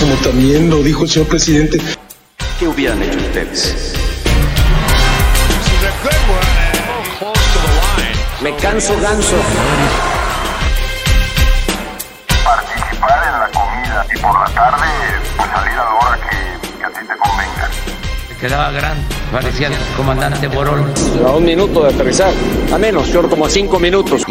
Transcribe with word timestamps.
como 0.00 0.14
también 0.16 0.70
lo 0.70 0.82
dijo 0.82 1.04
el 1.04 1.08
señor 1.08 1.28
presidente. 1.28 1.78
¿Qué 2.58 2.68
hubieran 2.68 3.02
hecho 3.02 3.18
ustedes? 3.18 3.94
Me 8.42 8.54
canso 8.56 8.94
ganso. 9.00 9.36
Participar 12.44 13.24
en 13.26 13.40
la 13.40 13.48
comida 13.52 14.06
y 14.14 14.18
por 14.18 14.40
la 14.40 14.54
tarde 14.54 14.86
pues 15.36 15.50
salir 15.50 15.72
a 15.72 15.76
la 15.76 15.94
hora 15.94 16.18
que, 16.20 16.78
que 16.78 16.84
a 16.84 16.88
ti 16.88 17.00
te 17.00 17.16
convenga. 17.16 17.70
Quedaba 18.40 18.70
gran, 18.70 18.98
parecía 19.32 19.68
el 19.68 19.74
comandante 19.96 20.46
Borol. 20.48 20.84
A 21.26 21.30
un 21.30 21.44
minuto 21.44 21.82
de 21.82 21.94
aterrizar, 21.94 22.32
a 22.72 22.78
menos, 22.78 23.08
yo 23.08 23.28
como 23.28 23.46
a 23.46 23.50
cinco 23.50 23.80
minutos. 23.80 24.22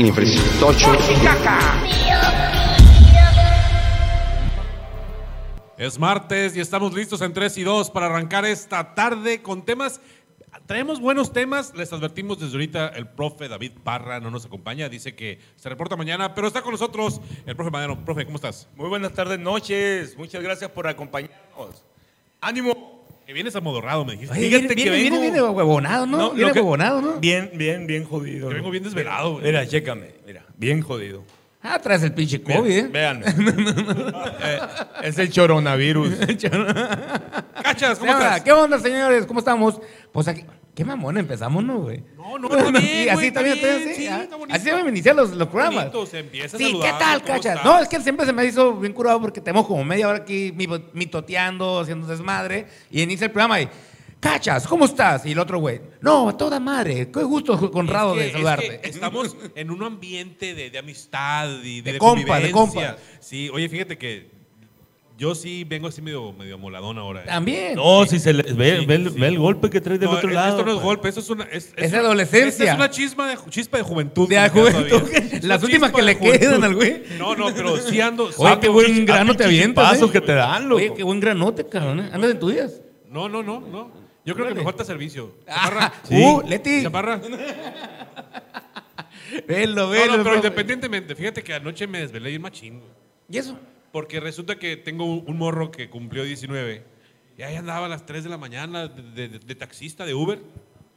Es 5.78 6.00
martes 6.00 6.56
y 6.56 6.62
estamos 6.62 6.94
listos 6.94 7.22
en 7.22 7.34
3 7.34 7.58
y 7.58 7.64
2 7.64 7.90
para 7.92 8.06
arrancar 8.08 8.46
esta 8.46 8.96
tarde 8.96 9.42
con 9.42 9.66
temas. 9.66 10.00
Traemos 10.68 11.02
buenos 11.02 11.34
temas, 11.34 11.74
les 11.76 11.92
advertimos 11.92 12.40
desde 12.40 12.54
ahorita, 12.54 12.88
el 12.96 13.08
profe 13.10 13.50
David 13.50 13.74
Parra 13.84 14.20
no 14.22 14.32
nos 14.32 14.46
acompaña, 14.46 14.88
dice 14.90 15.14
que 15.14 15.38
se 15.58 15.68
reporta 15.70 15.96
mañana, 15.98 16.34
pero 16.34 16.48
está 16.48 16.62
con 16.62 16.72
nosotros 16.72 17.20
el 17.46 17.56
profe 17.58 17.72
Madero. 17.72 18.04
Profe, 18.06 18.26
¿cómo 18.26 18.38
estás? 18.38 18.68
Muy 18.76 18.88
buenas 18.88 19.12
tardes, 19.14 19.38
noches. 19.38 20.18
Muchas 20.18 20.42
gracias 20.42 20.72
por 20.72 20.88
acompañarnos. 20.88 21.84
¡Ánimo! 22.42 22.96
Que 23.28 23.34
vienes 23.34 23.56
amodorrado, 23.56 24.06
me 24.06 24.14
dijiste. 24.14 24.34
Oye, 24.38 24.48
viene, 24.48 24.68
que 24.68 24.76
viene, 24.76 24.92
vengo- 24.92 25.02
viene, 25.20 25.20
viene 25.32 25.42
huevonado, 25.42 26.06
¿no? 26.06 26.18
No, 26.18 26.32
viene 26.32 26.54
que- 26.54 26.60
huevonado, 26.60 27.02
¿no? 27.02 27.20
Bien, 27.20 27.52
bien, 27.56 27.86
bien 27.86 28.06
jodido. 28.06 28.48
Que 28.50 28.56
vengo 28.56 28.70
bien 28.72 28.84
desvelado, 28.84 29.34
güey. 29.34 29.46
Mira, 29.46 29.68
chécame. 29.68 30.14
Mira, 30.26 30.46
bien 30.58 30.82
jodido. 30.82 31.24
Ah, 31.68 31.80
traes 31.80 32.04
el 32.04 32.14
pinche 32.14 32.42
COVID, 32.42 32.72
¿eh? 32.72 32.88
Véanme. 32.92 33.26
Eh, 34.48 34.60
es 35.04 35.18
el 35.18 35.34
coronavirus. 35.34 36.14
Cachas, 37.64 37.98
¿Qué 38.00 38.06
¿cómo 38.06 38.12
estás? 38.12 38.42
¿Qué 38.42 38.52
onda, 38.52 38.80
señores? 38.80 39.26
¿Cómo 39.26 39.40
estamos? 39.40 39.80
Pues 40.12 40.28
aquí, 40.28 40.46
qué 40.76 40.86
mamón 40.86 41.18
empezamos, 41.18 41.64
¿no, 41.64 41.80
güey? 41.80 42.04
No, 42.16 42.38
no, 42.38 42.48
está 42.56 42.70
bien, 42.72 42.84
Sí, 42.84 43.10
así 43.10 43.26
está 43.28 43.40
también, 43.42 43.60
bien, 43.62 43.76
así, 43.76 43.94
sí, 43.96 44.08
ah, 44.08 44.24
está 44.24 44.36
bonito. 44.36 44.56
así 44.56 44.66
deben 44.66 44.88
iniciar 44.90 45.16
los, 45.16 45.32
los 45.32 45.48
programas. 45.48 45.86
Bonito, 45.92 46.06
se 46.06 46.20
empieza 46.20 46.58
Sí, 46.58 46.78
¿qué 46.82 46.92
tal, 47.00 47.22
¿cómo 47.24 47.34
cachas? 47.36 47.64
No, 47.66 47.80
es 47.80 47.88
que 47.88 48.00
siempre 48.02 48.26
se 48.26 48.34
me 48.34 48.46
hizo 48.46 48.74
bien 48.76 48.94
curado 48.94 49.20
porque 49.22 49.42
tenemos 49.42 49.66
como 49.68 49.84
media 49.84 50.08
hora 50.08 50.20
aquí 50.20 50.54
mi- 50.56 50.68
mitoteando, 50.94 51.80
haciendo 51.80 52.06
desmadre, 52.08 52.68
y 52.92 53.02
inicia 53.02 53.26
el 53.26 53.32
programa 53.32 53.62
y, 53.62 53.70
cachas, 54.26 54.68
¿cómo 54.68 54.86
estás? 54.86 55.26
Y 55.26 55.32
el 55.34 55.40
otro 55.40 55.60
güey, 55.60 55.82
no, 56.02 56.30
a 56.30 56.38
toda 56.38 56.60
madre, 56.60 57.10
qué 57.12 57.24
gusto, 57.24 57.54
honrado 57.74 58.14
Es 58.14 58.18
que- 58.18 58.22
de 58.22 58.28
es 58.28 58.34
saludarte. 58.34 58.80
que 58.82 58.90
estamos 58.90 59.36
en 59.56 59.70
un 59.72 59.84
ambiente 59.84 60.54
de, 60.56 60.70
de 60.72 60.78
amistad 60.80 61.48
y 61.64 61.82
de, 61.82 61.94
De 61.94 61.98
compa, 62.00 62.40
de 62.40 62.52
compa. 62.52 62.98
Sí, 63.20 63.50
oye, 63.54 63.70
fíjate 63.70 63.98
que 63.98 64.34
yo 65.18 65.34
sí 65.36 65.64
vengo 65.64 65.88
así 65.88 66.02
medio, 66.02 66.34
medio 66.34 66.58
moladón 66.58 66.98
ahora. 66.98 67.22
¿eh? 67.22 67.26
También. 67.28 67.76
No, 67.76 68.06
si 68.06 68.20
se 68.20 68.34
le, 68.34 68.44
ve, 68.54 68.80
Sí, 68.82 68.86
ve 68.86 68.96
el- 68.96 69.12
sí. 69.14 69.20
ve 69.20 69.28
el 69.28 69.38
golpe 69.40 69.70
que 69.70 69.80
trae 69.80 69.98
del 69.98 70.10
No, 70.10 70.18
otro 70.18 70.30
lado. 70.30 70.50
Esto 70.50 70.66
no 70.66 70.72
es 70.72 70.76
pues. 70.76 70.84
golpe, 70.86 71.08
esto 71.10 71.22
es 71.22 71.30
una. 71.30 71.44
Es, 71.46 71.94
adolescencia. 71.94 72.72
es 72.72 72.76
una 72.76 72.90
chisma 72.90 73.28
de, 73.30 73.38
chispa 73.50 73.78
de 73.78 73.84
juventud. 73.84 74.28
De 74.28 74.36
queda 74.36 74.50
juventud, 74.50 75.02
las 75.44 75.64
últimas 75.64 75.92
que 75.92 76.02
le 76.02 76.16
juventud. 76.16 76.40
quedan 76.40 76.64
al 76.66 76.76
güey. 76.76 77.04
No, 77.18 77.36
no, 77.36 77.54
pero 77.54 77.78
sí 77.78 78.02
ando. 78.02 78.30
Oye, 78.38 78.60
qué 78.60 78.68
buen 78.70 79.06
grano 79.06 79.36
te 79.36 79.46
avientas, 79.46 79.90
Pasos 79.92 80.10
¿eh? 80.10 80.14
que 80.14 80.22
te 80.22 80.34
dan, 80.34 80.64
loco. 80.68 80.82
Oye, 80.82 80.94
qué 80.94 81.04
buen 81.04 81.20
granote, 81.22 81.66
cabrón. 81.68 82.00
¿eh? 82.02 82.10
Andas 82.12 82.32
en 82.32 82.40
tus 82.40 82.52
días. 82.54 82.82
No, 83.10 83.30
no, 83.30 83.42
no, 83.44 83.62
no. 83.62 84.05
Yo 84.26 84.34
creo 84.36 84.48
que 84.48 84.56
me 84.56 84.64
falta 84.64 84.84
servicio. 84.84 85.38
Chaparra. 85.46 85.94
Uh, 86.10 86.42
Leti. 86.48 86.84
Chaparra. 86.84 87.22
Velo, 89.48 89.90
velo. 89.90 90.18
no, 90.18 90.24
pero 90.24 90.36
independientemente, 90.38 91.16
fíjate 91.16 91.44
que 91.44 91.54
anoche 91.54 91.88
me 91.88 92.00
desvelé 92.00 92.30
bien 92.30 92.42
machín. 92.42 92.82
¿Y 93.30 93.38
eso? 93.38 93.58
Porque 93.92 94.20
resulta 94.20 94.58
que 94.58 94.78
tengo 94.78 95.06
un 95.06 95.38
morro 95.38 95.72
que 95.72 95.90
cumplió 95.90 96.24
19 96.24 96.84
y 97.38 97.42
ahí 97.42 97.56
andaba 97.56 97.86
a 97.86 97.90
las 97.90 98.06
3 98.06 98.24
de 98.24 98.30
la 98.30 98.38
mañana 98.38 98.88
de, 98.88 99.28
de- 99.30 99.40
de 99.40 99.56
taxista 99.56 100.06
de 100.06 100.14
Uber. 100.14 100.40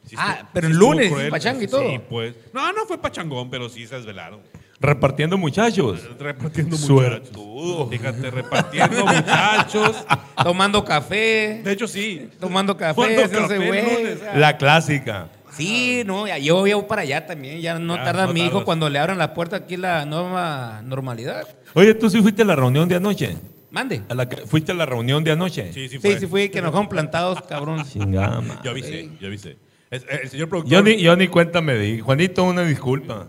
Sí 0.05 0.15
Ah, 0.17 0.31
estuvo- 0.35 0.49
pero 0.53 0.67
sí 0.67 0.73
el 0.73 0.79
lunes, 0.79 1.09
cruel. 1.11 1.29
pachanga 1.29 1.63
y 1.63 1.67
Sí, 1.67 1.99
pues. 2.09 2.35
No, 2.53 2.71
no 2.73 2.85
fue 2.85 2.97
pachangón, 2.97 3.49
pero 3.49 3.67
sí 3.69 3.85
se 3.87 3.95
desvelaron. 3.95 4.41
Repartiendo 4.81 5.37
muchachos. 5.37 6.01
Repartiendo 6.17 6.77
Suertudo. 6.77 7.85
muchachos. 7.85 7.89
Fíjate, 7.89 8.31
repartiendo 8.31 9.05
muchachos. 9.05 10.05
Tomando 10.41 10.85
café. 10.85 11.61
De 11.63 11.71
hecho, 11.73 11.87
sí. 11.87 12.29
Tomando 12.39 12.77
café. 12.77 13.15
Café, 13.29 13.57
güey. 13.57 14.17
La 14.35 14.57
clásica. 14.57 15.27
Sí, 15.51 16.03
no, 16.05 16.27
ya- 16.27 16.37
yo 16.37 16.57
voy 16.59 16.73
para 16.87 17.01
allá 17.01 17.25
también. 17.25 17.59
Ya 17.59 17.77
no 17.77 17.97
Ya, 17.97 18.03
tarda 18.05 18.27
no 18.27 18.33
mi 18.33 18.39
hijo 18.41 18.49
tardas. 18.51 18.65
cuando 18.65 18.89
le 18.89 18.99
abran 18.99 19.17
la 19.17 19.33
puerta 19.33 19.57
aquí 19.57 19.75
la 19.75 20.05
nueva 20.05 20.81
normalidad. 20.85 21.45
Oye, 21.73 21.93
¿tú 21.95 22.09
sí 22.09 22.21
fuiste 22.21 22.43
a 22.43 22.45
la 22.45 22.55
reunión 22.55 22.87
de 22.87 22.95
anoche? 22.95 23.35
Mande. 23.71 24.01
¿A 24.09 24.13
la 24.13 24.29
que- 24.29 24.37
¿Fuiste 24.47 24.71
a 24.71 24.75
la 24.75 24.85
reunión 24.85 25.23
de 25.23 25.31
anoche? 25.31 25.73
Sí, 25.73 25.89
sí, 25.89 25.95
Sí, 25.95 25.99
fue. 25.99 26.19
sí, 26.19 26.27
fue 26.27 26.49
que 26.49 26.61
nos 26.61 26.71
dejaron 26.71 26.87
plantados, 26.87 27.41
cabrón. 27.41 27.83
Chingada 27.85 28.39
madre. 28.41 28.61
Yo 28.63 28.71
avisé, 28.71 29.09
yo 29.19 29.27
avisé. 29.27 29.57
Eh, 29.91 30.01
El, 30.23 30.29
señor 30.29 30.49
productor. 30.49 30.71
Yo 30.71 30.81
ni, 30.83 30.97
yo 31.01 31.15
ni 31.15 31.27
cuenta 31.27 31.61
me 31.61 31.75
di. 31.75 31.99
Juanito, 31.99 32.43
una 32.43 32.63
disculpa. 32.63 33.27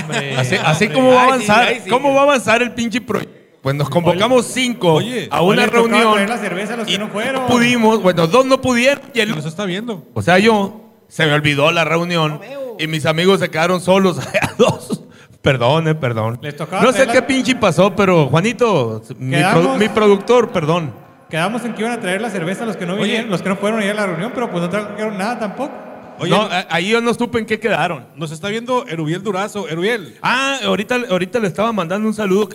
Hombre, 0.00 0.36
Así, 0.38 0.56
así 0.56 0.84
hombre. 0.86 0.92
como 0.98 1.12
va 1.12 1.20
a 1.22 1.22
Ay, 1.22 1.26
sí, 1.26 1.32
avanzar, 1.50 1.68
ay, 1.68 1.80
sí. 1.84 1.90
¿cómo 1.90 2.14
va 2.14 2.20
a 2.20 2.24
avanzar 2.24 2.62
el 2.62 2.72
pinche 2.72 3.00
proyecto? 3.00 3.38
Pues 3.62 3.74
nos 3.76 3.90
convocamos 3.90 4.46
cinco 4.46 4.94
oye, 4.94 5.28
a 5.30 5.42
una 5.42 5.62
Oye, 5.64 5.70
reunión. 5.70 6.12
traer 6.14 6.28
la 6.30 6.38
cerveza 6.38 6.74
a 6.74 6.76
los 6.78 6.86
que 6.86 6.94
y 6.94 6.98
no 6.98 7.08
fueron. 7.08 7.46
pudimos, 7.46 8.02
bueno, 8.02 8.26
dos 8.26 8.46
no 8.46 8.60
pudieron. 8.60 9.04
Y 9.12 9.20
el- 9.20 9.30
Nos 9.36 9.44
está 9.44 9.66
viendo. 9.66 10.06
o 10.14 10.22
sea, 10.22 10.38
yo 10.38 10.80
se 11.08 11.26
me 11.26 11.32
olvidó 11.34 11.70
la 11.70 11.84
reunión 11.84 12.40
y 12.78 12.86
mis 12.86 13.04
amigos 13.04 13.38
se 13.40 13.50
quedaron 13.50 13.80
solos 13.82 14.18
a 14.42 14.52
dos. 14.56 15.04
Perdón, 15.42 15.88
eh, 15.88 15.94
perdón. 15.94 16.38
Les 16.42 16.56
tocaba 16.56 16.82
No 16.82 16.92
sé 16.92 17.06
qué 17.06 17.20
la- 17.20 17.26
pinche 17.26 17.54
pasó, 17.54 17.94
pero 17.94 18.26
Juanito, 18.28 19.02
mi, 19.18 19.36
produ- 19.36 19.76
mi 19.78 19.88
productor, 19.90 20.50
perdón. 20.50 20.92
Quedamos 21.28 21.64
en 21.64 21.74
que 21.74 21.82
iban 21.82 21.92
a 21.92 22.00
traer 22.00 22.20
la 22.20 22.30
cerveza 22.30 22.64
a 22.64 22.66
los 22.66 22.76
que 22.76 22.86
no 22.86 22.94
Oye. 22.94 23.04
vinieron, 23.04 23.30
los 23.30 23.40
que 23.42 23.48
no 23.50 23.56
fueron 23.56 23.80
a 23.80 23.84
ir 23.84 23.90
a 23.92 23.94
la 23.94 24.06
reunión, 24.06 24.32
pero 24.34 24.50
pues 24.50 24.62
no 24.62 24.68
trajeron 24.70 25.16
nada 25.18 25.38
tampoco. 25.38 25.72
Oye, 26.20 26.30
no, 26.30 26.42
a- 26.42 26.66
ahí 26.70 26.90
yo 26.90 27.00
no 27.00 27.12
supe 27.14 27.38
en 27.38 27.46
qué 27.46 27.58
quedaron. 27.58 28.06
nos 28.16 28.30
está 28.32 28.48
viendo 28.48 28.86
Erubiel 28.86 29.22
Durazo. 29.22 29.68
Erubiel. 29.68 30.16
Ah, 30.22 30.58
ahorita, 30.64 30.98
ahorita 31.10 31.38
le 31.40 31.48
estaba 31.48 31.72
mandando 31.72 32.06
un 32.08 32.14
saludo. 32.14 32.48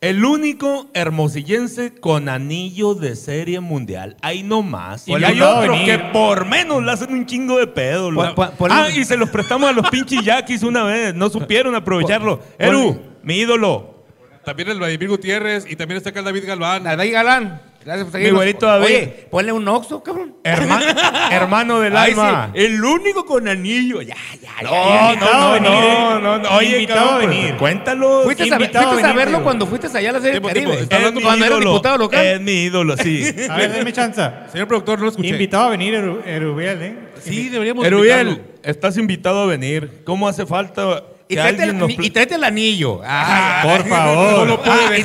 El 0.00 0.24
único 0.24 0.88
hermosillense 0.94 1.92
con 1.94 2.30
anillo 2.30 2.94
de 2.94 3.16
serie 3.16 3.60
mundial. 3.60 4.16
Ahí 4.22 4.42
nomás. 4.42 5.06
Y 5.06 5.12
hay 5.12 5.38
a 5.38 5.58
otros 5.58 5.68
venir. 5.76 5.84
que 5.84 5.98
por 6.10 6.46
menos 6.46 6.82
le 6.82 6.90
hacen 6.90 7.12
un 7.12 7.26
chingo 7.26 7.58
de 7.58 7.66
pedo. 7.66 8.10
ponle- 8.10 8.68
ah, 8.70 8.88
y 8.96 9.04
se 9.04 9.18
los 9.18 9.28
prestamos 9.28 9.68
a 9.68 9.72
los 9.74 9.90
pinches 9.90 10.24
yaquis 10.24 10.62
una 10.62 10.84
vez. 10.84 11.14
No 11.14 11.28
supieron 11.28 11.74
aprovecharlo. 11.74 12.40
Eru, 12.58 12.98
mi 13.22 13.40
ídolo. 13.40 14.04
También 14.42 14.70
el 14.70 14.78
Vladimir 14.78 15.10
Gutiérrez 15.10 15.70
y 15.70 15.76
también 15.76 15.98
está 15.98 16.08
acá 16.10 16.20
el 16.20 16.24
David 16.24 16.44
Galván. 16.46 16.84
David 16.84 17.12
Galán. 17.12 17.60
Gracias 17.84 18.04
por 18.04 18.12
seguirnos. 18.12 18.36
güerito 18.38 18.66
David. 18.66 18.84
Oye, 18.84 19.26
ponle 19.30 19.52
un 19.52 19.66
oxo, 19.66 20.02
cabrón. 20.02 20.34
Herma- 20.44 20.82
hermano 21.32 21.80
del 21.80 21.96
Ay, 21.96 22.10
alma. 22.12 22.50
sí, 22.54 22.60
el 22.62 22.84
único 22.84 23.24
con 23.24 23.48
anillo. 23.48 24.02
Ya, 24.02 24.14
ya, 24.40 24.50
ya. 24.60 25.16
No, 25.16 25.16
no, 25.16 25.52
venir, 25.52 25.70
no, 25.70 25.82
eh. 26.18 26.20
no, 26.20 26.38
no. 26.38 26.48
Oye, 26.56 26.72
Invitado 26.82 27.00
cabrón, 27.10 27.14
a 27.14 27.26
pues, 27.26 27.38
venir. 27.38 27.56
cuéntalo. 27.56 28.22
Fuiste, 28.24 28.42
a, 28.42 28.46
invitado 28.48 28.88
fuiste 28.90 29.06
a 29.06 29.10
a 29.10 29.12
venir, 29.12 29.16
verlo 29.16 29.38
digo. 29.38 29.44
cuando 29.44 29.66
fuiste 29.66 29.86
allá 29.96 30.10
a 30.10 30.12
la 30.12 30.18
serie 30.20 30.32
del 30.34 30.42
Tipo, 30.42 30.54
tipo, 30.54 30.64
Caribe. 30.68 30.82
está 30.82 30.96
hablando 30.96 31.20
Eh, 31.20 31.22
cuando 31.22 31.38
mi 31.38 31.46
era 31.46 31.56
ídolo. 31.56 31.70
diputado 31.72 31.98
local. 31.98 32.26
Es 32.26 32.40
mi 32.42 32.52
ídolo, 32.64 32.96
sí. 32.98 33.34
A 33.50 33.56
ver, 33.56 33.72
denme 33.72 33.92
chance. 33.94 34.30
Señor 34.52 34.68
productor, 34.68 34.98
no 34.98 35.04
lo 35.06 35.10
escuché. 35.10 35.28
Invitado 35.28 35.64
a 35.64 35.70
venir 35.70 35.94
Eru- 35.94 36.22
Erubiel, 36.26 36.82
¿eh? 36.82 36.94
Sí, 37.22 37.48
deberíamos 37.48 37.86
Erubiel, 37.86 38.28
invitarlo. 38.28 38.52
estás 38.62 38.96
invitado 38.98 39.42
a 39.42 39.46
venir. 39.46 40.02
¿Cómo 40.04 40.28
hace 40.28 40.44
falta 40.44 41.02
Y 41.30 41.36
tráete, 41.36 41.62
el, 41.64 41.78
nos... 41.78 41.90
y 41.90 41.94
pl- 41.96 42.10
tráete 42.10 42.34
el 42.34 42.44
anillo. 42.44 43.00
Ah, 43.04 43.60
Por 43.62 43.88
favor. 43.88 44.38
No 44.38 44.44
lo 44.46 44.62
puede 44.62 44.86
Ah, 44.86 44.98
y 44.98 45.00
y- 45.00 45.04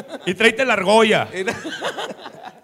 Y 0.26 0.34
tráete 0.34 0.64
la 0.64 0.72
argolla. 0.74 1.28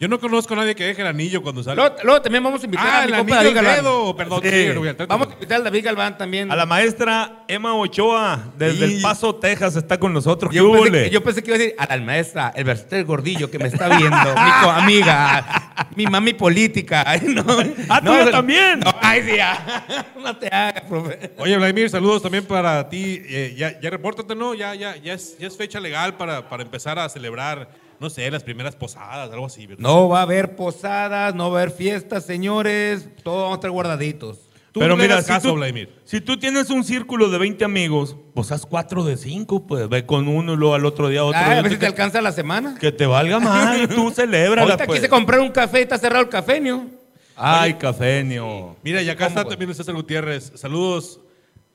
Yo 0.02 0.08
no 0.08 0.18
conozco 0.18 0.54
a 0.54 0.56
nadie 0.56 0.74
que 0.74 0.82
deje 0.84 1.00
el 1.00 1.06
anillo 1.06 1.44
cuando 1.44 1.62
sale. 1.62 1.76
Luego, 1.76 1.94
luego 2.02 2.22
también 2.22 2.42
vamos 2.42 2.60
a 2.60 2.64
invitar 2.64 2.86
ah, 2.88 3.02
a 3.02 3.06
mi 3.06 3.12
el 3.12 3.18
compa 3.18 3.36
David 3.36 3.46
del 3.46 3.54
Galván. 3.54 3.76
dedo. 3.76 4.16
Perdón, 4.16 4.40
Sí. 4.42 4.66
Vamos 5.06 5.28
a 5.28 5.32
invitar 5.34 5.56
al 5.58 5.62
David 5.64 5.84
Galván 5.84 6.18
también. 6.18 6.50
A 6.50 6.56
la 6.56 6.66
maestra 6.66 7.44
Emma 7.46 7.72
Ochoa, 7.76 8.46
desde 8.58 8.88
Sí. 8.88 8.94
El 8.96 9.00
Paso, 9.00 9.32
Texas, 9.36 9.76
está 9.76 10.00
con 10.00 10.12
nosotros. 10.12 10.50
¿Qué 10.50 10.56
yo, 10.56 10.72
pensé 10.72 10.90
que, 10.90 11.10
yo 11.10 11.22
pensé 11.22 11.42
que 11.44 11.50
iba 11.50 11.54
a 11.54 11.58
decir 11.60 11.74
a 11.78 11.96
la 11.96 12.02
maestra, 12.02 12.52
el 12.56 12.64
Berster 12.64 13.04
Gordillo 13.04 13.48
que 13.48 13.60
me 13.60 13.68
está 13.68 13.96
viendo, 13.96 14.16
mi 14.34 14.70
amiga, 14.70 15.86
mi 15.94 16.06
mami 16.06 16.32
política. 16.32 17.04
Ay, 17.06 17.20
no, 17.28 17.44
Ah, 17.88 18.00
tú 18.00 18.06
no, 18.12 18.28
también. 18.28 18.80
no, 18.80 18.92
ay, 19.00 19.22
sí, 19.22 19.36
ya. 19.36 19.86
No 20.20 20.36
te 20.36 20.48
hagas, 20.48 20.82
profe. 20.88 21.30
Oye, 21.38 21.56
Vladimir, 21.56 21.88
saludos 21.90 22.22
también 22.22 22.44
para 22.44 22.88
ti. 22.88 23.22
Eh, 23.24 23.54
ya, 23.56 23.80
ya 23.80 23.88
repórtate, 23.88 24.34
¿no? 24.34 24.52
Ya, 24.54 24.74
ya, 24.74 24.96
ya, 24.96 25.12
es, 25.14 25.38
ya 25.38 25.46
es 25.46 25.56
fecha 25.56 25.78
legal 25.78 26.16
para, 26.16 26.48
para 26.48 26.64
empezar 26.64 26.98
a 26.98 27.08
celebrar, 27.08 27.68
no 28.02 28.10
sé, 28.10 28.30
las 28.30 28.42
primeras 28.42 28.74
posadas, 28.76 29.30
algo 29.30 29.46
así. 29.46 29.66
¿verdad? 29.66 29.82
No 29.82 30.08
va 30.08 30.18
a 30.18 30.22
haber 30.22 30.56
posadas, 30.56 31.34
no 31.34 31.50
va 31.50 31.60
a 31.60 31.62
haber 31.62 31.74
fiestas, 31.74 32.26
señores. 32.26 33.08
Todos 33.22 33.42
vamos 33.42 33.52
a 33.52 33.54
estar 33.54 33.70
guardaditos. 33.70 34.40
Tú 34.72 34.80
Pero 34.80 34.96
mira, 34.96 35.20
si, 35.20 35.28
caso, 35.28 35.50
tú, 35.50 35.54
Vladimir. 35.54 35.94
si 36.04 36.20
tú 36.20 36.38
tienes 36.38 36.70
un 36.70 36.82
círculo 36.82 37.28
de 37.28 37.38
20 37.38 37.64
amigos, 37.64 38.16
pues 38.34 38.50
haz 38.52 38.64
4 38.66 39.04
de 39.04 39.18
5, 39.18 39.66
pues 39.66 39.88
ve 39.88 40.06
con 40.06 40.28
uno 40.28 40.54
y 40.54 40.56
luego 40.56 40.74
al 40.74 40.86
otro 40.86 41.08
día 41.08 41.24
otro. 41.24 41.38
Ah, 41.38 41.54
y 41.54 41.58
a 41.58 41.62
ver 41.62 41.72
si 41.72 41.76
te 41.76 41.80
que, 41.80 41.86
alcanza 41.86 42.22
la 42.22 42.32
semana. 42.32 42.76
que 42.80 42.90
te 42.90 43.06
valga 43.06 43.38
más 43.38 43.78
y 43.82 43.86
tú 43.86 44.10
celebras. 44.10 44.64
Ahorita 44.64 44.86
quise 44.86 45.08
comprar 45.08 45.40
un 45.40 45.50
café 45.50 45.80
y 45.80 45.82
está 45.82 45.98
cerrado 45.98 46.24
el 46.24 46.30
cafeño. 46.30 46.88
Ay, 47.36 47.74
cafeño. 47.74 48.76
Mira, 48.82 49.02
y 49.02 49.10
acá 49.10 49.26
está 49.26 49.42
güey? 49.42 49.56
también 49.56 49.74
César 49.74 49.94
Gutiérrez. 49.94 50.52
Saludos 50.54 51.20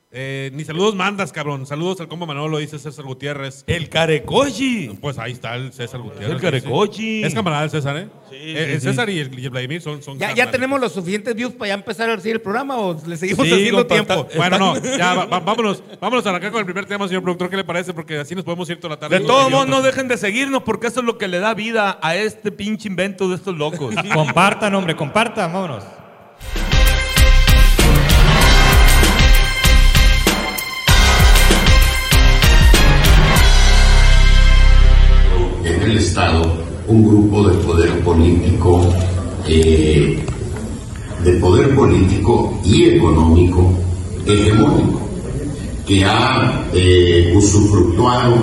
Eh, 0.10 0.52
ni 0.54 0.64
saludos 0.64 0.96
mandas, 0.96 1.34
cabrón. 1.34 1.66
Saludos 1.68 2.00
al 2.00 2.08
combo 2.08 2.26
Manolo, 2.26 2.60
dice 2.60 2.80
César 2.80 3.04
Gutiérrez. 3.04 3.66
El 3.68 3.90
Carecochi. 3.90 4.98
Pues 5.02 5.20
ahí 5.20 5.34
está 5.34 5.56
el 5.56 5.74
César 5.74 6.00
Gutiérrez. 6.00 6.32
El 6.32 6.40
Carecochi. 6.40 7.24
Es 7.26 7.34
camarada 7.34 7.66
el 7.66 7.70
César, 7.70 7.98
¿eh? 7.98 8.08
Sí, 8.30 8.36
Eh, 8.36 8.54
sí, 8.68 8.74
el 8.76 8.82
sí. 8.82 8.88
César 8.88 9.10
y 9.10 9.20
el, 9.20 9.38
y 9.38 9.44
el 9.44 9.50
Vladimir 9.50 9.82
son, 9.82 10.02
son 10.02 10.18
¿Ya, 10.18 10.34
ya 10.34 10.50
tenemos 10.50 10.80
los 10.80 10.94
suficientes 10.94 11.36
views 11.36 11.52
para 11.54 11.68
ya 11.70 11.74
empezar 11.74 12.10
a 12.10 12.16
decir 12.16 12.32
el 12.32 12.42
programa 12.42 12.78
o 12.78 12.98
le 13.06 13.18
seguimos 13.18 13.46
Sí, 13.46 13.54
haciendo 13.54 13.86
compa, 13.86 13.94
tiempo? 13.96 14.28
está- 14.30 14.38
Bueno, 14.38 14.58
no, 14.58 14.98
ya, 14.98 15.14
va- 15.14 15.26
va- 15.26 15.40
vámonos, 15.42 15.84
vámonos 16.00 16.26
a 16.26 16.30
arrancar 16.30 16.52
con 16.52 16.60
el 16.60 16.66
primer 16.66 16.86
tema, 16.86 17.06
señor 17.10 17.24
productor, 17.24 17.50
¿qué 17.50 17.58
le 17.58 17.64
parece? 17.66 17.94
Porque 17.94 18.18
así 18.18 18.34
nos 18.34 18.46
podemos 18.46 18.70
ir 18.70 18.80
toda 18.80 18.96
la 18.96 19.00
tarde. 19.02 19.20
De 19.20 19.26
todos 19.26 19.52
modos, 19.52 19.68
no 19.68 19.82
dejen 19.82 20.08
de 20.08 20.16
seguirnos 20.18 20.64
porque 20.64 20.88
eso 20.88 21.02
es 21.02 21.06
lo 21.06 21.18
que 21.18 21.28
le 21.28 21.40
da 21.40 21.54
vida 21.54 22.00
a 22.02 22.16
este 22.16 22.54
pinche 22.54 22.88
invento 22.88 23.28
de 23.28 23.36
estos 23.36 23.58
locos. 23.58 23.94
Compartan, 24.14 24.74
hombre, 24.74 24.96
compartan, 24.96 25.52
vámonos. 25.52 25.84
En 35.88 35.92
el 35.92 35.98
Estado 36.00 36.42
un 36.88 37.08
grupo 37.08 37.48
de 37.48 37.58
poder 37.60 38.00
político, 38.00 38.94
eh, 39.48 40.20
de 41.24 41.32
poder 41.34 41.76
político 41.76 42.60
y 42.64 42.86
económico 42.86 43.72
hegemónico, 44.26 45.02
que 45.86 46.04
ha 46.04 46.66
eh, 46.74 47.34
usufructuado 47.36 48.36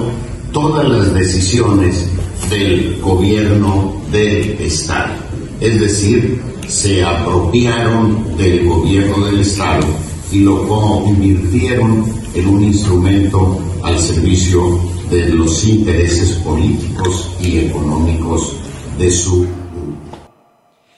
todas 0.53 0.89
las 0.89 1.15
decisiones 1.15 2.09
del 2.49 2.99
gobierno 3.01 3.95
del 4.11 4.57
Estado. 4.61 5.15
Es 5.61 5.81
decir, 5.81 6.41
se 6.67 7.05
apropiaron 7.05 8.37
del 8.39 8.67
gobierno 8.67 9.27
del 9.27 9.41
Estado 9.41 9.85
y 10.33 10.41
lo 10.41 10.67
convirtieron 10.67 12.05
en 12.35 12.49
un 12.49 12.65
instrumento 12.65 13.59
al 13.83 13.99
servicio 13.99 14.94
de 15.11 15.29
los 15.31 15.65
intereses 15.65 16.33
políticos 16.45 17.37
y 17.41 17.59
económicos 17.67 18.57
de 18.99 19.11
su 19.11 19.47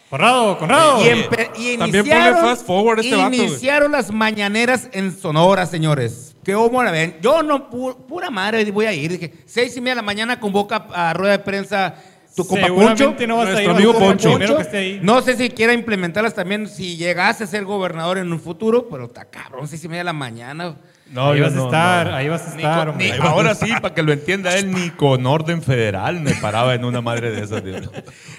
Conrado, 0.09 0.57
Conrado. 0.59 1.05
Y, 1.05 1.09
empe- 1.09 1.51
y 1.57 1.77
También 1.77 2.05
iniciaron, 2.07 2.35
ponle 2.39 2.51
fast 2.51 2.67
forward 2.67 3.01
este 3.01 3.17
vato, 3.17 3.35
iniciaron 3.35 3.93
las 3.93 4.13
mañaneras 4.13 4.89
en 4.93 5.17
Sonora, 5.17 5.67
señores. 5.67 6.37
¿Qué 6.45 6.53
cómo 6.55 6.81
la 6.85 6.93
ven? 6.93 7.17
Yo 7.21 7.43
no, 7.43 7.69
pu- 7.69 7.97
pura 8.07 8.31
madre, 8.31 8.71
voy 8.71 8.87
a 8.87 8.93
ir. 8.93 9.11
Dije, 9.13 9.33
seis 9.47 9.77
y 9.77 9.81
media 9.81 9.95
de 9.95 9.97
la 9.97 10.03
mañana 10.03 10.39
convoca 10.39 10.87
a 10.95 11.13
rueda 11.13 11.33
de 11.33 11.39
prensa 11.41 11.97
tu 12.37 12.47
compa 12.47 12.69
Poncho. 12.69 13.17
No 13.27 13.37
vas 13.39 13.49
a 13.49 13.51
Nuestro 13.51 13.63
ir. 13.63 13.67
vas 13.69 13.69
a 13.69 13.71
amigo 13.79 13.93
Poncho. 13.99 14.29
primero 14.31 14.57
que 14.57 14.63
esté 14.63 14.77
ahí. 14.77 15.01
No 15.03 15.21
sé 15.23 15.37
si 15.37 15.51
quiera 15.51 15.73
implementarlas 15.73 16.35
también 16.35 16.69
si 16.69 16.97
llegase 16.97 17.43
a 17.43 17.47
ser 17.49 17.65
gobernador 17.65 18.19
en 18.19 18.33
un 18.33 18.39
futuro, 18.39 18.89
pero 18.89 19.07
está 19.07 19.25
cabrón, 19.25 19.67
seis 19.67 19.83
y 19.85 19.89
media 19.89 20.01
de 20.01 20.05
la 20.05 20.13
mañana. 20.13 20.77
No, 21.11 21.31
ahí 21.31 21.41
vas 21.41 21.55
a 21.57 21.65
estar, 21.65 22.07
no. 22.09 22.15
ahí 22.17 22.29
vas 22.29 22.43
a 22.49 22.51
Ni 22.57 22.63
estar, 22.63 22.97
ni- 22.97 23.11
ahora 23.13 23.55
sí, 23.55 23.71
para 23.81 23.95
que 23.95 24.03
lo 24.03 24.13
entienda 24.13 24.57
él, 24.57 24.73
ni 24.73 24.91
con 24.91 25.25
orden 25.27 25.63
federal 25.63 26.21
me 26.21 26.35
paraba 26.35 26.75
en 26.75 26.85
una 26.85 27.01
madre 27.01 27.31
de 27.31 27.43
esas. 27.45 27.63
Dios. 27.65 27.89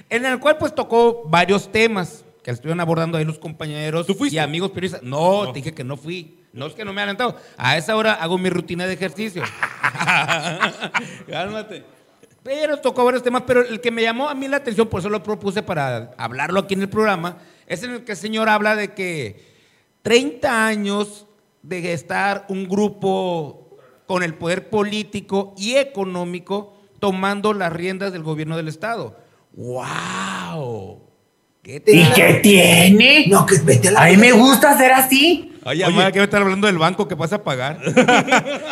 En 0.10 0.26
el 0.26 0.40
cual 0.40 0.58
pues 0.58 0.76
tocó 0.76 1.24
varios 1.28 1.72
temas 1.72 2.26
que 2.44 2.52
estuvieron 2.52 2.80
abordando 2.80 3.18
ahí 3.18 3.26
los 3.26 3.40
compañeros 3.40 4.06
¿Tú 4.08 4.16
fuiste? 4.16 4.36
y 4.36 4.40
amigos 4.40 4.72
periodistas. 4.72 5.04
No, 5.04 5.52
te 5.52 5.60
dije 5.60 5.74
que 5.74 5.84
no 5.84 5.98
fui. 5.98 6.40
No 6.54 6.66
es 6.68 6.74
que 6.74 6.84
no 6.86 6.92
me 6.94 7.02
he 7.02 7.04
adelantado. 7.04 7.38
A 7.58 7.78
esa 7.78 7.96
hora 7.96 8.14
hago 8.14 8.38
mi 8.38 8.50
rutina 8.50 8.86
de 8.88 8.94
ejercicio. 8.94 9.44
Cálmate. 11.30 11.84
Pero 12.44 12.78
tocó 12.78 13.04
varios 13.04 13.24
temas, 13.24 13.44
pero 13.46 13.62
el 13.62 13.82
que 13.82 13.92
me 13.92 14.02
llamó 14.02 14.30
a 14.30 14.34
mí 14.36 14.48
la 14.48 14.58
atención, 14.58 14.88
por 14.88 15.02
eso 15.02 15.10
lo 15.10 15.22
propuse 15.22 15.62
para 15.62 16.12
hablarlo 16.18 16.62
aquí 16.62 16.74
en 16.76 16.82
el 16.82 16.90
programa, 16.90 17.38
es 17.68 17.84
en 17.84 17.92
el 17.92 18.04
que 18.06 18.14
el 18.14 18.18
señor 18.18 18.48
habla 18.48 18.76
de 18.76 18.94
que 18.94 19.46
30 20.02 20.66
años 20.68 21.26
de 21.64 21.94
estar 21.94 22.46
un 22.50 22.68
grupo 22.68 23.78
con 24.06 24.24
el 24.24 24.34
poder 24.36 24.70
político 24.70 25.54
y 25.58 25.76
económico 25.76 26.78
tomando 27.00 27.54
las 27.54 27.72
riendas 27.72 28.14
del 28.14 28.24
gobierno 28.24 28.58
del 28.58 28.68
Estado. 28.68 29.18
¡Wow! 29.54 31.02
¿Qué 31.62 31.84
¿Y 31.86 32.04
qué 32.14 32.40
tiene? 32.42 33.26
No, 33.28 33.46
que 33.46 33.58
vete 33.60 33.90
a 33.90 33.92
la. 33.92 34.04
A 34.04 34.08
mí 34.08 34.18
me 34.18 34.32
gusta 34.32 34.78
ser 34.78 34.94
así. 34.94 35.52
Oye, 35.66 35.84
Amaya, 35.84 36.14
que 36.14 36.20
me 36.20 36.24
estar 36.24 36.42
hablando 36.42 36.68
del 36.68 36.78
banco 36.78 37.10
que 37.10 37.16
vas 37.16 37.34
a 37.34 37.44
pagar. 37.44 37.82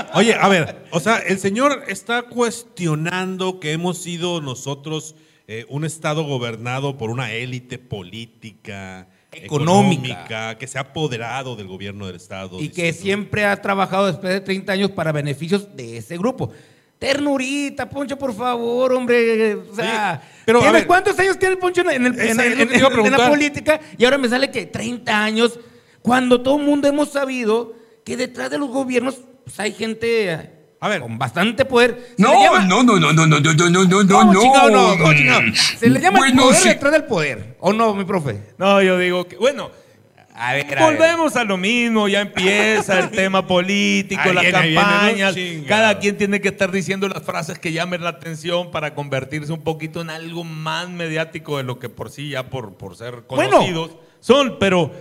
Oye, 0.14 0.34
a 0.34 0.48
ver, 0.48 0.86
o 0.92 1.02
sea, 1.02 1.18
el 1.18 1.40
señor 1.40 1.84
está 1.90 2.24
cuestionando 2.24 3.60
que 3.60 3.74
hemos 3.74 3.98
sido 3.98 4.40
nosotros 4.40 5.16
eh, 5.48 5.66
un 5.68 5.84
Estado 5.84 6.24
gobernado 6.24 6.98
por 6.98 7.10
una 7.10 7.34
élite 7.34 7.80
política, 7.80 9.10
Económica. 9.38 10.04
económica, 10.04 10.58
que 10.58 10.68
se 10.68 10.78
ha 10.78 10.82
apoderado 10.82 11.56
del 11.56 11.68
gobierno 11.68 12.08
del 12.08 12.16
Estado. 12.16 12.60
y 12.62 12.70
que 12.70 12.94
siempre 12.94 13.46
ha 13.46 13.62
trabajado 13.62 14.08
después 14.08 14.32
de 14.34 14.42
30 14.42 14.74
años 14.74 14.92
para 14.92 15.12
beneficios 15.12 15.76
de 15.76 15.98
ese 15.98 16.18
grupo. 16.18 16.52
Ternurita, 17.00 17.90
Poncho, 17.90 18.18
por 18.18 18.34
favor, 18.34 18.94
hombre. 18.94 19.56
O 19.56 19.76
sea, 19.76 20.22
Sí, 20.24 20.42
pero, 20.46 20.60
a 20.60 20.62
¿tiene- 20.62 20.78
ver. 20.80 20.88
¿cuántos 20.88 21.20
años 21.20 21.38
tiene 21.38 21.58
Poncho 21.58 21.82
en, 21.82 21.90
el- 22.06 22.20
en, 22.20 22.40
en- 22.40 23.12
la 23.12 23.30
política? 23.30 23.80
Y 23.98 24.06
ahora 24.06 24.18
me 24.18 24.30
sale 24.30 24.50
que 24.50 24.66
30 24.66 25.24
años, 25.24 25.60
cuando 26.02 26.42
todo 26.42 26.58
el 26.58 26.64
mundo 26.64 26.88
hemos 26.88 27.10
sabido 27.10 27.74
que 28.06 28.16
detrás 28.16 28.50
de 28.50 28.58
los 28.58 28.70
gobiernos 28.70 29.20
pues, 29.44 29.60
hay 29.60 29.74
gente 29.74 30.52
A 30.80 30.89
ver. 30.89 31.01
con 31.01 31.18
bastante 31.18 31.66
poder. 31.66 32.13
No, 32.18 32.33
llama- 32.44 32.66
no, 32.66 32.83
no, 32.83 33.00
no, 33.00 33.13
no, 33.13 33.25
no, 33.25 33.39
no, 33.39 33.54
no, 33.54 33.69
no, 33.69 34.04
no, 34.04 34.07
¿Cómo 34.19 34.33
no. 34.33 34.42
chingado 34.42 34.69
no? 34.72 34.98
¿Cómo 34.98 35.13
chingado? 35.13 35.42
Se 35.77 35.89
le 35.89 36.00
llama 36.00 36.19
el 36.19 36.33
Bueno, 36.33 36.44
poder 36.44 36.62
sí. 36.62 36.68
detrás 36.69 36.92
del 36.94 37.04
poder. 37.06 37.56
¿O 37.60 37.74
no, 37.74 37.94
mi 37.95 38.04
profe? 38.06 38.42
No, 38.57 38.81
yo 38.81 38.98
digo 39.00 39.27
que, 39.27 39.38
bueno, 39.38 39.72
A 40.38 40.54
ver, 40.54 40.66
a 40.66 40.68
ver. 40.69 40.98
volvemos 40.98 41.36
a 41.38 41.44
lo 41.45 41.56
mismo, 41.57 42.07
ya 42.10 42.19
empieza 42.22 43.00
el 43.00 43.10
tema 43.12 43.48
político, 43.48 44.22
Ahí 44.24 44.33
las 44.33 44.44
viene, 44.44 44.57
ahí 44.57 44.69
viene, 44.72 44.83
¿no? 44.83 44.89
campañas, 44.92 45.36
cada 45.68 45.98
quien 46.00 46.18
tiene 46.18 46.42
que 46.42 46.50
estar 46.50 46.72
diciendo 46.72 47.07
las 47.07 47.24
frases 47.24 47.57
que 47.57 47.71
llamen 47.71 48.04
la 48.04 48.10
atención 48.10 48.69
para 48.69 48.94
convertirse 48.94 49.54
un 49.54 49.63
poquito 49.63 50.01
en 50.01 50.10
algo 50.10 50.44
más 50.44 50.89
mediático 50.89 51.56
de 51.57 51.63
lo 51.63 51.80
que 51.80 51.88
por 51.88 52.12
sí 52.12 52.30
ya 52.31 52.50
por, 52.50 52.74
por 52.75 52.98
ser 52.98 53.24
Bueno. 53.30 53.51
conocidos 53.60 53.92
son, 54.19 54.57
pero 54.60 54.92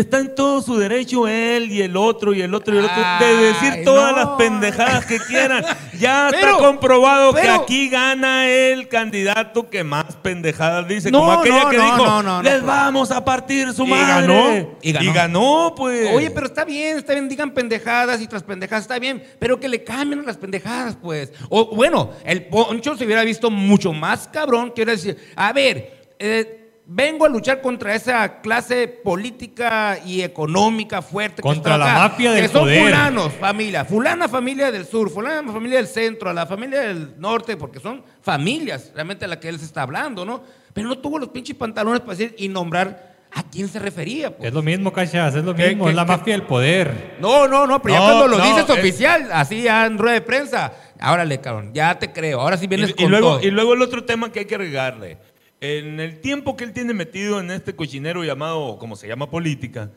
está 0.00 0.18
en 0.18 0.34
todo 0.34 0.62
su 0.62 0.76
derecho 0.76 1.26
él 1.26 1.70
y 1.72 1.82
el 1.82 1.96
otro 1.96 2.34
y 2.34 2.42
el 2.42 2.54
otro 2.54 2.74
y 2.74 2.78
el 2.78 2.84
otro 2.84 3.02
de 3.20 3.36
decir 3.36 3.84
todas 3.84 4.12
no. 4.12 4.18
las 4.18 4.28
pendejadas 4.36 5.06
que 5.06 5.18
quieran. 5.18 5.64
Ya 5.98 6.28
Pero- 6.32 6.46
está 6.52 6.58
comprobado 6.64 7.32
que 7.34 7.48
aquí 7.48 7.88
gana 7.88 8.48
el 8.48 8.88
candidato 8.88 9.68
que 9.70 9.82
más 9.84 10.16
pendejadas 10.16 10.86
dice, 10.86 11.10
No, 11.10 11.20
como 11.20 11.32
aquella 11.32 11.62
no, 11.64 11.70
que 11.70 11.76
no, 11.78 11.84
dijo, 11.84 11.96
no, 11.96 12.22
no, 12.22 12.36
no, 12.38 12.42
les 12.42 12.52
pues". 12.54 12.64
vamos 12.66 13.10
a 13.10 13.24
partir 13.24 13.72
su 13.72 13.84
Y 13.84 13.90
madre. 13.90 14.26
ganó. 14.26 14.76
Y 14.82 14.92
ganó. 14.92 15.10
Y 15.10 15.12
ganó, 15.14 15.74
pues. 15.76 16.10
Oye, 16.14 16.30
pero 16.30 16.46
está 16.46 16.64
bien, 16.64 16.98
está 16.98 17.12
bien, 17.14 17.28
digan 17.28 17.50
pendejadas 17.52 18.20
y 18.20 18.26
tras 18.26 18.42
pendejadas, 18.42 18.82
está 18.84 18.98
bien, 18.98 19.22
pero 19.38 19.58
que 19.58 19.68
le 19.68 19.82
cambien 19.82 20.24
las 20.26 20.36
pendejadas, 20.36 20.96
pues. 21.00 21.32
O 21.48 21.74
bueno, 21.74 22.10
el 22.24 22.44
Poncho 22.46 22.96
se 22.96 23.04
hubiera 23.04 23.24
visto 23.24 23.50
mucho 23.50 23.92
más 23.92 24.28
cabrón, 24.28 24.72
quiero 24.74 24.90
decir, 24.92 25.16
a 25.34 25.52
ver, 25.52 26.10
eh, 26.18 26.65
vengo 26.88 27.24
a 27.24 27.28
luchar 27.28 27.60
contra 27.60 27.94
esa 27.94 28.40
clase 28.40 28.86
política 28.88 29.98
y 30.04 30.22
económica 30.22 31.02
fuerte. 31.02 31.36
que 31.36 31.42
Contra 31.42 31.74
está 31.74 31.78
la 31.84 31.90
acá, 31.92 32.08
mafia 32.08 32.32
del 32.32 32.42
Que 32.42 32.48
son 32.48 32.62
poder. 32.62 32.84
fulanos, 32.84 33.32
familia, 33.34 33.84
fulana 33.84 34.28
familia 34.28 34.70
del 34.70 34.86
sur, 34.86 35.10
fulana 35.10 35.52
familia 35.52 35.78
del 35.78 35.88
centro, 35.88 36.30
a 36.30 36.32
la 36.32 36.46
familia 36.46 36.80
del 36.82 37.18
norte, 37.18 37.56
porque 37.56 37.80
son 37.80 38.02
familias 38.22 38.92
realmente 38.94 39.24
a 39.24 39.28
las 39.28 39.38
que 39.38 39.48
él 39.48 39.58
se 39.58 39.64
está 39.64 39.82
hablando, 39.82 40.24
¿no? 40.24 40.42
Pero 40.72 40.88
no 40.88 40.98
tuvo 40.98 41.18
los 41.18 41.30
pinches 41.30 41.56
pantalones 41.56 42.00
para 42.00 42.12
decir 42.16 42.34
y 42.38 42.48
nombrar 42.48 43.16
a 43.32 43.42
quién 43.42 43.66
se 43.68 43.78
refería, 43.78 44.34
pues. 44.36 44.48
Es 44.48 44.54
lo 44.54 44.62
mismo, 44.62 44.92
Cachas, 44.92 45.34
es 45.34 45.44
lo 45.44 45.54
¿Qué- 45.54 45.68
mismo, 45.68 45.84
qué- 45.84 45.90
es 45.90 45.96
la 45.96 46.04
qué- 46.06 46.12
mafia 46.12 46.32
del 46.34 46.42
poder. 46.42 47.16
No, 47.20 47.48
no, 47.48 47.66
no, 47.66 47.82
pero 47.82 47.94
ya 47.94 48.00
No, 48.00 48.06
cuando 48.06 48.28
lo 48.28 48.38
no, 48.38 48.44
dices 48.44 48.64
es- 48.64 48.70
oficial, 48.70 49.28
así 49.32 49.62
ya 49.62 49.84
en 49.86 49.98
rueda 49.98 50.14
de 50.14 50.20
prensa. 50.20 50.72
Órale, 51.02 51.40
cabrón, 51.40 51.72
ya 51.74 51.98
te 51.98 52.12
creo. 52.12 52.40
Ahora 52.40 52.56
sí 52.56 52.66
vienes 52.66 52.90
y, 52.90 52.92
y 52.92 52.94
con 52.94 53.10
luego, 53.10 53.30
todo. 53.38 53.42
y 53.46 53.50
luego 53.50 53.74
el 53.74 53.82
otro 53.82 54.04
tema 54.04 54.30
que 54.30 54.38
hay 54.40 54.44
que 54.46 54.54
agregarle. 54.54 55.18
En 55.68 55.98
el 56.00 56.20
tiempo 56.20 56.56
que 56.56 56.64
él 56.64 56.72
tiene 56.72 56.94
metido 56.94 57.40
en 57.40 57.50
este 57.50 57.74
cochinero 57.74 58.22
llamado, 58.24 58.78
como 58.78 58.94
se 58.96 59.08
llama, 59.08 59.30
política, 59.30 59.90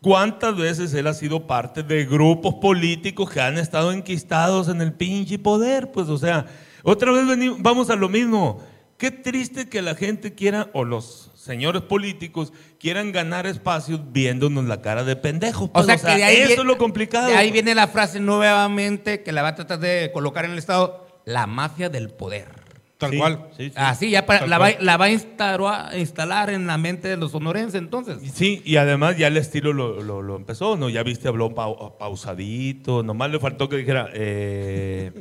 ¿cuántas 0.00 0.56
veces 0.56 0.92
él 0.94 1.06
ha 1.06 1.14
sido 1.14 1.46
parte 1.46 1.82
de 1.82 2.04
grupos 2.06 2.54
políticos 2.54 3.30
que 3.30 3.40
han 3.40 3.58
estado 3.58 3.92
enquistados 3.92 4.68
en 4.68 4.80
el 4.80 4.92
pinche 4.92 5.38
poder? 5.38 5.92
Pues, 5.92 6.08
o 6.08 6.18
sea, 6.18 6.46
otra 6.82 7.12
vez 7.12 7.26
veni- 7.26 7.54
vamos 7.58 7.90
a 7.90 7.96
lo 7.96 8.08
mismo. 8.08 8.62
Qué 8.96 9.10
triste 9.10 9.68
que 9.68 9.80
la 9.80 9.94
gente 9.94 10.34
quiera, 10.34 10.68
o 10.74 10.84
los 10.84 11.30
señores 11.34 11.80
políticos, 11.82 12.52
quieran 12.78 13.12
ganar 13.12 13.46
espacios 13.46 14.00
viéndonos 14.12 14.66
la 14.66 14.82
cara 14.82 15.04
de 15.04 15.16
pendejos. 15.16 15.70
o 15.70 15.72
pues, 15.72 15.86
sea, 15.86 15.96
que 15.96 16.18
de 16.18 16.24
ahí 16.24 16.36
eso 16.36 16.46
viene- 16.48 16.62
es 16.62 16.66
lo 16.66 16.76
complicado. 16.78 17.28
De 17.28 17.36
ahí 17.36 17.50
viene 17.50 17.74
la 17.74 17.88
frase 17.88 18.20
nuevamente 18.20 19.22
que 19.22 19.32
la 19.32 19.40
va 19.42 19.48
a 19.48 19.54
tratar 19.54 19.78
de 19.78 20.10
colocar 20.12 20.44
en 20.44 20.50
el 20.50 20.58
Estado, 20.58 21.06
la 21.24 21.46
mafia 21.46 21.88
del 21.88 22.10
poder. 22.10 22.59
Tal 23.00 23.10
Sí, 23.12 23.16
cual. 23.18 23.46
sí, 23.56 23.64
sí. 23.70 23.72
Así, 23.76 24.10
ya 24.10 24.26
para- 24.26 24.46
la, 24.46 24.58
va, 24.58 24.68
la 24.78 24.96
va 24.98 25.06
a 25.06 25.10
instalar, 25.10 25.88
a 25.90 25.96
instalar 25.96 26.50
en 26.50 26.66
la 26.66 26.76
mente 26.76 27.08
de 27.08 27.16
los 27.16 27.32
sonorenses, 27.32 27.80
entonces. 27.80 28.18
Sí, 28.34 28.60
y 28.62 28.76
además 28.76 29.16
ya 29.16 29.28
el 29.28 29.38
estilo 29.38 29.72
lo, 29.72 30.02
lo- 30.02 30.20
lo 30.20 30.36
empezó, 30.36 30.76
¿no? 30.76 30.90
Ya 30.90 31.02
viste, 31.02 31.26
habló 31.26 31.54
pau- 31.54 31.96
pausadito, 31.98 33.02
nomás 33.02 33.30
le 33.30 33.40
faltó 33.40 33.68
que 33.70 33.76
dijera, 33.78 34.10
eh, 34.12 35.12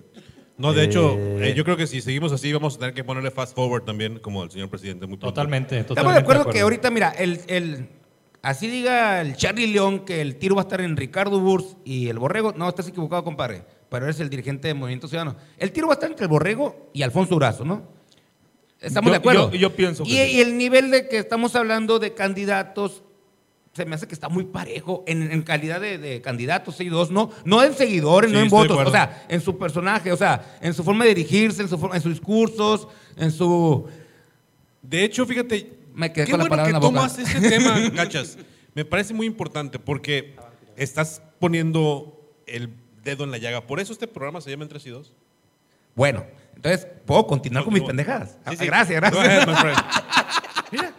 No, 0.57 0.73
de 0.73 0.83
hecho, 0.83 1.15
Eh. 1.17 1.51
eh, 1.51 1.53
yo 1.55 1.63
creo 1.63 1.77
que 1.77 1.87
si 1.87 2.01
seguimos 2.01 2.33
así 2.33 2.51
vamos 2.51 2.75
a 2.75 2.79
tener 2.79 2.93
que 2.93 3.05
ponerle 3.05 3.31
fast 3.31 3.55
forward 3.55 3.83
también, 3.85 4.19
como 4.19 4.43
el 4.43 4.51
señor 4.51 4.67
presidente. 4.69 5.07
Muy 5.07 5.15
pronto. 5.15 5.33
Totalmente, 5.33 5.69
totalmente. 5.85 5.93
Estamos 5.93 6.13
de 6.15 6.19
acuerdo, 6.19 6.49
que 6.51 6.59
ahorita, 6.59 6.91
mira, 6.91 7.11
el, 7.17 7.39
el- 7.47 7.87
así 8.41 8.67
diga 8.67 9.21
el 9.21 9.35
Charlie 9.35 9.67
León 9.67 10.05
que 10.05 10.21
el 10.21 10.35
tiro 10.37 10.55
va 10.55 10.61
a 10.61 10.63
estar 10.63 10.81
en 10.81 10.95
Ricardo 10.97 11.39
Burs 11.39 11.77
y 11.83 12.07
el 12.09 12.19
Borrego, 12.19 12.53
no, 12.55 12.67
estás 12.69 12.87
equivocado, 12.87 13.23
compadre. 13.23 13.63
Pero 13.89 14.05
eres 14.05 14.19
el 14.19 14.29
dirigente 14.29 14.67
de 14.67 14.73
Movimiento 14.75 15.07
Ciudadano. 15.07 15.35
El 15.57 15.71
tiro 15.71 15.87
va 15.87 15.93
a 15.93 15.95
estar 15.95 16.09
entre 16.09 16.25
el 16.25 16.29
Borrego 16.29 16.89
y 16.93 17.01
Alfonso 17.01 17.33
Durazo, 17.33 17.65
¿no? 17.65 17.83
Estamos 18.79 19.07
Yo- 19.07 19.11
de 19.11 19.17
acuerdo. 19.17 19.51
yo- 19.51 19.57
yo 19.57 19.75
pienso 19.75 20.03
que 20.03 20.09
y, 20.11 20.13
sí. 20.13 20.37
y 20.37 20.41
el 20.41 20.57
nivel 20.57 20.91
de 20.91 21.07
que 21.09 21.17
estamos 21.17 21.55
hablando 21.55 21.99
de 21.99 22.13
candidatos 22.13 23.03
se 23.73 23.85
me 23.85 23.95
hace 23.95 24.07
que 24.07 24.13
está 24.13 24.29
muy 24.29 24.45
parejo 24.45 25.03
en, 25.07 25.31
en 25.31 25.41
calidad 25.43 25.79
de, 25.79 25.97
de 25.97 26.21
candidatos, 26.21 26.77
dos, 26.89 27.11
no, 27.11 27.29
no 27.45 27.63
en 27.63 27.73
seguidores, 27.73 28.29
Sí, 28.31 28.35
no 28.35 28.41
en 28.43 28.49
votos, 28.49 28.77
o 28.85 28.91
sea, 28.91 29.25
en 29.29 29.39
su 29.41 29.57
personaje, 29.57 30.11
o 30.11 30.17
sea, 30.17 30.57
en 30.61 30.73
su 30.73 30.83
forma 30.83 31.05
de 31.05 31.13
dirigirse, 31.13 31.61
en, 31.61 31.69
su 31.69 31.77
forma- 31.77 31.95
en 31.95 32.01
sus 32.01 32.13
discursos, 32.13 32.87
en 33.15 33.31
su... 33.31 33.85
De 34.81 35.03
hecho, 35.03 35.25
fíjate, 35.25 35.78
Me 35.99 36.13
quedé 36.13 36.25
qué 36.25 36.31
con 36.31 36.39
la 36.39 36.43
bueno 36.45 36.49
palabra 36.49 36.71
que 36.71 36.75
en 36.77 36.81
la 36.93 37.01
boca. 37.01 37.13
tomas 37.13 37.19
ese 37.19 37.49
tema, 37.49 37.91
cachas. 37.95 38.37
Me 38.73 38.85
parece 38.85 39.13
muy 39.13 39.27
importante 39.27 39.79
porque 39.79 40.35
estás 40.77 41.21
poniendo 41.39 42.31
el 42.47 42.73
dedo 43.03 43.23
en 43.25 43.31
la 43.31 43.37
llaga. 43.37 43.67
Por 43.67 43.79
eso 43.79 43.91
este 43.93 44.07
programa 44.07 44.39
se 44.41 44.49
llama 44.49 44.63
Entre 44.63 44.79
y 44.83 44.89
Dos. 44.89 45.13
Bueno, 45.95 46.23
entonces, 46.55 46.87
¿puedo 47.05 47.25
continuar 47.27 47.63
con 47.65 47.73
mis 47.73 47.83
Continúa. 47.83 48.05
pendejadas? 48.05 48.29
Sí, 48.31 48.37
Ah, 48.45 48.55
sí. 48.57 48.65
Gracias, 48.65 49.11
Go 49.11 49.19
ahead, 49.19 49.47
my 49.47 49.53
gracias. 49.53 49.75
friend. 50.69 50.93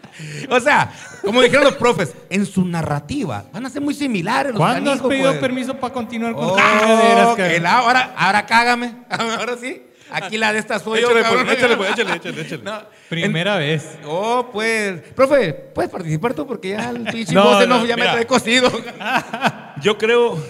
o 0.50 0.60
sea, 0.60 0.92
como 1.22 1.40
dijeron 1.40 1.64
los 1.64 1.74
profes, 1.76 2.14
en 2.28 2.44
su 2.44 2.64
narrativa 2.66 3.46
van 3.52 3.64
a 3.66 3.70
ser 3.70 3.80
muy 3.80 3.94
similares 3.94 4.52
los 4.52 4.58
¿Cuándo 4.58 4.90
has 4.90 4.98
canijos, 4.98 5.08
pedido 5.08 5.28
pues. 5.30 5.40
permiso 5.40 5.74
para 5.78 5.94
continuar 5.94 6.34
con 6.34 6.44
Oh, 6.44 6.48
tus 6.52 6.56
chingaderas, 6.62 7.36
que 7.36 7.42
cabrón? 7.42 7.62
la- 7.62 7.78
ahora, 7.78 8.14
ahora 8.16 8.46
cágame. 8.46 8.94
Ahora 9.10 9.56
sí. 9.58 9.82
Aquí 10.12 10.36
la 10.38 10.52
de 10.52 10.58
esta 10.58 10.78
soy 10.78 11.00
yo. 11.00 11.08
Échale, 11.10 11.22
cabrón. 11.22 11.44
pues, 11.46 11.58
échale, 11.58 11.76
pues, 11.76 11.90
échale, 11.92 12.16
échale, 12.16 12.40
échale. 12.42 12.62
No, 12.62 12.82
Primera 13.08 13.56
vez. 13.56 13.98
Oh, 14.04 14.48
pues. 14.52 15.00
Profe, 15.14 15.52
¿puedes 15.52 15.90
participar 15.90 16.34
tú? 16.34 16.46
Porque 16.46 16.70
ya 16.70 16.90
el 16.90 17.04
pinche 17.04 17.32
No, 17.34 17.64
no, 17.66 17.84
ya 17.86 17.96
me 17.96 18.02
trae 18.02 18.26
cocido. 18.26 18.70
Yo 19.82 19.96
creo 19.98 20.42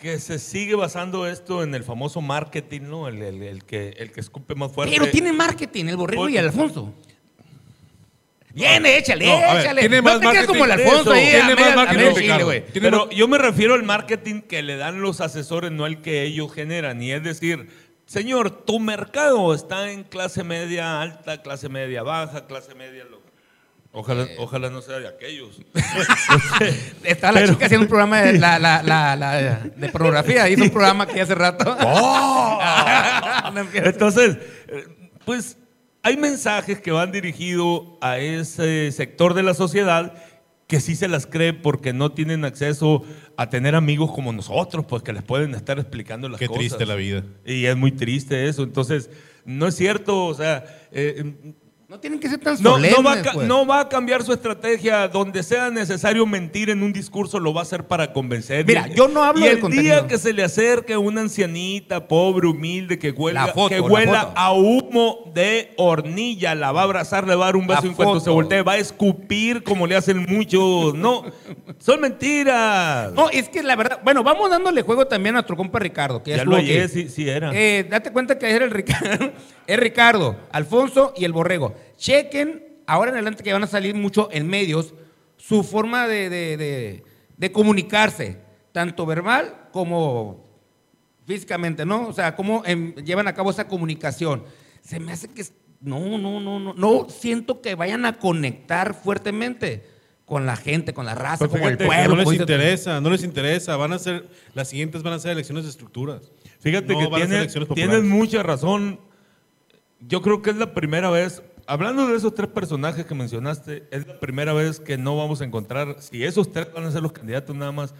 que 0.00 0.18
se 0.20 0.38
sigue 0.38 0.74
basando 0.76 1.26
esto 1.26 1.62
en 1.62 1.74
el 1.74 1.82
famoso 1.84 2.20
marketing, 2.20 2.82
¿no? 2.82 3.08
El, 3.08 3.20
el- 3.22 3.42
el 3.42 3.64
que, 3.64 3.90
el 3.98 4.12
que 4.12 4.20
escupe 4.20 4.54
más 4.54 4.70
fuerte. 4.72 4.94
Pero 4.96 5.10
tiene 5.10 5.32
marketing 5.32 5.86
el 5.86 5.96
borrego 5.96 6.28
y 6.28 6.36
el 6.38 6.46
Alfonso. 6.46 6.94
Viene, 8.54 8.96
échale, 8.98 9.26
No, 9.26 9.38
ver, 9.52 9.60
échale. 9.60 9.80
tiene 9.82 9.96
no 9.98 10.02
más 10.04 10.14
te 10.14 10.20
quedes 10.20 10.34
marketing 10.34 10.52
como 10.52 10.64
el 10.64 10.70
Alfonso 10.72 11.12
ahí. 11.12 11.26
Tiene 11.30 11.54
más 11.54 11.76
marketing 11.76 12.14
chile, 12.14 12.64
Pero 12.72 13.10
yo 13.10 13.28
me 13.28 13.38
refiero 13.38 13.74
al 13.74 13.82
marketing 13.82 14.40
que 14.40 14.62
le 14.62 14.76
dan 14.76 15.00
los 15.00 15.20
asesores, 15.20 15.70
no 15.70 15.86
el 15.86 16.00
que 16.00 16.22
ellos 16.22 16.52
generan. 16.52 17.00
Y 17.02 17.12
es 17.12 17.22
decir, 17.22 17.68
señor, 18.08 18.50
tu 18.64 18.80
mercado 18.80 19.54
está 19.54 19.90
en 19.92 20.02
clase 20.02 20.42
media 20.42 21.00
alta, 21.00 21.40
clase 21.42 21.68
media 21.68 22.02
baja, 22.02 22.46
clase 22.46 22.74
media... 22.74 23.04
lo- 23.04 23.18
Ojalá, 23.90 24.24
Eh. 24.24 24.36
ojalá 24.38 24.68
no 24.68 24.82
sea 24.82 24.98
de 24.98 25.08
aquellos. 25.08 25.60
Está 27.04 27.32
la 27.32 27.40
Pero- 27.40 27.54
chica 27.54 27.64
haciendo 27.66 27.84
un 27.84 27.88
programa 27.88 28.20
de, 28.20 28.38
la, 28.38 28.58
la, 28.58 28.82
la, 28.82 29.16
la- 29.16 29.60
de 29.60 29.88
pornografía. 29.88 30.46
Hizo 30.48 30.62
un 30.64 30.70
programa 30.70 31.04
aquí 31.04 31.18
hace 31.18 31.34
rato. 31.34 31.64
Empieces. 33.56 33.92
Entonces, 33.94 34.36
pues 35.24 35.56
hay 36.02 36.16
mensajes 36.18 36.80
que 36.80 36.90
van 36.90 37.12
dirigidos 37.12 37.82
a 38.02 38.18
ese 38.18 38.92
sector 38.92 39.32
de 39.34 39.42
la 39.42 39.54
sociedad 39.54 40.12
que 40.68 40.80
sí 40.80 40.94
se 40.94 41.08
las 41.08 41.26
cree 41.26 41.54
porque 41.54 41.92
no 41.94 42.12
tienen 42.12 42.44
acceso 42.44 43.02
a 43.36 43.48
tener 43.48 43.74
amigos 43.74 44.12
como 44.12 44.32
nosotros, 44.34 44.84
pues 44.86 45.02
que 45.02 45.14
les 45.14 45.22
pueden 45.22 45.54
estar 45.54 45.78
explicando 45.78 46.28
las 46.28 46.38
Qué 46.38 46.46
cosas. 46.46 46.60
triste 46.60 46.86
la 46.86 46.94
vida. 46.94 47.24
Y 47.44 47.64
es 47.64 47.76
muy 47.76 47.90
triste 47.90 48.46
eso. 48.48 48.62
Entonces, 48.64 49.10
no 49.46 49.66
es 49.66 49.74
cierto, 49.74 50.26
o 50.26 50.34
sea, 50.34 50.64
eh, 50.92 51.54
No 51.88 51.98
tienen 51.98 52.20
que 52.20 52.28
ser 52.28 52.38
tan 52.38 52.52
no, 52.62 52.72
solemnes, 52.72 52.98
no 52.98 53.02
va 53.02 53.12
a, 53.14 53.22
ca- 53.22 53.32
pues. 53.32 53.48
no 53.48 53.66
va 53.66 53.80
a 53.80 53.88
cambiar 53.88 54.22
su 54.22 54.30
estrategia. 54.34 55.08
Donde 55.08 55.42
sea 55.42 55.70
necesario 55.70 56.26
mentir 56.26 56.68
en 56.68 56.82
un 56.82 56.92
discurso, 56.92 57.40
lo 57.40 57.54
va 57.54 57.60
a 57.60 57.62
hacer 57.62 57.86
para 57.86 58.12
convencer. 58.12 58.66
Mira, 58.66 58.86
Y 58.88 58.94
yo 58.94 59.08
no 59.08 59.24
hablo 59.24 59.46
y 59.46 59.48
el 59.48 59.58
contenido. 59.58 59.94
día 60.00 60.06
que 60.06 60.18
se 60.18 60.34
le 60.34 60.44
acerque 60.44 60.98
una 60.98 61.22
ancianita, 61.22 62.06
pobre, 62.06 62.46
humilde, 62.46 62.98
que 62.98 63.10
huela, 63.10 63.46
foto, 63.54 63.70
que 63.70 63.76
la 63.80 63.86
huela 63.86 64.32
a 64.36 64.52
humo 64.52 65.32
de 65.32 65.72
hornilla, 65.78 66.54
la 66.54 66.72
va 66.72 66.82
a 66.82 66.84
abrazar, 66.84 67.26
le 67.26 67.34
va 67.34 67.44
a 67.44 67.46
dar 67.46 67.56
un 67.56 67.66
La 67.66 67.76
beso 67.76 67.86
en 67.86 67.94
cuanto 67.94 68.14
foto. 68.16 68.24
se 68.24 68.30
voltee, 68.32 68.60
va 68.60 68.72
a 68.72 68.76
escupir 68.76 69.62
como 69.62 69.86
le 69.86 69.96
hacen 69.96 70.26
muchos. 70.28 70.92
No, 70.94 71.24
son 71.78 72.02
mentiras. 72.02 73.14
No, 73.14 73.30
es 73.30 73.48
que 73.48 73.62
la 73.62 73.76
verdad, 73.76 74.00
bueno, 74.04 74.22
vamos 74.22 74.50
dándole 74.50 74.82
juego 74.82 75.06
también 75.06 75.36
a 75.36 75.38
nuestro 75.38 75.56
compa 75.56 75.78
Ricardo, 75.78 76.22
que 76.22 76.32
ya, 76.32 76.36
ya 76.36 76.44
lo 76.44 76.56
hallé, 76.56 76.86
sí, 76.88 77.08
sí 77.08 77.26
era. 77.26 77.50
Eh, 77.54 77.86
date 77.88 78.12
cuenta 78.12 78.38
que 78.38 78.44
ayer 78.44 78.60
el 78.60 78.72
Ricardo, 78.72 79.32
es 79.66 79.80
Ricardo, 79.80 80.36
Alfonso 80.52 81.14
y 81.16 81.24
el 81.24 81.32
Borrego. 81.32 81.77
Chequen 81.96 82.64
ahora 82.86 83.10
en 83.10 83.16
adelante 83.16 83.42
que 83.42 83.52
van 83.52 83.62
a 83.64 83.66
salir 83.66 83.94
mucho 83.94 84.28
en 84.32 84.46
medios 84.46 84.94
su 85.36 85.62
forma 85.62 86.06
de, 86.08 86.28
de- 86.30 86.56
de- 86.56 87.02
de 87.36 87.52
comunicarse, 87.52 88.38
tanto 88.72 89.06
verbal 89.06 89.68
como 89.72 90.46
físicamente, 91.26 91.84
¿no? 91.84 92.08
O 92.08 92.12
sea, 92.12 92.34
cómo 92.34 92.62
em, 92.66 92.94
llevan 92.96 93.28
a 93.28 93.34
cabo 93.34 93.50
esa 93.50 93.68
comunicación. 93.68 94.44
Se 94.82 94.98
me 94.98 95.12
hace 95.12 95.28
que 95.28 95.44
no, 95.80 96.18
no, 96.18 96.40
no, 96.40 96.58
no, 96.58 96.74
no 96.74 97.06
siento 97.08 97.60
que 97.60 97.74
vayan 97.74 98.04
a 98.06 98.18
conectar 98.18 98.94
fuertemente 98.94 99.84
con 100.24 100.44
la 100.46 100.56
gente, 100.56 100.92
con 100.92 101.06
la 101.06 101.14
raza, 101.14 101.38
Pues 101.38 101.50
como 101.50 101.68
el 101.68 101.76
fíjate 101.78 101.86
pueblo. 101.86 102.16
no 102.24 102.30
les 102.30 102.40
interesa, 102.40 103.00
no 103.00 103.10
les 103.10 103.22
interesa. 103.24 103.76
Van 103.76 103.92
a 103.92 103.98
ser, 103.98 104.28
las 104.54 104.68
siguientes 104.68 105.02
van 105.02 105.12
a 105.14 105.18
ser 105.18 105.30
elecciones 105.32 105.64
de 105.64 105.70
estructuras. 105.70 106.32
Fíjate 106.60 106.92
No 106.92 106.98
que 106.98 107.06
van 107.06 107.14
a 107.14 107.18
ser 107.18 107.26
tiene- 107.28 107.36
elecciones 107.38 107.68
tienes 107.74 107.96
populares. 107.96 108.18
mucha 108.18 108.42
razón. 108.42 109.00
Yo 110.00 110.20
creo 110.22 110.42
que 110.42 110.50
es 110.50 110.56
la 110.56 110.74
primera 110.74 111.10
vez, 111.10 111.42
hablando 111.68 112.08
de 112.08 112.16
esos 112.16 112.34
tres 112.34 112.48
personajes 112.48 113.04
que 113.06 113.14
mencionaste, 113.14 113.86
es 113.90 114.06
la 114.06 114.18
primera 114.18 114.52
vez 114.54 114.80
que 114.80 114.96
no 114.96 115.16
vamos 115.16 115.40
a 115.40 115.44
encontrar, 115.44 115.96
si 116.00 116.24
esos 116.24 116.50
tres 116.50 116.72
van 116.72 116.84
a 116.84 116.90
ser 116.90 117.02
los 117.02 117.12
candidatos 117.12 117.54
nada 117.54 117.72
más, 117.72 117.94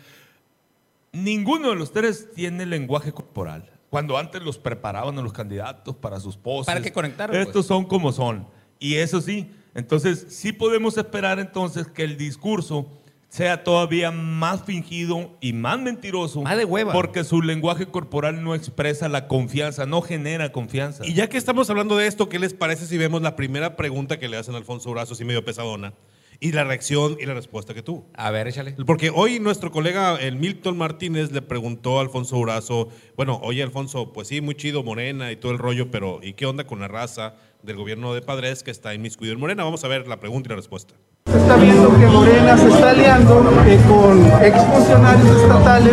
ninguno 1.12 1.68
de 1.68 1.76
los 1.76 1.92
tres 1.92 2.32
tiene 2.34 2.64
lenguaje 2.66 3.12
corporal. 3.12 3.70
Cuando 3.90 4.16
antes 4.16 4.42
los 4.42 4.58
preparaban 4.58 5.18
a 5.18 5.22
los 5.22 5.32
candidatos 5.32 5.94
para 5.96 6.18
sus 6.18 6.36
poses. 6.36 6.66
Para 6.66 6.80
que 6.80 6.92
conectaran, 6.92 7.34
pues. 7.34 7.46
Estos 7.46 7.66
son 7.66 7.84
como 7.84 8.10
son. 8.10 8.46
Y 8.78 8.96
eso 8.96 9.20
sí, 9.20 9.50
entonces 9.74 10.26
sí 10.30 10.52
podemos 10.52 10.96
esperar 10.96 11.38
entonces 11.38 11.86
que 11.88 12.04
el 12.04 12.16
discurso 12.16 12.88
sea 13.28 13.62
todavía 13.62 14.10
más 14.10 14.64
fingido 14.64 15.36
y 15.40 15.52
más 15.52 15.78
mentiroso. 15.78 16.42
Más 16.42 16.56
de 16.56 16.64
hueva. 16.64 16.92
Porque 16.92 17.24
su 17.24 17.42
lenguaje 17.42 17.86
corporal 17.86 18.42
no 18.42 18.54
expresa 18.54 19.08
la 19.08 19.28
confianza, 19.28 19.86
no 19.86 20.00
genera 20.00 20.50
confianza. 20.50 21.06
Y 21.06 21.14
ya 21.14 21.28
que 21.28 21.36
estamos 21.36 21.68
hablando 21.70 21.96
de 21.96 22.06
esto, 22.06 22.28
¿qué 22.28 22.38
les 22.38 22.54
parece 22.54 22.86
si 22.86 22.96
vemos 22.96 23.22
la 23.22 23.36
primera 23.36 23.76
pregunta 23.76 24.18
que 24.18 24.28
le 24.28 24.36
hacen 24.36 24.54
a 24.54 24.58
Alfonso 24.58 24.90
Brazo, 24.90 25.12
así 25.12 25.24
medio 25.24 25.44
pesadona? 25.44 25.92
Y 26.40 26.52
la 26.52 26.62
reacción 26.62 27.16
y 27.20 27.26
la 27.26 27.34
respuesta 27.34 27.74
que 27.74 27.82
tuvo. 27.82 28.06
A 28.14 28.30
ver, 28.30 28.46
échale. 28.46 28.76
Porque 28.86 29.10
hoy 29.12 29.40
nuestro 29.40 29.72
colega, 29.72 30.16
el 30.16 30.36
Milton 30.36 30.78
Martínez, 30.78 31.32
le 31.32 31.42
preguntó 31.42 31.98
a 31.98 32.02
Alfonso 32.02 32.36
Urazo, 32.36 32.90
bueno, 33.16 33.40
oye 33.42 33.60
Alfonso, 33.60 34.12
pues 34.12 34.28
sí, 34.28 34.40
muy 34.40 34.54
chido 34.54 34.84
Morena 34.84 35.32
y 35.32 35.36
todo 35.36 35.50
el 35.50 35.58
rollo, 35.58 35.90
pero 35.90 36.20
¿y 36.22 36.34
qué 36.34 36.46
onda 36.46 36.64
con 36.64 36.78
la 36.78 36.86
raza 36.86 37.34
del 37.64 37.74
gobierno 37.74 38.14
de 38.14 38.22
Padres 38.22 38.62
que 38.62 38.70
está 38.70 38.94
inmiscuido 38.94 39.34
en 39.34 39.40
Morena? 39.40 39.64
Vamos 39.64 39.82
a 39.82 39.88
ver 39.88 40.06
la 40.06 40.20
pregunta 40.20 40.46
y 40.46 40.50
la 40.50 40.56
respuesta. 40.56 40.94
Se 41.30 41.36
está 41.36 41.56
viendo 41.56 41.90
que 41.98 42.06
Morena 42.06 42.56
se 42.56 42.68
está 42.68 42.90
aliando 42.90 43.52
eh, 43.66 43.78
con 43.86 44.24
exfuncionarios 44.42 45.42
estatales 45.42 45.92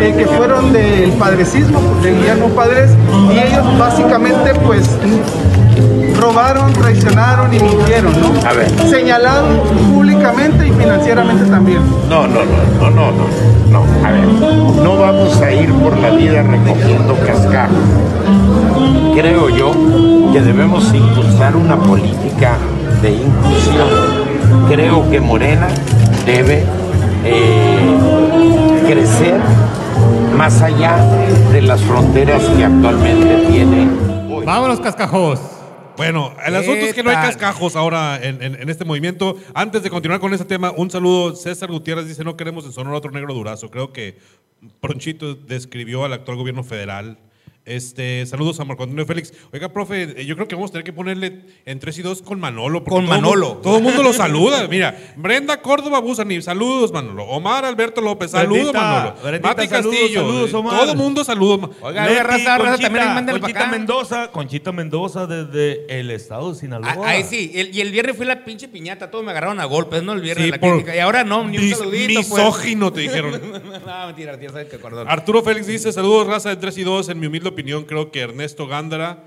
eh, 0.00 0.14
que 0.18 0.26
fueron 0.26 0.72
del 0.72 1.12
padrecismo, 1.12 1.80
de 2.02 2.12
Guillermo 2.12 2.48
Padres, 2.48 2.90
y 3.32 3.38
ellos 3.38 3.78
básicamente 3.78 4.52
pues 4.66 4.90
robaron, 6.20 6.72
traicionaron 6.72 7.54
y 7.54 7.60
mintieron, 7.60 8.12
¿no? 8.20 8.48
A 8.48 8.52
ver. 8.52 8.68
Señalaron 8.88 9.60
públicamente 9.92 10.66
y 10.66 10.72
financieramente 10.72 11.44
también. 11.44 11.80
No, 12.08 12.26
no, 12.26 12.40
no, 12.40 12.80
no, 12.80 12.90
no, 12.90 13.12
no, 13.12 13.26
no. 13.70 14.06
A 14.06 14.10
ver, 14.10 14.26
no 14.26 14.96
vamos 14.98 15.40
a 15.40 15.52
ir 15.52 15.72
por 15.74 15.96
la 15.98 16.10
vida 16.10 16.42
recogiendo 16.42 17.16
cascajo. 17.24 17.74
Creo 19.14 19.48
yo 19.50 19.72
que 20.32 20.40
debemos 20.40 20.92
impulsar 20.92 21.54
una 21.54 21.76
política 21.76 22.56
de 23.02 23.12
inclusión. 23.12 24.23
Creo 24.68 25.08
que 25.10 25.20
Morena 25.20 25.68
debe 26.26 26.64
eh, 27.24 28.82
crecer 28.86 29.40
más 30.36 30.60
allá 30.62 30.96
de 31.52 31.62
las 31.62 31.80
fronteras 31.82 32.42
que 32.56 32.64
actualmente 32.64 33.46
tiene. 33.50 33.88
Vámonos, 34.44 34.80
cascajos. 34.80 35.40
Bueno, 35.96 36.32
el 36.44 36.52
¿Qué 36.52 36.58
asunto 36.58 36.86
es 36.86 36.94
que 36.94 37.02
no 37.04 37.10
hay 37.10 37.16
cascajos 37.16 37.76
ahora 37.76 38.18
en, 38.20 38.42
en- 38.42 38.56
en 38.60 38.68
este 38.68 38.84
movimiento. 38.84 39.36
Antes 39.54 39.82
de 39.84 39.90
continuar 39.90 40.20
con 40.20 40.32
este 40.32 40.44
tema, 40.44 40.72
un 40.76 40.90
saludo. 40.90 41.36
César 41.36 41.70
Gutiérrez 41.70 42.08
dice, 42.08 42.24
no 42.24 42.36
queremos 42.36 42.64
en 42.64 42.72
Sonora 42.72 42.96
otro 42.96 43.12
negro 43.12 43.32
durazo. 43.32 43.70
Creo 43.70 43.92
que 43.92 44.18
Pronchito 44.80 45.34
describió 45.36 46.04
al 46.04 46.12
actual 46.12 46.36
gobierno 46.36 46.64
federal 46.64 47.18
Este, 47.66 48.26
saludos 48.26 48.60
a 48.60 48.64
Marco 48.66 48.82
Antonio 48.82 49.06
Félix. 49.06 49.32
Oiga, 49.50 49.70
profe, 49.72 50.20
eh, 50.20 50.26
yo 50.26 50.34
creo 50.34 50.46
que 50.46 50.54
vamos 50.54 50.68
a 50.68 50.72
tener 50.72 50.84
que 50.84 50.92
ponerle 50.92 51.40
en 51.64 51.78
3 51.78 51.96
y 51.98 52.02
2 52.02 52.20
con 52.20 52.38
Manolo. 52.38 52.84
Con 52.84 53.06
todo 53.06 53.14
Manolo. 53.14 53.46
mundo- 53.46 53.60
Todo 53.62 53.76
el 53.78 53.82
mundo 53.82 54.02
lo 54.02 54.12
saluda. 54.12 54.68
Mira, 54.68 54.94
Brenda 55.16 55.62
Córdoba 55.62 55.98
Busani, 56.00 56.42
saludos, 56.42 56.92
Manolo. 56.92 57.24
Omar 57.24 57.64
Alberto 57.64 58.02
López, 58.02 58.32
saludos, 58.32 58.74
Manolo. 58.74 59.14
Brendita, 59.22 59.48
Mati 59.48 59.66
saludos, 59.68 59.96
Castillo, 59.98 60.20
saludos, 60.20 60.52
Omar. 60.54 60.78
todo 60.78 60.92
el 60.92 60.98
mundo 60.98 61.24
saludos. 61.24 61.70
Oiga, 61.80 62.22
raza, 62.22 62.58
raza, 62.58 62.78
también 62.82 63.06
mándenle 63.06 63.40
para 63.40 63.52
Conchita 63.52 63.60
acá. 63.60 63.70
Mendoza, 63.70 64.30
Conchita 64.30 64.72
Mendoza 64.72 65.26
desde 65.26 65.86
el 66.00 66.10
estado 66.10 66.52
de 66.52 66.58
Sinaloa. 66.60 66.92
Ah, 66.98 67.08
Ahí 67.08 67.24
sí, 67.24 67.50
el- 67.54 67.74
y 67.74 67.80
el 67.80 67.90
viernes 67.92 68.14
fui 68.14 68.26
la 68.26 68.44
pinche 68.44 68.68
piñata, 68.68 69.10
todos 69.10 69.24
me 69.24 69.30
agarraron 69.30 69.58
a 69.60 69.64
golpes, 69.64 70.02
¿no? 70.02 70.12
El 70.12 70.20
viernes 70.20 70.44
Sí, 70.44 70.50
la 70.50 70.58
por 70.60 70.68
clínica. 70.70 70.94
Y 70.94 70.98
ahora 70.98 71.24
no, 71.24 71.42
ni 71.48 71.56
un 71.56 71.64
mis- 71.64 71.78
saludito. 71.78 72.20
pues. 72.20 72.28
misógino, 72.30 72.92
te 72.92 73.00
dijeron. 73.00 73.40
no, 73.86 74.06
mentira, 74.06 74.38
tía, 74.38 74.50
sabes 74.50 74.68
que 74.68 74.78
perdón. 74.78 75.08
Arturo 75.08 75.42
Félix 75.42 75.66
dice, 75.66 75.90
saludos 75.94 76.26
raza 76.26 76.50
de 76.50 76.56
3 76.56 76.76
y 76.76 76.82
2. 76.82 77.08
En 77.08 77.18
mi 77.20 77.26
humilde 77.26 77.53
opinión, 77.54 77.84
creo 77.84 78.10
que 78.10 78.20
Ernesto 78.20 78.66
Gándara 78.66 79.24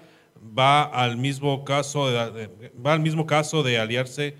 va 0.57 0.83
al 0.83 1.17
mismo 1.17 1.63
caso 1.65 2.09
de, 2.09 2.49
va 2.85 2.93
al 2.93 2.99
mismo 2.99 3.25
caso 3.25 3.63
de 3.63 3.79
aliarse, 3.79 4.35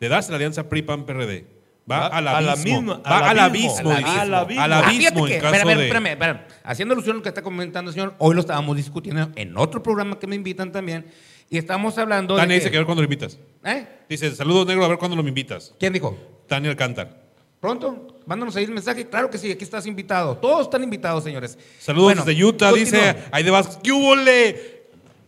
de 0.00 0.08
darse 0.08 0.30
la 0.30 0.36
alianza 0.36 0.68
PRI-PAN-PRD. 0.68 1.46
Va, 1.90 2.00
Va 2.00 2.06
al 2.18 2.28
a 2.28 2.40
la 2.42 2.52
abismo. 2.52 2.82
misma- 2.82 3.02
va 3.10 3.30
al 3.30 3.38
abismo. 3.38 3.90
abismo. 3.90 3.90
Al 4.20 4.34
abismo. 4.34 4.62
Al 4.62 4.72
abismo, 4.74 5.00
Ah. 6.20 6.46
Haciendo 6.64 6.92
alusión 6.92 7.14
a 7.14 7.16
lo 7.16 7.22
que 7.22 7.30
está 7.30 7.40
comentando 7.42 7.90
el 7.90 7.94
señor, 7.94 8.14
hoy 8.18 8.34
lo 8.34 8.40
estábamos 8.42 8.76
discutiendo 8.76 9.30
en 9.36 9.56
otro 9.56 9.82
programa 9.82 10.18
que 10.18 10.26
me 10.26 10.36
invitan 10.36 10.70
también. 10.70 11.06
Y 11.48 11.56
estamos 11.56 11.96
hablando 11.96 12.36
Tania 12.36 12.48
de. 12.48 12.54
dice 12.56 12.66
que- 12.66 12.72
que 12.72 12.76
a 12.76 12.80
ver 12.80 12.86
cuándo 12.86 13.00
lo 13.00 13.06
invitas. 13.06 13.38
¿Eh? 13.64 13.86
Dice, 14.06 14.34
saludos 14.34 14.66
negro, 14.66 14.84
a 14.84 14.88
ver 14.88 14.98
cuándo 14.98 15.16
lo 15.16 15.22
me 15.22 15.30
invitas. 15.30 15.74
¿Quién 15.78 15.94
dijo? 15.94 16.14
Tania 16.46 16.70
Alcántar. 16.70 17.27
Pronto, 17.60 18.18
mándanos 18.26 18.54
ahí 18.56 18.64
el 18.64 18.70
mensaje. 18.70 19.06
Claro 19.08 19.30
que 19.30 19.38
sí, 19.38 19.50
aquí 19.50 19.64
estás 19.64 19.86
invitado. 19.86 20.36
Todos 20.36 20.62
están 20.66 20.82
invitados, 20.84 21.24
señores. 21.24 21.58
Saludos 21.80 22.04
Bueno, 22.04 22.24
desde 22.24 22.44
Utah, 22.44 22.72
dice 22.72 23.16
Aide 23.32 23.50
Vázquez. 23.50 23.78
¿Qué 23.82 23.90
hubo, 23.92 24.14
le? 24.14 24.78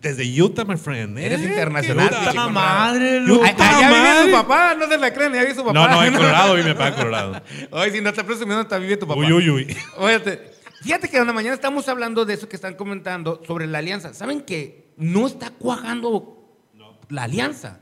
Desde 0.00 0.40
Utah, 0.42 0.64
my 0.64 0.76
friend. 0.76 1.18
¿eh? 1.18 1.26
Eres 1.26 1.42
internacional, 1.42 2.06
Utah, 2.06 2.18
Colorado. 2.26 2.50
madre, 2.50 3.18
Ay, 3.18 3.30
Utah, 3.30 3.76
allá 3.78 3.88
vive 3.88 4.00
madre. 4.00 4.30
tu 4.30 4.36
papá, 4.36 4.74
no 4.74 4.88
se 4.88 4.96
la 4.98 5.12
creen, 5.12 5.32
allá 5.32 5.42
vive 5.42 5.54
su 5.54 5.60
papá. 5.64 5.72
No, 5.74 5.88
no, 5.88 6.04
en 6.04 6.14
Colorado 6.16 6.54
vive 6.54 6.68
mi 6.68 6.72
papá 6.74 6.88
en 6.88 6.94
Colorado. 6.94 7.42
Oye, 7.72 7.90
si 7.90 8.00
no 8.00 8.08
está 8.10 8.24
presumiendo, 8.24 8.62
está 8.62 8.78
vive 8.78 8.96
tu 8.96 9.06
papá. 9.06 9.20
Uy, 9.20 9.32
uy, 9.32 9.50
uy. 9.50 9.76
Óyate, 9.98 10.52
fíjate 10.82 11.08
que 11.08 11.18
en 11.18 11.26
la 11.26 11.32
mañana 11.34 11.54
estamos 11.54 11.86
hablando 11.88 12.24
de 12.24 12.32
eso 12.34 12.48
que 12.48 12.56
están 12.56 12.74
comentando 12.76 13.42
sobre 13.46 13.66
la 13.66 13.78
alianza. 13.78 14.14
¿Saben 14.14 14.40
que 14.42 14.92
no 14.96 15.26
está 15.26 15.50
cuajando 15.50 16.46
la 17.10 17.24
alianza? 17.24 17.80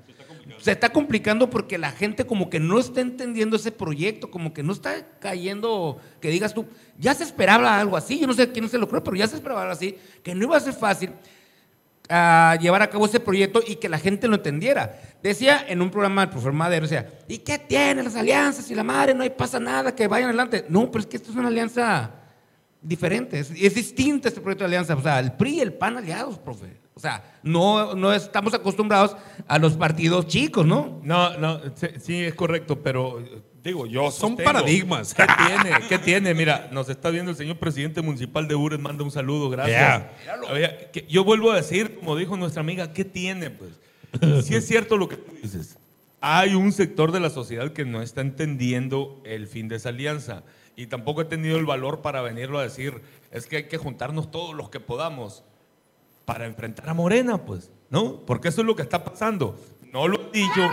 Se 0.56 0.72
está 0.72 0.88
complicando 0.88 1.50
porque 1.50 1.78
la 1.78 1.90
gente 1.90 2.24
como 2.24 2.48
que 2.48 2.58
no 2.58 2.78
está 2.78 3.00
entendiendo 3.00 3.56
ese 3.56 3.70
proyecto, 3.70 4.30
como 4.30 4.54
que 4.54 4.62
no 4.62 4.72
está 4.72 5.06
cayendo, 5.20 5.98
que 6.20 6.30
digas 6.30 6.54
tú, 6.54 6.66
ya 6.98 7.14
se 7.14 7.24
esperaba 7.24 7.78
algo 7.78 7.96
así, 7.96 8.18
yo 8.18 8.26
no 8.26 8.32
sé 8.32 8.50
quién 8.50 8.68
se 8.68 8.78
lo 8.78 8.88
cree, 8.88 9.02
pero 9.02 9.16
ya 9.16 9.26
se 9.28 9.36
esperaba 9.36 9.62
algo 9.62 9.72
así, 9.72 9.96
que 10.22 10.34
no 10.34 10.44
iba 10.44 10.56
a 10.56 10.60
ser 10.60 10.72
fácil 10.72 11.12
a 12.08 12.56
llevar 12.60 12.82
a 12.82 12.88
cabo 12.88 13.06
ese 13.06 13.20
proyecto 13.20 13.60
y 13.66 13.76
que 13.76 13.88
la 13.88 13.98
gente 13.98 14.28
lo 14.28 14.36
entendiera. 14.36 14.98
Decía 15.22 15.64
en 15.68 15.82
un 15.82 15.90
programa 15.90 16.22
el 16.22 16.28
profesor 16.30 16.52
Madero, 16.52 16.86
decía, 16.86 17.08
¿y 17.28 17.38
qué 17.38 17.58
tienen 17.58 18.04
las 18.04 18.16
alianzas? 18.16 18.70
Y 18.70 18.74
la 18.74 18.84
madre, 18.84 19.14
no 19.14 19.22
hay 19.22 19.30
pasa 19.30 19.60
nada, 19.60 19.94
que 19.94 20.06
vayan 20.06 20.28
adelante. 20.28 20.64
No, 20.68 20.90
pero 20.90 21.00
es 21.00 21.06
que 21.06 21.18
esto 21.18 21.30
es 21.30 21.36
una 21.36 21.48
alianza 21.48 22.10
diferente, 22.80 23.38
es, 23.38 23.50
es 23.50 23.74
distinta 23.74 24.28
este 24.28 24.40
proyecto 24.40 24.64
de 24.64 24.68
alianza. 24.68 24.94
O 24.94 25.02
sea, 25.02 25.18
el 25.20 25.32
PRI 25.32 25.56
y 25.56 25.60
el 25.60 25.72
PAN 25.72 25.96
aliados, 25.96 26.38
profe. 26.38 26.76
O 26.94 27.00
sea, 27.00 27.22
no, 27.44 27.94
no 27.94 28.12
estamos 28.12 28.54
acostumbrados 28.54 29.16
a 29.46 29.58
los 29.60 29.74
partidos 29.74 30.26
chicos, 30.26 30.66
¿no? 30.66 31.00
No, 31.04 31.38
no, 31.38 31.60
sí, 31.76 31.86
sí, 32.00 32.24
es 32.24 32.34
correcto, 32.34 32.82
pero 32.82 33.20
eh, 33.20 33.40
digo, 33.62 33.86
yo 33.86 34.10
Son 34.10 34.36
paradigmas. 34.36 35.14
¿Qué 35.14 35.24
tiene? 35.46 35.78
¿Qué 35.88 35.98
tiene? 35.98 36.34
Mira, 36.34 36.68
nos 36.72 36.88
está 36.88 37.10
viendo 37.10 37.30
el 37.30 37.36
señor 37.36 37.56
presidente 37.58 38.02
municipal 38.02 38.48
de 38.48 38.56
Ures, 38.56 38.80
manda 38.80 39.04
un 39.04 39.12
saludo, 39.12 39.48
gracias. 39.48 39.78
Yeah. 40.24 40.40
Oye, 40.50 40.88
que 40.92 41.06
yo 41.08 41.22
vuelvo 41.22 41.52
a 41.52 41.56
decir, 41.56 41.98
como 42.00 42.16
dijo 42.16 42.36
nuestra 42.36 42.62
amiga, 42.62 42.92
¿qué 42.92 43.04
tiene? 43.04 43.50
Pues, 43.50 43.70
si 44.44 44.56
es 44.56 44.66
cierto 44.66 44.96
lo 44.96 45.08
que 45.08 45.18
tú 45.18 45.36
dices. 45.40 45.78
Hay 46.20 46.56
un 46.56 46.72
sector 46.72 47.12
de 47.12 47.20
la 47.20 47.30
sociedad 47.30 47.72
que 47.72 47.84
no 47.84 48.02
está 48.02 48.22
entendiendo 48.22 49.22
el 49.24 49.46
fin 49.46 49.68
de 49.68 49.76
esa 49.76 49.90
alianza 49.90 50.42
y 50.78 50.86
tampoco 50.86 51.22
ha 51.22 51.28
tenido 51.28 51.58
el 51.58 51.66
valor 51.66 52.02
para 52.02 52.22
venirlo 52.22 52.60
a 52.60 52.62
decir, 52.62 53.02
es 53.32 53.48
que 53.48 53.56
hay 53.56 53.64
que 53.64 53.78
juntarnos 53.78 54.30
todos 54.30 54.54
los 54.54 54.70
que 54.70 54.78
podamos 54.78 55.42
para 56.24 56.46
enfrentar 56.46 56.88
a 56.88 56.94
Morena, 56.94 57.44
pues, 57.44 57.72
¿no? 57.90 58.20
Porque 58.24 58.46
eso 58.46 58.60
es 58.60 58.66
lo 58.68 58.76
que 58.76 58.82
está 58.82 59.02
pasando. 59.02 59.58
No 59.92 60.06
lo 60.06 60.28
he 60.28 60.38
dicho, 60.38 60.70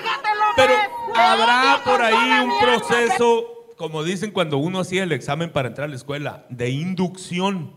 pero 0.55 0.73
habrá 1.15 1.81
por 1.83 2.03
ahí 2.03 2.45
un 2.45 2.51
proceso, 2.61 3.71
como 3.77 4.03
dicen 4.03 4.29
cuando 4.29 4.59
uno 4.59 4.81
hacía 4.81 5.01
el 5.01 5.11
examen 5.11 5.51
para 5.51 5.69
entrar 5.69 5.85
a 5.85 5.89
la 5.89 5.95
escuela, 5.95 6.45
de 6.49 6.69
inducción. 6.69 7.73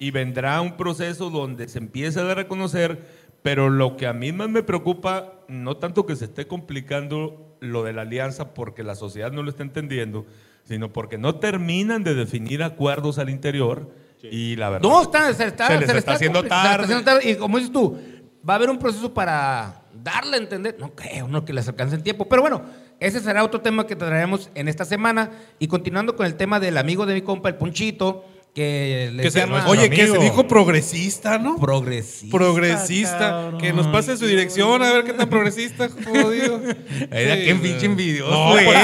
Y 0.00 0.10
vendrá 0.10 0.60
un 0.60 0.76
proceso 0.76 1.30
donde 1.30 1.68
se 1.68 1.78
empiece 1.78 2.18
a 2.18 2.24
dar 2.24 2.40
a 2.40 2.48
conocer, 2.48 3.06
pero 3.42 3.70
lo 3.70 3.96
que 3.96 4.08
a 4.08 4.12
mí 4.12 4.32
más 4.32 4.48
me 4.48 4.64
preocupa, 4.64 5.44
no 5.46 5.76
tanto 5.76 6.06
que 6.06 6.16
se 6.16 6.24
esté 6.24 6.48
complicando 6.48 7.56
lo 7.60 7.84
de 7.84 7.92
la 7.92 8.02
alianza 8.02 8.52
porque 8.52 8.82
la 8.82 8.96
sociedad 8.96 9.30
no 9.30 9.44
lo 9.44 9.50
está 9.50 9.62
entendiendo, 9.62 10.26
sino 10.68 10.92
porque 10.92 11.16
no 11.18 11.36
terminan 11.36 12.04
de 12.04 12.14
definir 12.14 12.62
acuerdos 12.62 13.18
al 13.18 13.30
interior. 13.30 13.90
Y 14.22 14.56
la 14.56 14.68
verdad. 14.68 14.88
No, 14.88 15.02
está, 15.02 15.32
se, 15.32 15.46
está, 15.46 15.68
Se 15.68 15.78
les 15.78 15.90
se 15.90 15.98
está 15.98 16.12
haciendo 16.12 16.40
compli- 16.40 16.42
se 16.42 16.46
está 16.48 16.62
tarde. 16.62 16.84
haciendo 16.84 17.04
tarde. 17.04 17.30
Y 17.30 17.34
como 17.36 17.56
dices 17.56 17.72
tú, 17.72 17.98
va 18.48 18.54
a 18.54 18.56
haber 18.56 18.68
un 18.68 18.78
proceso 18.78 19.14
para 19.14 19.82
darle 19.94 20.36
a 20.36 20.40
entender. 20.40 20.76
No 20.78 20.94
creo, 20.94 21.26
no 21.28 21.44
que 21.44 21.52
les 21.52 21.66
alcance 21.68 21.96
el 21.96 22.02
tiempo. 22.02 22.28
Pero 22.28 22.42
bueno, 22.42 22.62
ese 23.00 23.20
será 23.20 23.44
otro 23.44 23.60
tema 23.60 23.86
que 23.86 23.96
traeremos 23.96 24.50
en 24.54 24.68
esta 24.68 24.84
semana. 24.84 25.30
Y 25.58 25.68
continuando 25.68 26.16
con 26.16 26.26
el 26.26 26.34
tema 26.34 26.60
del 26.60 26.76
amigo 26.76 27.06
de 27.06 27.14
mi 27.14 27.22
compa, 27.22 27.48
el 27.48 27.54
Ponchito, 27.54 28.24
que 28.54 29.10
le 29.12 29.22
Que 29.22 29.30
se- 29.30 29.40
llama... 29.40 29.66
oye, 29.68 29.88
que 29.88 30.06
se 30.08 30.18
dijo 30.18 30.48
progresista, 30.48 31.38
¿no? 31.38 31.56
Progresista. 31.58 32.36
Progresista. 32.36 33.18
cabrón. 33.18 33.58
Que 33.60 33.72
nos 33.72 33.86
pase 33.88 34.16
su 34.16 34.26
dirección, 34.26 34.82
a 34.82 34.92
ver 34.92 35.04
qué 35.04 35.12
tan 35.12 35.28
progresista, 35.28 35.88
jodido. 35.88 36.60
Era 37.10 37.36
Sí, 37.36 37.54
pinche 37.62 37.86
envidioso 37.86 38.30
No, 38.30 38.58
eres. 38.58 38.64
pues, 38.66 38.76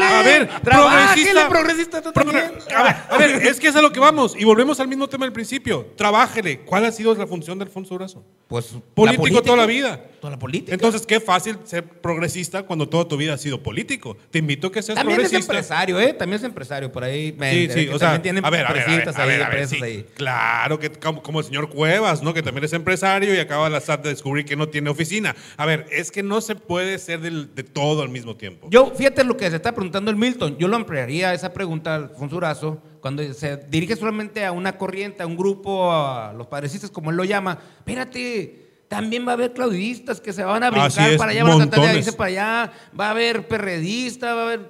A 0.00 0.22
ver, 0.22 0.48
progresista. 0.62 1.48
progresista 1.48 2.02
tú 2.02 2.12
Pro- 2.12 2.24
también. 2.24 2.44
a, 2.76 2.82
ver, 2.82 2.96
a 3.10 3.16
ver, 3.18 3.46
es 3.46 3.58
que 3.58 3.68
es 3.68 3.76
a 3.76 3.82
lo 3.82 3.90
que 3.92 4.00
vamos. 4.00 4.34
Y 4.38 4.44
volvemos 4.44 4.78
al 4.80 4.88
mismo 4.88 5.08
tema 5.08 5.24
del 5.24 5.32
principio. 5.32 5.92
Trabájele. 5.96 6.60
¿Cuál 6.60 6.84
ha 6.84 6.92
sido 6.92 7.14
la 7.14 7.26
función 7.26 7.58
de 7.58 7.64
Alfonso 7.64 7.94
Durazo? 7.94 8.24
Pues 8.48 8.66
Político 8.94 9.22
política. 9.22 9.42
toda 9.44 9.56
la 9.56 9.66
vida. 9.66 10.04
Toda 10.20 10.32
la 10.32 10.38
política. 10.38 10.72
Entonces, 10.74 11.06
qué 11.06 11.20
fácil 11.20 11.58
ser 11.64 11.84
progresista 11.84 12.62
cuando 12.64 12.88
toda 12.88 13.06
tu 13.06 13.16
vida 13.16 13.34
has 13.34 13.40
sido 13.40 13.62
político. 13.62 14.16
Te 14.30 14.38
invito 14.40 14.66
a 14.68 14.72
que 14.72 14.82
seas 14.82 14.96
También 14.96 15.20
es 15.20 15.26
progresista. 15.28 15.52
empresario, 15.52 16.00
¿eh? 16.00 16.12
También 16.12 16.38
es 16.38 16.44
empresario. 16.44 16.90
Por 16.90 17.04
ahí 17.04 17.34
me 17.38 17.52
Sí, 17.52 17.68
sí, 17.72 17.88
o 17.88 17.98
sea, 17.98 18.12
también 18.20 18.44
a 18.44 18.50
ver, 18.50 18.57
ver, 18.58 18.66
a 18.66 18.72
ver, 18.72 18.82
empresitas 18.82 19.16
a 19.16 19.22
ahí, 19.22 19.28
ver, 19.28 19.42
a 19.42 19.48
ver, 19.48 19.58
empresas 19.62 19.78
sí. 19.78 19.84
ahí. 19.84 20.06
Claro, 20.16 20.78
que 20.78 20.90
como, 20.90 21.22
como 21.22 21.40
el 21.40 21.46
señor 21.46 21.68
Cuevas, 21.68 22.22
¿no? 22.22 22.34
Que 22.34 22.42
también 22.42 22.64
es 22.64 22.72
empresario 22.72 23.34
y 23.34 23.38
acaba 23.38 23.68
la 23.68 23.80
SAT 23.80 24.02
de 24.04 24.10
descubrir 24.10 24.44
que 24.44 24.56
no 24.56 24.68
tiene 24.68 24.90
oficina. 24.90 25.34
A 25.56 25.66
ver, 25.66 25.86
es 25.90 26.10
que 26.10 26.22
no 26.22 26.40
se 26.40 26.54
puede 26.54 26.98
ser 26.98 27.20
del- 27.20 27.54
de 27.54 27.62
todo 27.64 28.02
al 28.02 28.08
mismo 28.08 28.36
tiempo. 28.36 28.68
Yo, 28.70 28.92
fíjate 28.94 29.24
lo 29.24 29.36
que 29.36 29.48
se 29.50 29.56
está 29.56 29.72
preguntando 29.72 30.10
el 30.10 30.16
Milton. 30.16 30.56
Yo 30.58 30.68
lo 30.68 30.76
ampliaría 30.76 31.34
esa 31.34 31.52
pregunta 31.52 31.94
al 31.94 32.04
Alfonso 32.04 32.34
Durazo, 32.36 32.82
cuando 33.00 33.22
se 33.34 33.56
dirige 33.68 33.94
solamente 33.96 34.44
a 34.44 34.52
una 34.52 34.76
corriente, 34.76 35.22
a 35.22 35.26
un 35.26 35.36
grupo, 35.36 35.92
a 35.92 36.32
los 36.32 36.46
padrecistas, 36.46 36.90
como 36.90 37.10
él 37.10 37.16
lo 37.16 37.24
llama. 37.24 37.58
Espérate, 37.78 38.66
también 38.88 39.26
va 39.26 39.32
a 39.32 39.34
haber 39.34 39.52
claudistas 39.52 40.20
que 40.20 40.32
se 40.32 40.42
van 40.44 40.62
a 40.62 40.70
brincar 40.70 41.10
es, 41.10 41.18
para 41.18 41.30
allá, 41.32 41.44
van 41.44 41.52
a 41.52 41.56
tratar 41.56 41.70
de 41.72 41.78
montones. 41.86 42.06
irse 42.06 42.12
para 42.16 42.28
allá. 42.28 42.72
Va 42.98 43.06
a 43.08 43.10
haber 43.10 43.46
perredistas, 43.48 44.34
va 44.34 44.40
a 44.40 44.44
haber. 44.44 44.60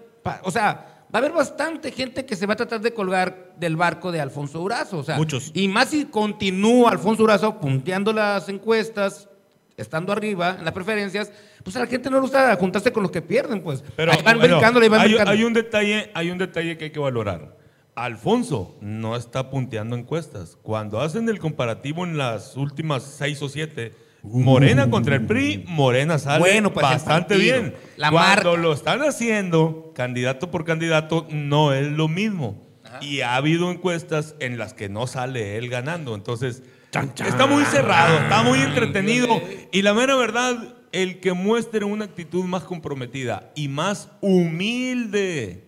o 0.42 0.50
sea, 0.50 0.97
va 1.14 1.18
a 1.18 1.18
haber 1.18 1.32
bastante 1.32 1.90
gente 1.90 2.26
que 2.26 2.36
se 2.36 2.46
va 2.46 2.54
a 2.54 2.56
tratar 2.56 2.80
de 2.80 2.92
colgar 2.92 3.54
del 3.58 3.76
barco 3.76 4.12
de 4.12 4.20
Alfonso 4.20 4.58
Durazo. 4.58 4.98
O 4.98 5.02
sea, 5.02 5.16
Muchos. 5.16 5.50
Y 5.54 5.68
más 5.68 5.88
si 5.90 6.04
continúa 6.06 6.90
Alfonso 6.90 7.22
Durazo 7.22 7.58
punteando 7.60 8.12
las 8.12 8.48
encuestas, 8.48 9.28
estando 9.76 10.12
arriba 10.12 10.56
en 10.58 10.64
las 10.64 10.74
preferencias, 10.74 11.32
pues 11.62 11.76
a 11.76 11.80
la 11.80 11.86
gente 11.86 12.10
no 12.10 12.16
le 12.16 12.22
gusta 12.22 12.54
juntarse 12.56 12.92
con 12.92 13.02
los 13.02 13.12
que 13.12 13.22
pierden, 13.22 13.62
pues. 13.62 13.82
Pero 13.96 14.12
Ahí 14.12 14.22
van 14.22 14.38
bueno, 14.38 14.56
brincando, 14.56 14.80
ahí 14.80 14.88
van 14.88 15.00
hay, 15.00 15.16
hay 15.16 15.44
un 15.44 15.52
detalle, 15.52 16.10
hay 16.14 16.30
un 16.30 16.38
detalle 16.38 16.76
que 16.76 16.86
hay 16.86 16.90
que 16.90 17.00
valorar. 17.00 17.56
Alfonso 17.94 18.76
no 18.80 19.16
está 19.16 19.50
punteando 19.50 19.96
encuestas. 19.96 20.56
Cuando 20.62 21.00
hacen 21.00 21.28
el 21.28 21.38
comparativo 21.38 22.04
en 22.04 22.16
las 22.16 22.56
últimas 22.56 23.02
seis 23.02 23.42
o 23.42 23.48
siete, 23.48 23.92
Morena 24.22 24.90
contra 24.90 25.14
el 25.16 25.26
PRI, 25.26 25.64
Morena 25.68 26.18
sale 26.18 26.40
Bueno, 26.40 26.72
pues, 26.72 26.82
bastante 26.84 27.36
bien. 27.36 27.74
la 27.96 28.10
Cuando 28.10 28.50
marca. 28.52 28.62
lo 28.62 28.72
están 28.72 29.02
haciendo 29.02 29.92
candidato 29.94 30.50
por 30.50 30.64
candidato, 30.64 31.26
no 31.30 31.72
es 31.72 31.86
lo 31.86 32.08
mismo. 32.08 32.66
Y 33.00 33.20
ha 33.20 33.36
habido 33.36 33.70
encuestas 33.70 34.34
en 34.40 34.58
las 34.58 34.74
que 34.74 34.88
no 34.88 35.06
sale 35.06 35.56
él 35.56 35.68
ganando. 35.68 36.14
Entonces, 36.14 36.62
está 36.92 37.46
muy 37.46 37.64
cerrado, 37.64 38.18
está 38.18 38.42
muy 38.42 38.58
entretenido. 38.60 39.40
Y 39.72 39.82
la 39.82 39.94
mera 39.94 40.16
verdad, 40.16 40.76
el 40.90 41.20
que 41.20 41.32
muestre 41.34 41.84
una 41.84 42.06
actitud 42.06 42.44
más 42.44 42.64
comprometida 42.64 43.52
y 43.54 43.68
más 43.68 44.10
humilde, 44.20 45.67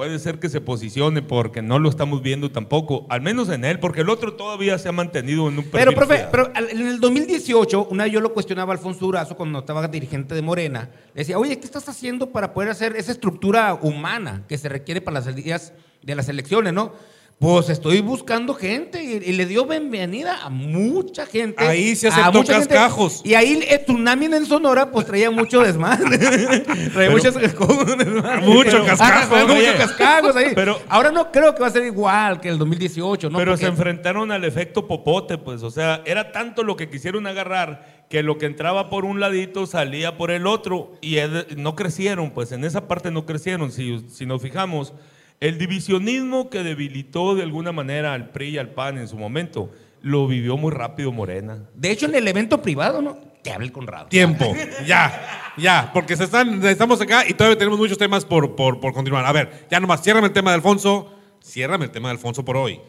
puede 0.00 0.18
ser 0.18 0.38
que 0.38 0.48
se 0.48 0.62
posicione 0.62 1.20
porque 1.20 1.60
no 1.60 1.78
lo 1.78 1.90
estamos 1.90 2.22
viendo 2.22 2.50
tampoco, 2.50 3.04
al 3.10 3.20
menos 3.20 3.50
en 3.50 3.66
él, 3.66 3.78
porque 3.78 4.00
el 4.00 4.08
otro 4.08 4.32
todavía 4.32 4.78
se 4.78 4.88
ha 4.88 4.92
mantenido 4.92 5.46
en 5.46 5.58
un 5.58 5.64
Pero, 5.64 5.92
profe, 5.92 6.26
pero 6.30 6.50
en 6.56 6.86
el 6.86 7.00
2018, 7.00 7.88
una 7.90 8.04
vez 8.04 8.12
yo 8.14 8.22
lo 8.22 8.32
cuestionaba 8.32 8.72
a 8.72 8.76
Alfonso 8.76 9.04
Durazo 9.04 9.36
cuando 9.36 9.58
estaba 9.58 9.86
dirigente 9.88 10.34
de 10.34 10.40
Morena. 10.40 10.88
Le 11.12 11.20
decía, 11.20 11.38
oye, 11.38 11.60
¿qué 11.60 11.66
estás 11.66 11.86
haciendo 11.86 12.30
para 12.30 12.54
poder 12.54 12.70
hacer 12.70 12.96
esa 12.96 13.12
estructura 13.12 13.74
humana 13.74 14.44
que 14.48 14.56
se 14.56 14.70
requiere 14.70 15.02
para 15.02 15.20
las 15.20 15.36
días 15.36 15.74
de 16.00 16.14
las 16.14 16.30
elecciones, 16.30 16.72
no? 16.72 16.94
Pues 17.40 17.70
estoy 17.70 18.02
buscando 18.02 18.52
gente 18.52 19.02
y, 19.02 19.12
y 19.12 19.32
le 19.32 19.46
dio 19.46 19.64
bienvenida 19.64 20.44
a 20.44 20.50
mucha 20.50 21.24
gente. 21.24 21.64
Ahí 21.66 21.96
se 21.96 22.08
aceptó 22.08 22.40
mucha 22.40 22.58
gente. 22.58 22.74
cascajos. 22.74 23.22
Y 23.24 23.32
ahí 23.32 23.64
el 23.66 23.82
tsunami 23.82 24.26
en 24.26 24.44
Sonora 24.44 24.90
pues 24.90 25.06
traía 25.06 25.30
mucho 25.30 25.62
desmadre. 25.62 26.18
traía 26.18 26.90
Pero- 26.94 27.12
muchas 27.12 27.34
desmadre. 27.36 28.42
Mucho 28.42 28.70
Pero- 28.72 28.84
cascajo, 28.84 29.34
Ajá, 29.36 29.44
oye. 29.46 29.54
Muchos 29.72 29.74
cascajos 29.74 30.36
ahí. 30.36 30.52
Pero- 30.54 30.82
Ahora 30.90 31.12
no 31.12 31.32
creo 31.32 31.54
que 31.54 31.62
va 31.62 31.68
a 31.68 31.70
ser 31.70 31.86
igual 31.86 32.42
que 32.42 32.50
el 32.50 32.58
2018, 32.58 33.30
¿no? 33.30 33.38
Pero 33.38 33.52
Porque- 33.52 33.64
se 33.64 33.70
enfrentaron 33.70 34.30
al 34.32 34.44
efecto 34.44 34.86
popote, 34.86 35.38
pues, 35.38 35.62
o 35.62 35.70
sea, 35.70 36.02
era 36.04 36.32
tanto 36.32 36.62
lo 36.62 36.76
que 36.76 36.90
quisieron 36.90 37.26
agarrar 37.26 38.04
que 38.10 38.22
lo 38.22 38.36
que 38.36 38.44
entraba 38.44 38.90
por 38.90 39.06
un 39.06 39.18
ladito 39.18 39.66
salía 39.66 40.18
por 40.18 40.30
el 40.30 40.46
otro 40.46 40.92
y 41.00 41.16
no 41.56 41.74
crecieron, 41.74 42.32
pues 42.32 42.52
en 42.52 42.64
esa 42.64 42.86
parte 42.86 43.10
no 43.10 43.24
crecieron. 43.24 43.72
Si, 43.72 44.04
si 44.10 44.26
nos 44.26 44.42
fijamos, 44.42 44.92
el 45.40 45.58
divisionismo 45.58 46.50
que 46.50 46.62
debilitó 46.62 47.34
de 47.34 47.42
alguna 47.42 47.72
manera 47.72 48.12
al 48.12 48.30
PRI 48.30 48.48
y 48.50 48.58
al 48.58 48.70
PAN 48.70 48.98
en 48.98 49.08
su 49.08 49.16
momento, 49.16 49.70
lo 50.02 50.26
vivió 50.26 50.56
muy 50.56 50.70
rápido 50.70 51.12
Morena. 51.12 51.64
De 51.74 51.90
hecho, 51.90 52.06
en 52.06 52.14
el 52.14 52.28
evento 52.28 52.60
privado, 52.62 53.00
¿no? 53.02 53.18
Te 53.42 53.50
hablé 53.52 53.66
el 53.66 53.72
Conrado. 53.72 54.06
Tiempo. 54.08 54.54
Ya, 54.86 55.52
ya, 55.56 55.90
porque 55.94 56.16
se 56.16 56.24
están, 56.24 56.64
estamos 56.66 57.00
acá 57.00 57.24
y 57.28 57.32
todavía 57.34 57.56
tenemos 57.58 57.78
muchos 57.78 57.96
temas 57.98 58.24
por, 58.24 58.54
por, 58.54 58.80
por 58.80 58.92
continuar. 58.92 59.24
A 59.26 59.32
ver, 59.32 59.66
ya 59.70 59.80
nomás, 59.80 60.02
ciérrame 60.02 60.26
el 60.28 60.32
tema 60.32 60.50
de 60.50 60.56
Alfonso. 60.56 61.14
Ciérrame 61.42 61.86
el 61.86 61.90
tema 61.90 62.08
de 62.08 62.12
Alfonso 62.12 62.44
por 62.44 62.56
hoy. 62.58 62.80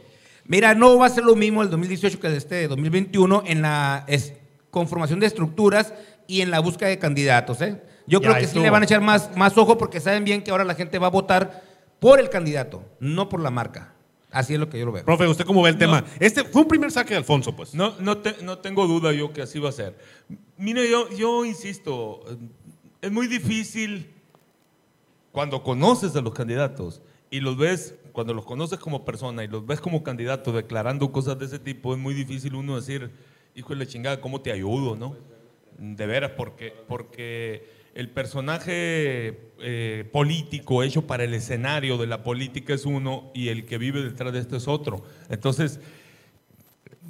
Mira, 0.46 0.74
no 0.76 0.98
va 0.98 1.06
a 1.06 1.10
ser 1.10 1.24
lo 1.24 1.36
mismo 1.36 1.62
el 1.62 1.70
2018 1.70 2.20
que 2.20 2.36
este 2.36 2.68
2021 2.68 3.44
en 3.46 3.62
la 3.62 4.04
es- 4.08 4.34
conformación 4.72 5.20
de 5.20 5.26
estructuras 5.28 5.94
y 6.28 6.42
en 6.42 6.52
la 6.52 6.60
búsqueda 6.60 6.90
de 6.90 6.98
candidatos. 7.00 7.62
¿eh? 7.62 7.82
Yo 8.08 8.20
Ya 8.20 8.30
creo 8.30 8.42
que 8.42 8.48
sí 8.48 8.60
le 8.60 8.70
van 8.70 8.82
a 8.82 8.86
echar 8.86 9.02
más, 9.02 9.36
más 9.38 9.58
ojo 9.58 9.78
porque 9.78 10.00
saben 10.00 10.24
bien 10.26 10.42
que 10.44 10.52
ahora 10.52 10.64
la 10.66 10.76
gente 10.76 10.98
va 11.00 11.08
a 11.08 11.12
votar 11.12 11.62
por 12.02 12.20
el 12.20 12.30
candidato, 12.32 12.84
no 13.00 13.30
por 13.30 13.40
la 13.42 13.52
marca. 13.52 13.94
Así 14.32 14.56
es 14.56 14.60
lo 14.60 14.70
que 14.70 14.80
yo 14.80 14.86
lo 14.88 14.92
veo. 14.92 15.06
Profe, 15.06 15.28
¿usted 15.28 15.46
cómo 15.46 15.62
ve 15.62 15.70
el 15.70 15.78
tema? 15.78 16.04
Este 16.20 16.44
fue 16.44 16.64
un 16.64 16.68
primer 16.68 16.90
saque 16.92 17.14
de 17.14 17.18
Alfonso, 17.18 17.56
pues. 17.56 17.76
No, 17.76 17.94
no, 18.00 18.18
te- 18.18 18.42
no 18.42 18.58
tengo 18.58 18.88
duda 18.88 19.14
yo 19.14 19.32
que 19.34 19.44
así 19.44 19.60
va 19.60 19.70
a 19.70 19.72
ser. 19.72 19.96
Mire, 20.58 20.90
yo, 20.90 21.08
yo 21.12 21.46
insisto, 21.46 22.26
es 23.04 23.12
muy 23.12 23.28
difícil 23.28 24.10
cuando 25.32 25.62
conoces 25.62 26.16
a 26.16 26.22
los 26.22 26.34
candidatos 26.34 27.04
y 27.30 27.40
los 27.40 27.56
ves, 27.56 27.94
cuando 28.14 28.34
los 28.34 28.46
conoces 28.46 28.80
como 28.80 29.06
persona 29.06 29.44
y 29.44 29.48
los 29.48 29.64
ves 29.66 29.80
como 29.80 30.02
candidato 30.02 30.52
declarando 30.52 31.12
cosas 31.12 31.38
de 31.38 31.46
ese 31.46 31.60
tipo, 31.60 31.94
es 31.94 32.00
muy 32.00 32.16
difícil 32.16 32.56
uno 32.56 32.78
decir, 32.78 33.12
hijo 33.54 33.70
de 33.70 33.76
la 33.76 33.86
chingada, 33.86 34.22
¿cómo 34.22 34.42
te 34.42 34.52
ayudo, 34.52 34.96
no? 34.96 35.16
De 35.78 36.06
veras, 36.08 36.32
porque, 36.36 36.74
porque 36.88 37.68
el 37.94 38.10
personaje 38.10 39.51
eh, 39.62 40.08
político 40.12 40.84
hecho 40.84 41.08
para 41.08 41.24
el 41.24 41.34
escenario 41.34 41.98
de 41.98 42.08
la 42.08 42.24
política 42.24 42.74
es 42.74 42.86
uno 42.86 43.32
y 43.34 43.50
el 43.50 43.66
que 43.66 43.78
vive 43.78 44.02
detrás 44.02 44.34
de 44.34 44.40
esto 44.40 44.56
es 44.56 44.68
otro. 44.68 45.04
Entonces, 45.30 45.80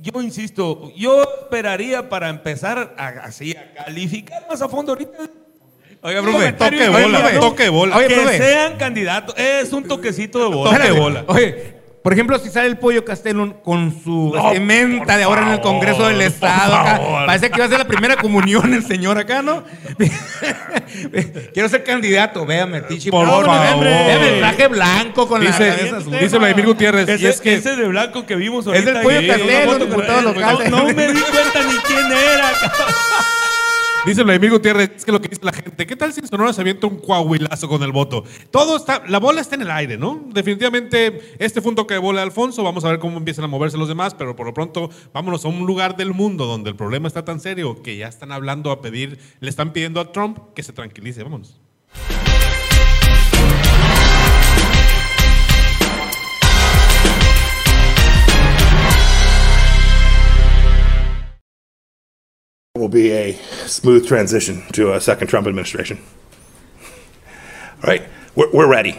yo 0.02 0.22
insisto, 0.22 0.92
yo 0.96 1.24
esperaría 1.24 2.10
para 2.10 2.30
empezar 2.30 2.96
a, 2.98 3.08
así 3.24 3.56
a 3.56 3.74
calificar 3.74 4.46
más 4.50 4.62
a 4.62 4.70
fondo 4.70 4.94
ahorita. 4.94 5.30
Oiga, 6.04 6.22
profe, 6.22 6.54
toque 6.54 6.90
bola, 6.90 7.06
inmediato, 7.06 7.40
toque 7.40 7.70
bola. 7.70 7.98
Oye, 7.98 8.08
que 8.08 8.16
profe. 8.16 8.38
sean 8.38 8.78
candidatos, 8.78 9.36
es 9.38 9.72
un 9.72 9.84
toquecito 9.84 10.40
de 10.40 10.56
bola. 10.56 10.78
Toque 10.78 10.92
bola. 10.92 11.26
Oye, 11.28 11.81
por 12.04 12.14
ejemplo, 12.14 12.40
si 12.40 12.50
sale 12.50 12.68
el 12.68 12.78
pollo 12.78 13.06
Castellón 13.06 13.56
con 13.64 13.92
su 14.04 14.32
No, 14.36 14.42
por 14.42 15.18
de 15.18 15.24
ahora 15.24 15.44
en 15.44 15.48
el 15.50 15.62
Congreso 15.62 16.08
del 16.08 16.22
Estado, 16.22 16.76
acá, 16.76 17.00
parece 17.28 17.52
que 17.52 17.60
va 17.60 17.66
a 17.66 17.70
ser 17.70 17.78
la 17.80 17.86
primera 17.88 18.16
comunión 18.16 18.74
el 18.74 18.84
señor 18.84 19.18
acá, 19.20 19.42
¿no? 19.42 19.64
Quiero 21.54 21.70
ser 21.70 21.84
candidato, 21.84 22.46
véame, 22.46 22.82
Tichi. 22.82 23.12
Por 23.12 23.28
favor. 23.28 23.80
Véame 23.82 24.30
el 24.34 24.40
traje 24.40 24.68
blanco 24.68 25.28
con 25.28 25.44
la 25.44 25.52
cabeza 25.52 25.98
azul. 25.98 26.18
dice 26.20 26.38
Vladimir 26.38 26.66
Gutiérrez, 26.66 27.08
Ese, 27.08 27.24
y 27.24 27.28
es 27.28 27.40
que 27.40 27.54
ese 27.56 27.76
de 27.76 27.88
blanco 27.88 28.26
que 28.26 28.36
vimos 28.36 28.66
Es 28.68 28.74
ahorita. 28.74 29.02
el 29.36 29.66
pollo 29.66 29.86
diputado 29.86 30.22
local. 30.34 30.58
No, 30.72 30.78
no 30.80 30.84
me 30.94 31.08
di 31.08 31.20
cuenta 31.22 31.64
ni 31.68 31.76
quién 31.78 32.06
era. 32.12 32.52
Dice 34.04 34.24
Vladimir 34.24 34.50
Gutiérrez, 34.50 34.92
es 34.96 35.06
que 35.06 35.12
lo 35.12 35.22
que 35.22 35.28
dice 35.28 35.46
la 35.46 35.54
gente, 35.54 35.86
¿qué 35.86 35.96
tal 35.96 36.12
si 36.12 36.22
en 36.22 36.28
Sonora 36.28 36.52
se 36.54 36.62
avienta 36.62 36.88
un 36.88 36.98
coahuilazo 36.98 37.70
con 37.70 37.84
el 37.84 37.92
voto? 37.92 38.24
Todo 38.50 38.76
está, 38.76 39.04
la 39.08 39.20
bola 39.20 39.42
está 39.42 39.54
en 39.54 39.62
el 39.62 39.70
aire, 39.70 39.96
¿no? 39.96 40.24
Definitivamente, 40.34 41.36
este 41.38 41.62
fue 41.62 41.70
un 41.70 41.76
toque 41.76 41.94
de 41.94 42.20
Alfonso, 42.20 42.64
vamos 42.64 42.84
a 42.84 42.90
ver 42.90 42.98
cómo 42.98 43.18
empiezan 43.18 43.46
a 43.46 43.48
moverse 43.48 43.78
los 43.78 43.88
demás, 43.88 44.16
pero 44.16 44.36
por 44.36 44.48
lo 44.48 44.56
pronto, 44.56 44.90
vámonos 45.14 45.46
a 45.46 45.50
un 45.50 45.68
lugar 45.68 45.98
del 45.98 46.16
mundo 46.16 46.48
donde 46.48 46.72
el 46.72 46.76
problema 46.76 47.08
está 47.08 47.24
tan 47.24 47.40
serio 47.40 47.84
que 47.84 47.96
ya 47.96 48.08
están 48.08 48.32
hablando 48.32 48.72
a 48.72 48.82
pedir, 48.82 49.20
le 49.40 49.50
están 49.50 49.72
pidiendo 49.72 50.00
a 50.00 50.12
Trump 50.12 50.40
que 50.56 50.64
se 50.64 50.74
tranquilice, 50.74 51.22
vámonos. 51.22 51.61
Will 62.76 62.88
be 62.88 63.12
a 63.12 63.34
smooth 63.68 64.08
transition 64.08 64.64
to 64.72 64.94
a 64.94 65.02
second 65.02 65.28
Trump 65.28 65.46
administration. 65.46 66.00
All 66.80 67.90
right, 67.90 68.04
we're, 68.34 68.50
we're 68.54 68.70
ready. 68.70 68.98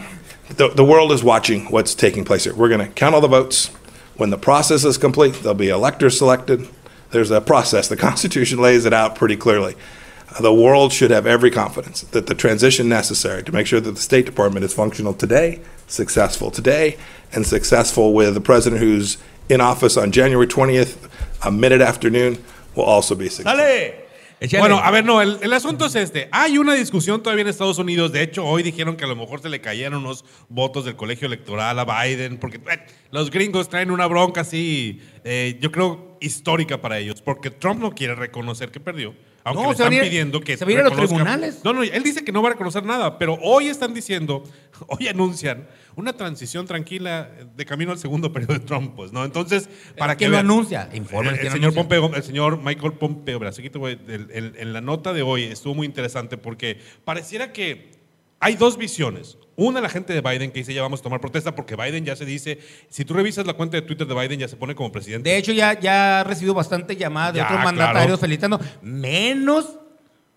The, 0.49 0.67
the 0.67 0.85
world 0.85 1.11
is 1.11 1.23
watching 1.23 1.65
what's 1.71 1.95
taking 1.95 2.23
place 2.23 2.43
here. 2.43 2.53
We're 2.53 2.69
going 2.69 2.87
to 2.87 2.93
count 2.93 3.15
all 3.15 3.21
the 3.21 3.27
votes. 3.27 3.69
When 4.15 4.29
the 4.29 4.37
process 4.37 4.85
is 4.85 4.99
complete, 4.99 5.33
there'll 5.41 5.55
be 5.55 5.69
electors 5.69 6.19
selected. 6.19 6.69
There's 7.09 7.31
a 7.31 7.41
process. 7.41 7.87
The 7.87 7.97
Constitution 8.09 8.59
lays 8.59 8.85
it 8.85 8.93
out 8.93 9.15
pretty 9.15 9.37
clearly. 9.37 9.75
The 10.39 10.53
world 10.53 10.93
should 10.93 11.09
have 11.09 11.25
every 11.25 11.49
confidence 11.49 12.01
that 12.01 12.27
the 12.27 12.35
transition 12.35 12.87
necessary 12.87 13.41
to 13.41 13.51
make 13.51 13.65
sure 13.65 13.79
that 13.79 13.91
the 13.91 13.99
State 13.99 14.27
Department 14.27 14.65
is 14.65 14.71
functional 14.71 15.15
today, 15.15 15.61
successful 15.87 16.51
today, 16.51 16.95
and 17.31 17.43
successful 17.43 18.13
with 18.13 18.35
the 18.35 18.41
president 18.41 18.83
who's 18.83 19.17
in 19.49 19.61
office 19.61 19.97
on 19.97 20.11
January 20.11 20.45
20th, 20.45 21.09
a 21.43 21.49
minute 21.49 21.81
afternoon, 21.81 22.37
will 22.75 22.85
also 22.85 23.15
be 23.15 23.29
successful. 23.29 23.57
¡Sale! 23.57 24.03
Échale. 24.39 24.59
Bueno, 24.59 24.79
a 24.79 24.91
ver, 24.91 25.05
no, 25.05 25.21
el, 25.21 25.37
el 25.41 25.53
asunto 25.53 25.85
es 25.85 25.95
este. 25.95 26.27
Hay 26.31 26.57
una 26.57 26.73
discusión 26.73 27.23
todavía 27.23 27.43
en 27.43 27.47
Estados 27.47 27.77
Unidos. 27.77 28.11
De 28.11 28.21
hecho, 28.21 28.45
hoy 28.45 28.61
dijeron 28.61 28.97
que 28.97 29.05
a 29.05 29.07
lo 29.07 29.15
mejor 29.15 29.41
se 29.41 29.47
le 29.47 29.61
caían 29.61 29.93
unos 29.93 30.25
votos 30.49 30.83
del 30.83 30.97
colegio 30.97 31.27
electoral 31.27 31.79
a 31.79 31.85
Biden, 31.85 32.37
porque 32.37 32.57
eh, 32.57 32.85
los 33.11 33.31
gringos 33.31 33.69
traen 33.69 33.89
una 33.89 34.05
bronca 34.05 34.41
así, 34.41 35.01
eh, 35.23 35.57
yo 35.61 35.71
creo, 35.71 36.17
histórica 36.19 36.81
para 36.81 36.99
ellos, 36.99 37.21
porque 37.21 37.51
Trump 37.51 37.79
no 37.79 37.91
quiere 37.91 38.15
reconocer 38.15 38.69
que 38.69 38.81
perdió. 38.81 39.15
Aunque 39.45 39.61
No, 39.63 39.67
le 39.69 39.73
están 39.73 39.89
pidiendo 39.89 40.39
que 40.41 40.55
se 40.57 40.63
a 40.63 40.67
los 40.83 40.93
tribunales. 40.95 41.59
No, 41.63 41.73
no, 41.73 41.83
él 41.83 42.03
dice 42.03 42.23
que 42.23 42.31
no 42.31 42.41
va 42.41 42.49
a 42.49 42.51
reconocer 42.53 42.83
nada, 42.85 43.17
pero 43.17 43.37
hoy 43.41 43.67
están 43.67 43.93
diciendo, 43.93 44.43
hoy 44.87 45.07
anuncian 45.09 45.67
una 45.95 46.13
transición 46.13 46.65
tranquila 46.65 47.29
de 47.55 47.65
camino 47.65 47.91
al 47.91 47.99
segundo 47.99 48.31
periodo 48.31 48.53
de 48.53 48.59
Trump, 48.61 48.93
pues, 48.95 49.11
¿no? 49.11 49.25
Entonces, 49.25 49.69
para 49.97 50.15
que 50.15 50.19
¿Quién 50.19 50.31
lo 50.31 50.37
anuncia? 50.37 50.89
Informe 50.93 51.29
el, 51.29 51.35
el 51.35 51.41
quién 51.41 51.51
señor 51.53 51.73
anuncia. 51.73 51.81
Pompeo, 51.99 52.15
el 52.15 52.23
señor 52.23 52.57
Michael 52.63 52.93
Pompeo, 52.93 53.37
verás, 53.39 53.59
aquí 53.59 53.69
te 53.69 53.77
voy- 53.77 53.99
el- 54.07 54.29
el- 54.31 54.53
en 54.57 54.73
la 54.73 54.81
nota 54.81 55.11
de 55.13 55.21
hoy 55.21 55.43
estuvo 55.43 55.75
muy 55.75 55.85
interesante 55.87 56.37
porque 56.37 56.79
pareciera 57.03 57.51
que 57.51 57.91
hay 58.43 58.55
dos 58.55 58.77
visiones. 58.77 59.37
Una, 59.55 59.81
la 59.81 59.89
gente 59.89 60.13
de 60.13 60.21
Biden 60.21 60.51
que 60.51 60.59
dice 60.59 60.73
ya 60.73 60.81
vamos 60.81 60.99
a 61.01 61.03
tomar 61.03 61.21
protesta 61.21 61.53
porque 61.53 61.75
Biden 61.75 62.03
ya 62.05 62.15
se 62.15 62.25
dice, 62.25 62.57
si 62.89 63.05
tú 63.05 63.13
revisas 63.13 63.45
la 63.45 63.53
cuenta 63.53 63.77
de 63.77 63.83
Twitter 63.83 64.07
de 64.07 64.15
Biden 64.15 64.39
ya 64.39 64.47
se 64.47 64.55
pone 64.55 64.73
como 64.73 64.91
presidente. 64.91 65.29
De 65.29 65.37
hecho, 65.37 65.51
ya, 65.51 65.79
ya 65.79 66.21
ha 66.21 66.23
recibido 66.23 66.53
bastante 66.55 66.95
llamadas 66.95 67.33
de 67.33 67.37
Ya, 67.39 67.45
otros 67.45 67.61
claro. 67.61 67.77
mandatarios 67.77 68.19
felicitando, 68.19 68.59
menos 68.81 69.77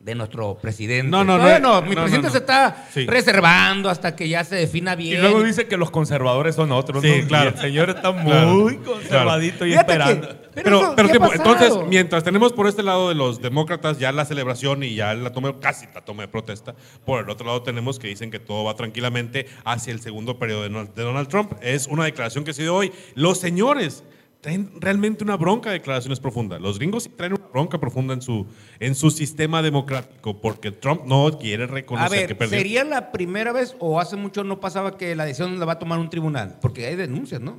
de 0.07 0.15
nuestro 0.15 0.55
presidente. 0.55 1.11
No, 1.11 1.25
no, 1.25 1.33
no, 1.37 1.39
Todavía 1.43 1.59
no, 1.59 1.83
mi 1.83 1.89
no, 1.97 2.03
presidente 2.03 2.29
no. 2.29 2.33
se 2.33 2.39
está 2.39 2.87
Sí. 2.95 3.07
reservando 3.07 3.91
hasta 3.91 4.15
que 4.15 4.29
ya 4.29 4.45
se 4.45 4.55
defina 4.55 4.95
Y 4.95 4.97
bien. 4.99 5.21
luego 5.21 5.43
dice 5.43 5.67
que 5.67 5.77
los 5.77 5.91
conservadores 5.91 6.55
son 6.55 6.71
otros. 6.71 7.03
Sí, 7.03 7.23
¿no? 7.23 7.27
claro. 7.27 7.51
Y 7.51 7.55
el 7.55 7.61
señor 7.61 7.91
está 7.91 8.13
muy 8.13 8.31
claro. 8.77 8.85
conservadito 8.85 9.67
y 9.67 9.71
Fíjate 9.73 9.87
que- 9.87 9.93
esperando. 9.99 10.29
Pero, 10.55 10.79
eso 10.81 10.93
pero 10.97 11.09
¿qué 11.09 11.17
ha 11.19 11.29
que- 11.29 11.35
entonces, 11.37 11.75
mientras 11.89 12.23
tenemos 12.23 12.53
por 12.53 12.69
este 12.69 12.85
lado 12.85 13.09
de 13.09 13.17
los 13.17 13.43
demócratas 13.43 13.99
ya 13.99 14.13
la 14.13 14.25
celebración 14.25 14.85
y 14.85 14.95
ya 14.95 15.13
la 15.15 15.33
toma, 15.33 15.59
casi 15.59 15.87
la 15.93 16.03
toma 16.05 16.23
de 16.23 16.29
protesta, 16.29 16.77
por 17.05 17.25
el 17.25 17.29
otro 17.29 17.45
lado 17.45 17.63
tenemos 17.63 17.99
que 17.99 18.07
dicen 18.07 18.31
que 18.31 18.39
todo 18.39 18.63
va 18.63 18.75
tranquilamente 18.77 19.49
hacia 19.65 19.93
el 19.93 20.01
segundo 20.01 20.39
periodo 20.39 20.63
de 20.63 20.69
Donald, 20.69 20.95
de 20.95 21.03
Donald 21.03 21.27
Trump. 21.29 21.53
Es 21.63 21.89
una 21.89 22.05
declaración 22.05 22.45
que 22.45 22.53
se 22.55 22.63
dio 22.63 22.77
hoy. 22.77 22.93
Los 23.17 23.39
señores 23.41 24.05
traen 24.41 24.71
realmente 24.81 25.25
una 25.25 25.37
bronca 25.37 25.71
de 25.71 25.79
declaraciones 25.79 26.21
profundas. 26.21 26.61
Los 26.61 26.79
gringos 26.79 27.05
sí 27.05 27.09
traen 27.09 27.33
una 27.33 27.47
bronca 27.49 27.79
profunda 27.81 28.15
en 28.15 28.23
su, 28.23 28.47
en 28.79 28.95
su 28.95 29.11
sistema 29.11 29.61
democrático 29.63 30.41
porque 30.41 30.71
Trump 30.71 31.03
no 31.07 31.39
quiere 31.39 31.65
A 31.65 31.67
reconocer 31.67 32.29
que 32.29 32.35
perdió. 32.35 32.57
¿sería 32.59 32.85
la 32.85 33.11
primera 33.13 33.53
vez 33.53 33.75
o 33.81 33.99
hace 34.01 34.17
mucho 34.17 34.45
no 34.45 34.61
pasaba 34.61 34.97
que 34.97 35.17
la 35.17 35.25
decisión 35.25 35.59
la 35.59 35.65
va 35.67 35.73
a 35.75 35.79
tomar 35.79 35.99
un 35.99 36.11
tribunal? 36.11 36.59
Porque 36.61 36.87
hay 36.87 36.95
denuncias, 36.97 37.41
¿no? 37.41 37.59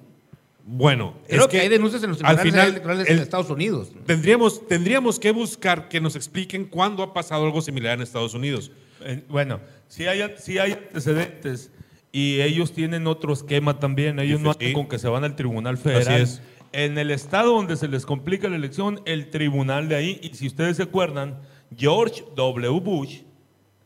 Bueno, 0.69 1.13
Creo 1.27 1.43
es 1.43 1.47
que, 1.47 1.59
hay 1.61 1.69
denuncias 1.69 2.03
en 2.03 2.09
los 2.09 2.21
al 2.21 2.35
tribunales 2.35 2.51
final, 2.51 2.67
electorales 2.69 3.07
el- 3.09 3.15
en 3.17 3.21
Estados 3.23 3.49
Unidos. 3.49 3.91
Tendríamos, 4.05 4.67
tendríamos 4.67 5.17
que 5.19 5.31
buscar 5.31 5.87
que 5.87 6.01
nos 6.01 6.15
expliquen 6.17 6.65
cuándo 6.65 7.03
ha 7.03 7.13
pasado 7.13 7.45
algo 7.45 7.61
similar 7.61 7.93
en 7.95 8.01
Estados 8.01 8.33
Unidos. 8.33 8.71
Eh, 9.01 9.23
Bueno, 9.29 9.61
si 9.87 10.07
hay, 10.07 10.21
si 10.37 10.57
hay 10.57 10.73
antecedentes 10.73 11.71
y 12.11 12.41
ellos 12.41 12.73
tienen 12.73 13.07
otro 13.07 13.31
esquema 13.31 13.79
también, 13.79 14.19
ellos 14.19 14.41
no 14.41 14.51
Sí. 14.53 14.57
andan 14.59 14.73
con 14.73 14.87
que 14.89 14.99
se 14.99 15.07
van 15.07 15.23
al 15.23 15.35
Tribunal 15.37 15.77
Federal. 15.77 16.21
Así 16.21 16.23
es. 16.23 16.41
En 16.71 16.97
el 16.97 17.11
estado 17.11 17.53
donde 17.53 17.77
se 17.77 17.87
les 17.87 18.05
complica 18.05 18.49
la 18.49 18.55
elección, 18.55 19.01
el 19.05 19.29
tribunal 19.29 19.87
de 19.87 19.95
ahí, 19.95 20.19
y 20.21 20.35
si 20.35 20.47
ustedes 20.47 20.77
se 20.77 20.83
acuerdan, 20.83 21.39
George 21.75 22.23
W. 22.35 22.79
Bush 22.79 23.21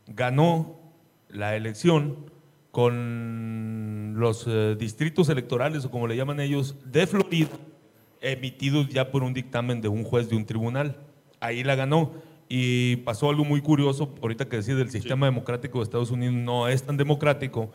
ganó 0.06 0.80
la 1.28 1.56
elección 1.56 2.30
con 2.70 4.14
los 4.16 4.46
eh, 4.48 4.76
distritos 4.78 5.28
electorales, 5.28 5.84
o 5.84 5.90
como 5.90 6.06
le 6.06 6.16
llaman 6.16 6.40
ellos, 6.40 6.76
de 6.84 7.06
Florida, 7.06 7.50
emitidos 8.20 8.88
ya 8.88 9.10
por 9.10 9.22
un 9.22 9.34
dictamen 9.34 9.80
de 9.80 9.88
un 9.88 10.04
juez 10.04 10.28
de 10.28 10.36
un 10.36 10.46
tribunal. 10.46 10.96
Ahí 11.40 11.64
la 11.64 11.74
ganó. 11.74 12.12
Y 12.48 12.96
pasó 12.96 13.30
algo 13.30 13.44
muy 13.44 13.62
curioso, 13.62 14.14
ahorita 14.20 14.46
que 14.46 14.56
decía 14.56 14.74
del 14.74 14.90
sistema 14.90 15.24
democrático 15.24 15.78
de 15.78 15.84
Estados 15.84 16.10
Unidos 16.10 16.34
no 16.34 16.68
es 16.68 16.82
tan 16.82 16.98
democrático, 16.98 17.70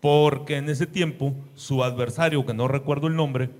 porque 0.00 0.56
en 0.56 0.70
ese 0.70 0.86
tiempo 0.86 1.34
su 1.54 1.84
adversario, 1.84 2.46
que 2.46 2.54
no 2.54 2.66
recuerdo 2.66 3.08
el 3.08 3.16
nombre, 3.16 3.50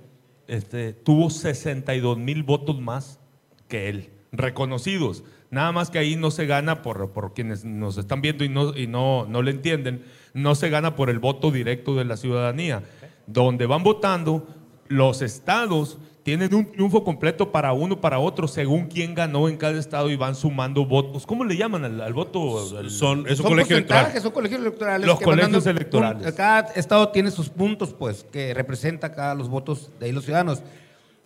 este, 0.47 0.93
tuvo 0.93 1.29
62 1.29 2.17
mil 2.17 2.43
votos 2.43 2.79
más 2.79 3.19
que 3.67 3.89
él, 3.89 4.09
reconocidos. 4.31 5.23
Nada 5.51 5.71
más 5.71 5.89
que 5.89 5.99
ahí 5.99 6.15
no 6.15 6.31
se 6.31 6.45
gana 6.45 6.81
por, 6.81 7.11
por 7.11 7.33
quienes 7.33 7.63
nos 7.63 7.97
están 7.97 8.21
viendo 8.21 8.43
y, 8.43 8.49
no, 8.49 8.75
y 8.75 8.87
no, 8.87 9.25
no 9.27 9.41
le 9.41 9.51
entienden, 9.51 10.03
no 10.33 10.55
se 10.55 10.69
gana 10.69 10.95
por 10.95 11.09
el 11.09 11.19
voto 11.19 11.51
directo 11.51 11.95
de 11.95 12.05
la 12.05 12.17
ciudadanía. 12.17 12.83
Donde 13.27 13.65
van 13.67 13.83
votando, 13.83 14.47
los 14.87 15.21
estados 15.21 15.97
tienen 16.23 16.53
un 16.55 16.71
triunfo 16.71 17.03
completo 17.03 17.51
para 17.51 17.73
uno, 17.73 17.99
para 17.99 18.17
otro, 18.17 18.47
según 18.47 18.85
quién 18.87 19.13
ganó 19.13 19.49
en 19.49 19.57
cada 19.57 19.77
estado 19.77 20.09
y 20.09 20.15
van 20.15 20.35
sumando 20.35 20.85
votos. 20.85 21.25
¿Cómo 21.25 21.43
le 21.43 21.57
llaman 21.57 21.83
al, 21.83 21.99
al 22.01 22.13
voto? 22.13 22.79
El- 22.79 22.89
Son, 22.89 23.25
es 23.27 23.31
un 23.31 23.37
Son 23.37 23.45
colegio 23.47 23.75
electoral. 23.75 24.03
porcentajes, 24.03 24.23
son 24.23 24.31
colegios 24.31 24.61
electorales. 24.61 25.05
Los 25.05 25.19
colegios 25.19 25.65
electorales. 25.67 26.33
Cada 26.33 26.71
estado 26.75 27.09
tiene 27.09 27.29
sus 27.29 27.49
puntos, 27.49 27.93
pues, 27.93 28.23
que 28.31 28.53
representa 28.53 29.11
cada 29.11 29.35
los 29.35 29.49
votos 29.49 29.91
de 29.99 30.05
ahí 30.05 30.11
los 30.13 30.23
ciudadanos. 30.23 30.61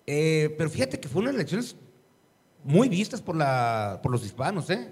Eh, 0.07 0.55
pero 0.57 0.69
fíjate 0.69 0.99
que 0.99 1.07
fueron 1.07 1.35
elecciones 1.35 1.75
muy 2.63 2.89
vistas 2.89 3.21
por, 3.21 3.35
la, 3.35 3.99
por 4.01 4.11
los 4.11 4.25
hispanos, 4.25 4.69
¿eh? 4.71 4.89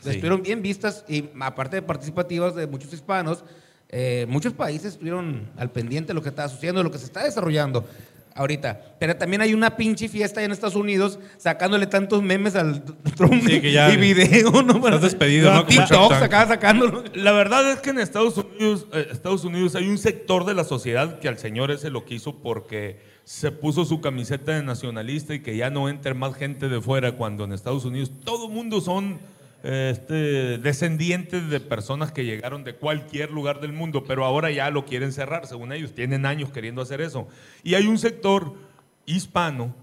Sí. 0.00 0.10
Estuvieron 0.10 0.42
bien 0.42 0.60
vistas 0.60 1.04
y 1.08 1.30
aparte 1.40 1.76
de 1.76 1.82
participativas 1.82 2.54
de 2.56 2.66
muchos 2.66 2.92
hispanos, 2.92 3.44
eh, 3.88 4.26
muchos 4.28 4.52
países 4.52 4.94
estuvieron 4.94 5.50
al 5.56 5.70
pendiente 5.70 6.08
de 6.08 6.14
lo 6.14 6.22
que 6.22 6.28
está 6.30 6.48
sucediendo, 6.48 6.80
de 6.80 6.84
lo 6.84 6.90
que 6.90 6.98
se 6.98 7.04
está 7.06 7.22
desarrollando 7.24 7.84
ahorita. 8.34 8.96
Pero 8.98 9.16
también 9.16 9.42
hay 9.42 9.54
una 9.54 9.76
pinche 9.76 10.08
fiesta 10.08 10.40
allá 10.40 10.46
en 10.46 10.52
Estados 10.52 10.76
Unidos 10.76 11.18
sacándole 11.36 11.86
tantos 11.86 12.22
memes 12.22 12.54
al 12.56 12.84
Trump 13.16 13.42
Sí, 13.46 13.60
que 13.60 13.72
ya 13.72 13.92
y 13.92 13.96
video, 13.96 14.62
¿no? 14.62 14.76
estás 14.76 15.02
despedido, 15.02 15.52
¿no? 15.52 15.64
TikTok, 15.66 16.12
acaba 16.12 16.46
sacándolo. 16.46 17.04
La 17.14 17.32
verdad 17.32 17.70
es 17.70 17.80
que 17.80 17.90
en 17.90 17.98
Estados 17.98 18.36
Unidos, 18.36 18.86
eh, 18.92 19.08
Estados 19.10 19.44
Unidos 19.44 19.74
hay 19.74 19.88
un 19.88 19.98
sector 19.98 20.44
de 20.44 20.54
la 20.54 20.64
sociedad 20.64 21.18
que 21.18 21.28
al 21.28 21.38
señor 21.38 21.70
ese 21.70 21.90
lo 21.90 22.04
quiso 22.04 22.36
porque 22.42 23.00
se 23.24 23.50
puso 23.52 23.84
su 23.84 24.00
camiseta 24.00 24.52
de 24.52 24.62
nacionalista 24.62 25.34
y 25.34 25.40
que 25.40 25.56
ya 25.56 25.70
no 25.70 25.88
entre 25.88 26.14
más 26.14 26.34
gente 26.34 26.68
de 26.68 26.80
fuera 26.80 27.12
cuando 27.12 27.44
en 27.44 27.52
Estados 27.52 27.84
Unidos 27.84 28.12
todo 28.24 28.48
mundo 28.48 28.80
son 28.80 29.18
este, 29.64 30.58
descendientes 30.58 31.48
de 31.48 31.58
personas 31.58 32.12
que 32.12 32.24
llegaron 32.24 32.64
de 32.64 32.74
cualquier 32.74 33.30
lugar 33.30 33.60
del 33.60 33.72
mundo, 33.72 34.04
pero 34.04 34.24
ahora 34.24 34.50
ya 34.50 34.70
lo 34.70 34.84
quieren 34.84 35.10
cerrar, 35.12 35.46
según 35.46 35.72
ellos. 35.72 35.94
Tienen 35.94 36.26
años 36.26 36.50
queriendo 36.50 36.82
hacer 36.82 37.00
eso. 37.00 37.26
Y 37.62 37.74
hay 37.74 37.86
un 37.86 37.98
sector 37.98 38.54
hispano 39.06 39.74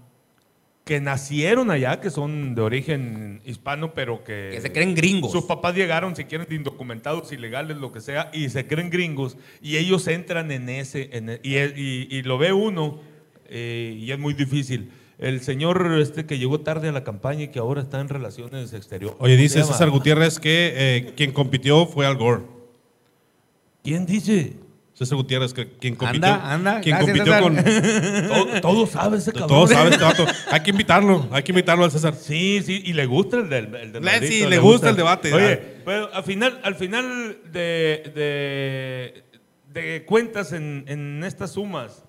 que 0.84 1.00
nacieron 1.00 1.70
allá, 1.70 2.00
que 2.00 2.10
son 2.10 2.54
de 2.56 2.62
origen 2.62 3.40
hispano, 3.44 3.94
pero 3.94 4.24
que... 4.24 4.50
Que 4.52 4.60
se 4.60 4.72
creen 4.72 4.94
gringos. 4.96 5.30
Sus 5.30 5.44
papás 5.44 5.76
llegaron, 5.76 6.16
si 6.16 6.24
quieren, 6.24 6.48
de 6.48 6.56
indocumentados, 6.56 7.30
ilegales, 7.32 7.76
lo 7.76 7.92
que 7.92 8.00
sea, 8.00 8.30
y 8.32 8.48
se 8.48 8.66
creen 8.66 8.90
gringos, 8.90 9.36
y 9.60 9.76
ellos 9.76 10.08
entran 10.08 10.50
en 10.50 10.68
ese, 10.68 11.10
en 11.12 11.28
e- 11.30 11.40
y, 11.44 11.56
y- 11.56 12.08
y 12.10 12.22
lo 12.22 12.36
ve 12.36 12.52
uno, 12.52 13.00
eh, 13.48 13.96
y 13.96 14.10
es 14.10 14.18
muy 14.18 14.34
difícil. 14.34 14.90
El 15.22 15.40
señor 15.40 15.96
este 16.00 16.26
que 16.26 16.38
llegó 16.38 16.60
tarde 16.60 16.88
a 16.88 16.92
la 16.92 17.04
campaña 17.04 17.44
y 17.44 17.48
que 17.48 17.58
ahora 17.60 17.80
está 17.80 18.00
en 18.00 18.08
relaciones 18.08 18.72
exteriores. 18.72 19.16
Oye, 19.20 19.34
¿cómo 19.34 19.42
dice? 19.42 19.62
César 19.62 19.88
Gutiérrez 19.90 20.38
que 20.40 20.72
eh, 20.76 21.12
quien 21.16 21.32
compitió 21.32 21.86
fue 21.86 22.06
Al 22.06 22.16
Gore. 22.16 22.42
¿Quién 23.84 24.04
dice? 24.06 24.54
César 24.94 25.16
Gutiérrez, 25.16 25.54
que 25.54 25.70
quien 25.70 25.96
compitió. 25.96 26.26
Anda, 26.32 26.52
anda, 26.52 26.80
Quien 26.80 26.96
gracias, 26.96 27.18
compitió 27.28 27.64
César. 27.64 28.28
con. 28.28 28.28
Todo, 28.60 28.60
todo 28.60 28.86
sabe 28.86 29.16
ese 29.18 29.32
cabrón. 29.32 29.48
Todos 29.48 29.70
saben 29.70 29.92
este 29.92 30.04
vato. 30.04 30.26
Hay 30.50 30.60
que 30.60 30.70
invitarlo, 30.70 31.28
hay 31.32 31.42
que 31.42 31.52
invitarlo 31.52 31.84
al 31.84 31.90
César. 31.90 32.14
Sí, 32.14 32.60
sí, 32.64 32.82
y 32.84 32.92
le 32.92 33.06
gusta 33.06 33.38
el 33.38 33.48
del, 33.48 33.74
el 33.74 33.92
del 33.92 34.04
Le- 34.04 34.10
maldito, 34.12 34.32
sí, 34.32 34.46
le 34.46 34.58
gusta 34.58 34.90
el 34.90 34.96
debate. 34.96 35.32
Oye, 35.32 35.56
pero 35.84 36.12
al 36.14 36.22
final, 36.24 36.60
al 36.62 36.74
final 36.74 37.38
de, 37.50 38.12
de, 38.14 39.80
de 39.80 40.04
cuentas 40.04 40.52
en, 40.52 40.84
en 40.86 41.24
estas 41.24 41.52
sumas, 41.52 42.04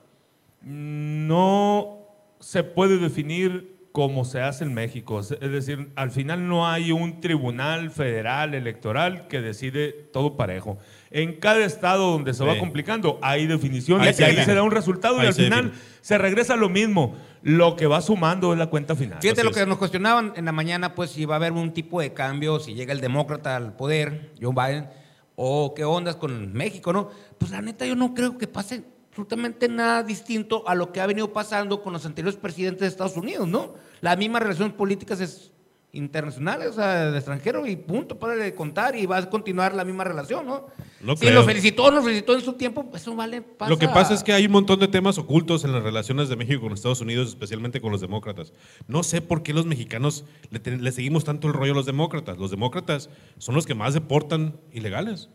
no 0.62 2.03
se 2.44 2.64
puede 2.64 2.98
definir 2.98 3.72
como 3.94 4.26
se 4.26 4.42
hace 4.42 4.64
en 4.64 4.74
México. 4.74 5.20
Es 5.20 5.30
decir, 5.40 5.92
al 5.96 6.10
final 6.12 6.48
no 6.48 6.68
hay 6.68 6.92
un 6.92 7.22
tribunal 7.22 7.90
federal 7.92 8.54
electoral 8.56 9.28
que 9.28 9.40
decide 9.40 9.92
todo 10.12 10.36
parejo. 10.36 10.78
En 11.12 11.40
cada 11.40 11.64
estado 11.64 12.12
donde 12.12 12.34
se 12.34 12.44
va 12.44 12.58
complicando 12.58 13.20
hay 13.22 13.46
definiciones 13.46 14.08
Ahí 14.08 14.12
y 14.12 14.16
se 14.16 14.26
ahí 14.26 14.46
se 14.46 14.56
da 14.56 14.64
un 14.64 14.72
resultado 14.72 15.20
Ahí 15.20 15.26
y 15.26 15.28
al 15.28 15.34
se 15.36 15.44
final 15.44 15.66
define. 15.66 15.84
se 16.02 16.18
regresa 16.18 16.54
a 16.56 16.58
lo 16.58 16.70
mismo. 16.70 17.16
Lo 17.44 17.76
que 17.76 17.86
va 17.86 18.02
sumando 18.02 18.52
es 18.52 18.60
la 18.60 18.68
cuenta 18.68 18.96
final. 18.96 19.20
Fíjate 19.22 19.42
Así 19.42 19.48
lo 19.48 19.54
que 19.54 19.62
es. 19.62 19.68
nos 19.68 19.78
cuestionaban 19.78 20.34
en 20.36 20.46
la 20.46 20.52
mañana, 20.52 20.96
pues 20.96 21.12
si 21.12 21.26
va 21.26 21.36
a 21.36 21.38
haber 21.38 21.52
un 21.54 21.72
tipo 21.72 22.02
de 22.02 22.14
cambio, 22.14 22.60
si 22.60 22.74
llega 22.74 22.94
el 22.94 23.00
demócrata 23.00 23.56
al 23.56 23.76
poder, 23.76 24.32
Joe 24.42 24.54
Biden, 24.54 24.90
o 25.36 25.74
qué 25.76 25.86
ondas 25.86 26.16
con 26.16 26.52
México, 26.52 26.94
¿no? 26.94 27.10
Pues 27.38 27.52
la 27.52 27.62
neta 27.62 27.86
yo 27.86 27.96
no 27.96 28.14
creo 28.16 28.38
que 28.40 28.48
pase 28.48 28.84
absolutamente 29.14 29.70
nada 29.70 30.02
distinto 30.02 30.68
a 30.68 30.74
lo 30.74 30.92
que 30.92 31.00
ha 31.00 31.06
venido 31.06 31.32
pasando 31.32 31.84
con 31.84 31.94
los 31.94 32.04
anteriores 32.04 32.40
presidentes 32.40 32.82
de 32.82 32.88
Estados 32.88 33.16
Unidos, 33.16 33.48
¿no? 33.48 33.76
Las 34.02 34.18
mismas 34.18 34.42
relaciones 34.42 34.74
políticas 34.74 35.22
es 35.22 35.52
internacionales, 35.92 36.70
o 36.70 36.74
sea, 36.74 37.12
de 37.12 37.18
extranjero 37.20 37.68
y 37.68 37.76
punto, 37.76 38.18
para 38.18 38.34
de 38.34 38.56
contar 38.56 38.96
y 38.96 39.06
va 39.06 39.18
a 39.18 39.30
continuar 39.30 39.76
la 39.76 39.86
misma 39.86 40.04
relación, 40.04 40.48
¿no? 40.48 40.66
No 41.00 41.16
si 41.16 41.28
creo. 41.28 41.36
lo 41.36 41.44
felicitó, 41.44 41.92
nos 41.92 42.04
felicitó 42.04 42.34
en 42.34 42.42
su 42.42 42.54
tiempo, 42.54 42.90
eso 42.96 43.16
vale. 43.16 43.44
Lo 43.70 43.78
que 43.78 43.88
pasa 43.88 44.16
es 44.16 44.24
que 44.24 44.34
hay 44.34 44.48
un 44.48 44.54
montón 44.54 44.80
de 44.80 44.88
temas 44.88 45.20
ocultos 45.20 45.64
en 45.64 45.74
las 45.74 45.84
relaciones 45.84 46.28
de 46.30 46.36
México 46.36 46.62
con 46.62 46.74
Estados 46.74 47.02
Unidos, 47.02 47.30
especialmente 47.30 47.82
con 47.82 47.92
los 47.92 48.02
demócratas. 48.02 48.52
No 48.88 49.04
sé 49.04 49.22
por 49.22 49.44
qué 49.44 49.54
los 49.54 49.68
mexicanos 49.68 50.26
le 50.50 50.92
seguimos 50.92 51.24
tanto 51.24 51.48
el 51.48 51.54
rollo 51.54 51.74
a 51.74 51.76
los 51.76 51.86
demócratas. 51.86 52.40
Los 52.40 52.50
demócratas 52.50 53.12
son 53.38 53.54
los 53.54 53.68
que 53.68 53.76
más 53.76 53.94
deportan 53.94 54.60
ilegales. 54.72 55.30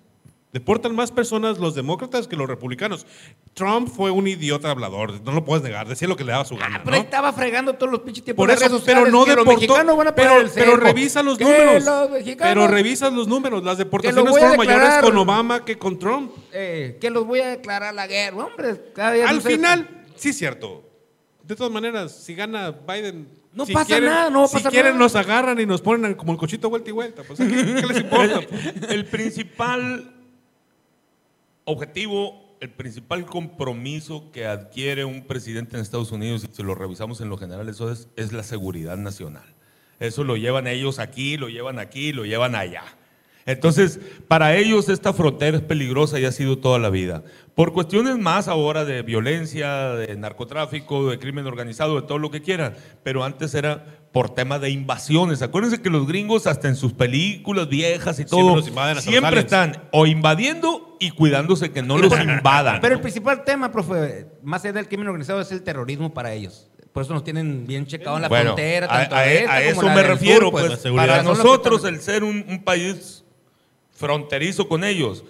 Deportan 0.51 0.95
más 0.97 1.13
personas 1.13 1.59
los 1.59 1.75
demócratas 1.75 2.27
que 2.27 2.35
los 2.35 2.49
republicanos. 2.49 3.07
Trump 3.53 3.87
fue 3.95 4.11
un 4.11 4.27
idiota 4.27 4.71
hablador, 4.71 5.21
no 5.23 5.33
lo 5.33 5.45
puedes 5.45 5.63
negar, 5.63 5.87
decía 5.87 6.09
lo 6.09 6.17
que 6.17 6.25
le 6.25 6.33
daba 6.33 6.47
su 6.47 6.57
gana. 6.57 6.81
Pero 6.83 6.95
ahí 6.97 7.01
¿no? 7.01 7.05
estaba 7.05 7.33
fregando 7.35 7.75
todos 7.75 7.93
los 7.93 8.01
pinches 8.01 8.25
tiempos 8.25 8.47
Por 8.47 8.51
eso, 8.55 8.83
pero 8.87 9.07
no 9.11 9.27
deportó. 9.27 9.75
van 9.75 10.09
a 10.09 10.15
pero, 10.15 10.35
pero 10.55 10.77
revisa 10.77 11.23
los 11.23 11.39
números. 11.39 11.85
los 11.85 12.09
Pero 12.39 12.67
revisas 12.67 13.13
los 13.13 13.29
números. 13.29 13.63
Las 13.63 13.77
deportaciones 13.77 14.27
a 14.27 14.31
fueron 14.31 14.57
mayores 14.57 14.95
con 15.03 15.19
Obama 15.19 15.65
que 15.67 15.77
con 15.77 15.99
Trump. 15.99 16.33
Eh, 16.53 16.97
que 16.99 17.11
los 17.11 17.27
voy 17.27 17.41
a 17.41 17.49
declarar 17.49 17.93
la 17.93 18.07
guerra, 18.07 18.47
hombre. 18.47 18.93
Cada 18.95 19.13
día 19.13 19.29
Al 19.29 19.37
no 19.37 19.43
sé- 19.43 19.51
final, 19.51 20.05
sí 20.17 20.31
es 20.31 20.39
cierto. 20.39 20.83
De 21.43 21.57
todas 21.57 21.73
maneras, 21.73 22.15
si 22.25 22.35
gana 22.35 22.71
Biden. 22.71 23.29
No 23.53 23.67
si 23.67 23.73
pasa 23.75 23.87
quieren- 23.87 24.09
nada, 24.09 24.31
no 24.31 24.47
Si 24.49 24.55
pasa 24.57 24.71
quieren, 24.71 24.93
nada. 24.93 25.05
nos 25.05 25.15
agarran 25.15 25.61
y 25.61 25.67
nos 25.67 25.83
ponen 25.83 26.15
como 26.15 26.33
el 26.33 26.39
cochito 26.39 26.71
vuelta 26.71 26.89
y 26.89 26.93
vuelta. 26.93 27.23
Pues, 27.23 27.39
¿qué, 27.39 27.47
qué 27.49 27.87
les 27.87 27.97
importa? 28.03 28.41
El 28.89 29.05
principal 29.07 30.15
objetivo, 31.69 32.57
el 32.61 32.71
principal 32.71 33.27
compromiso 33.27 34.33
que 34.33 34.47
adquiere 34.47 35.05
un 35.05 35.27
presidente 35.27 35.77
en 35.77 35.83
Estados 35.83 36.11
Unidos, 36.11 36.45
y 36.45 36.55
si 36.55 36.63
lo 36.63 36.75
revisamos 36.75 37.21
en 37.21 37.29
lo 37.29 37.37
general, 37.37 37.69
eso 37.69 37.93
es, 37.93 38.09
es 38.17 38.33
la 38.33 38.43
seguridad 38.43 38.97
nacional. 38.97 39.45
Eso 40.01 40.25
lo 40.25 40.37
llevan 40.37 40.67
ellos 40.67 40.99
aquí, 40.99 41.37
lo 41.37 41.49
llevan 41.49 41.79
aquí, 41.79 42.13
lo 42.13 42.25
llevan 42.25 42.55
allá. 42.55 42.85
Entonces, 43.49 43.99
para 44.29 44.57
ellos 44.57 44.91
esta 44.91 45.15
frontera 45.15 45.57
es 45.57 45.63
peligrosa 45.63 46.21
y 46.21 46.27
ha 46.27 46.33
sido 46.33 46.59
toda 46.59 46.79
la 46.79 46.91
vida. 46.91 47.23
Por 47.55 47.73
cuestiones 47.73 48.19
más 48.19 48.47
ahora 48.47 48.85
de 48.85 49.01
violencia, 49.01 49.95
de 49.95 50.15
narcotráfico, 50.17 51.09
de 51.09 51.19
crimen 51.19 51.47
organizado, 51.47 51.99
de 51.99 52.07
todo 52.07 52.19
lo 52.19 52.31
que 52.31 52.43
quieran. 52.43 52.77
Pero 53.03 53.25
antes 53.25 53.55
era 53.55 53.98
por 54.13 54.35
tema 54.35 54.59
de 54.59 54.71
invasiones. 54.71 55.43
Acuérdense 55.43 55.81
que 55.83 55.91
los 55.91 56.07
gringos, 56.07 56.47
hasta 56.47 56.69
en 56.69 56.77
sus 56.77 56.93
películas 56.93 57.69
viejas 57.69 58.19
y 58.19 58.25
Siempre 58.27 58.31
todo, 58.39 58.63
siempre 58.63 59.29
aliens. 59.29 59.37
están 59.45 59.89
o 59.93 60.07
invadiendo 60.07 60.97
y 60.99 61.11
cuidándose 61.11 61.71
que 61.71 61.83
no 61.83 61.99
los 61.99 62.13
invadan. 62.21 62.81
Pero 62.81 62.95
el 62.95 63.01
principal 63.01 63.45
tema, 63.45 63.71
profe, 63.71 64.27
más 64.43 64.65
allá 64.65 64.73
del 64.73 64.89
crimen 64.89 65.09
organizado, 65.09 65.41
es 65.41 65.53
el 65.53 65.63
terrorismo 65.63 66.13
para 66.15 66.33
ellos. 66.33 66.69
Por 66.93 67.03
eso 67.05 67.13
nos 67.13 67.23
tienen 67.23 67.67
bien 67.67 67.87
checado 67.87 68.17
en 68.17 68.23
la 68.23 68.29
Bueno, 68.29 68.45
frontera. 68.55 68.87
a, 68.87 68.99
tanto 69.01 69.15
a- 69.17 69.27
esta 69.27 69.53
a 69.57 69.59
como 69.61 69.71
eso 69.71 69.83
la 69.83 69.95
me 69.95 70.03
refiero, 70.03 70.41
sur, 70.47 70.51
pues, 70.53 70.81
seguridad. 70.81 71.07
para 71.09 71.23
nosotros 71.23 71.85
el 71.85 72.01
ser 72.01 72.25
un, 72.25 72.45
un 72.49 72.65
país 72.65 73.25
fronterizo 73.93 74.69
con 74.69 74.85
ellos, 74.85 75.25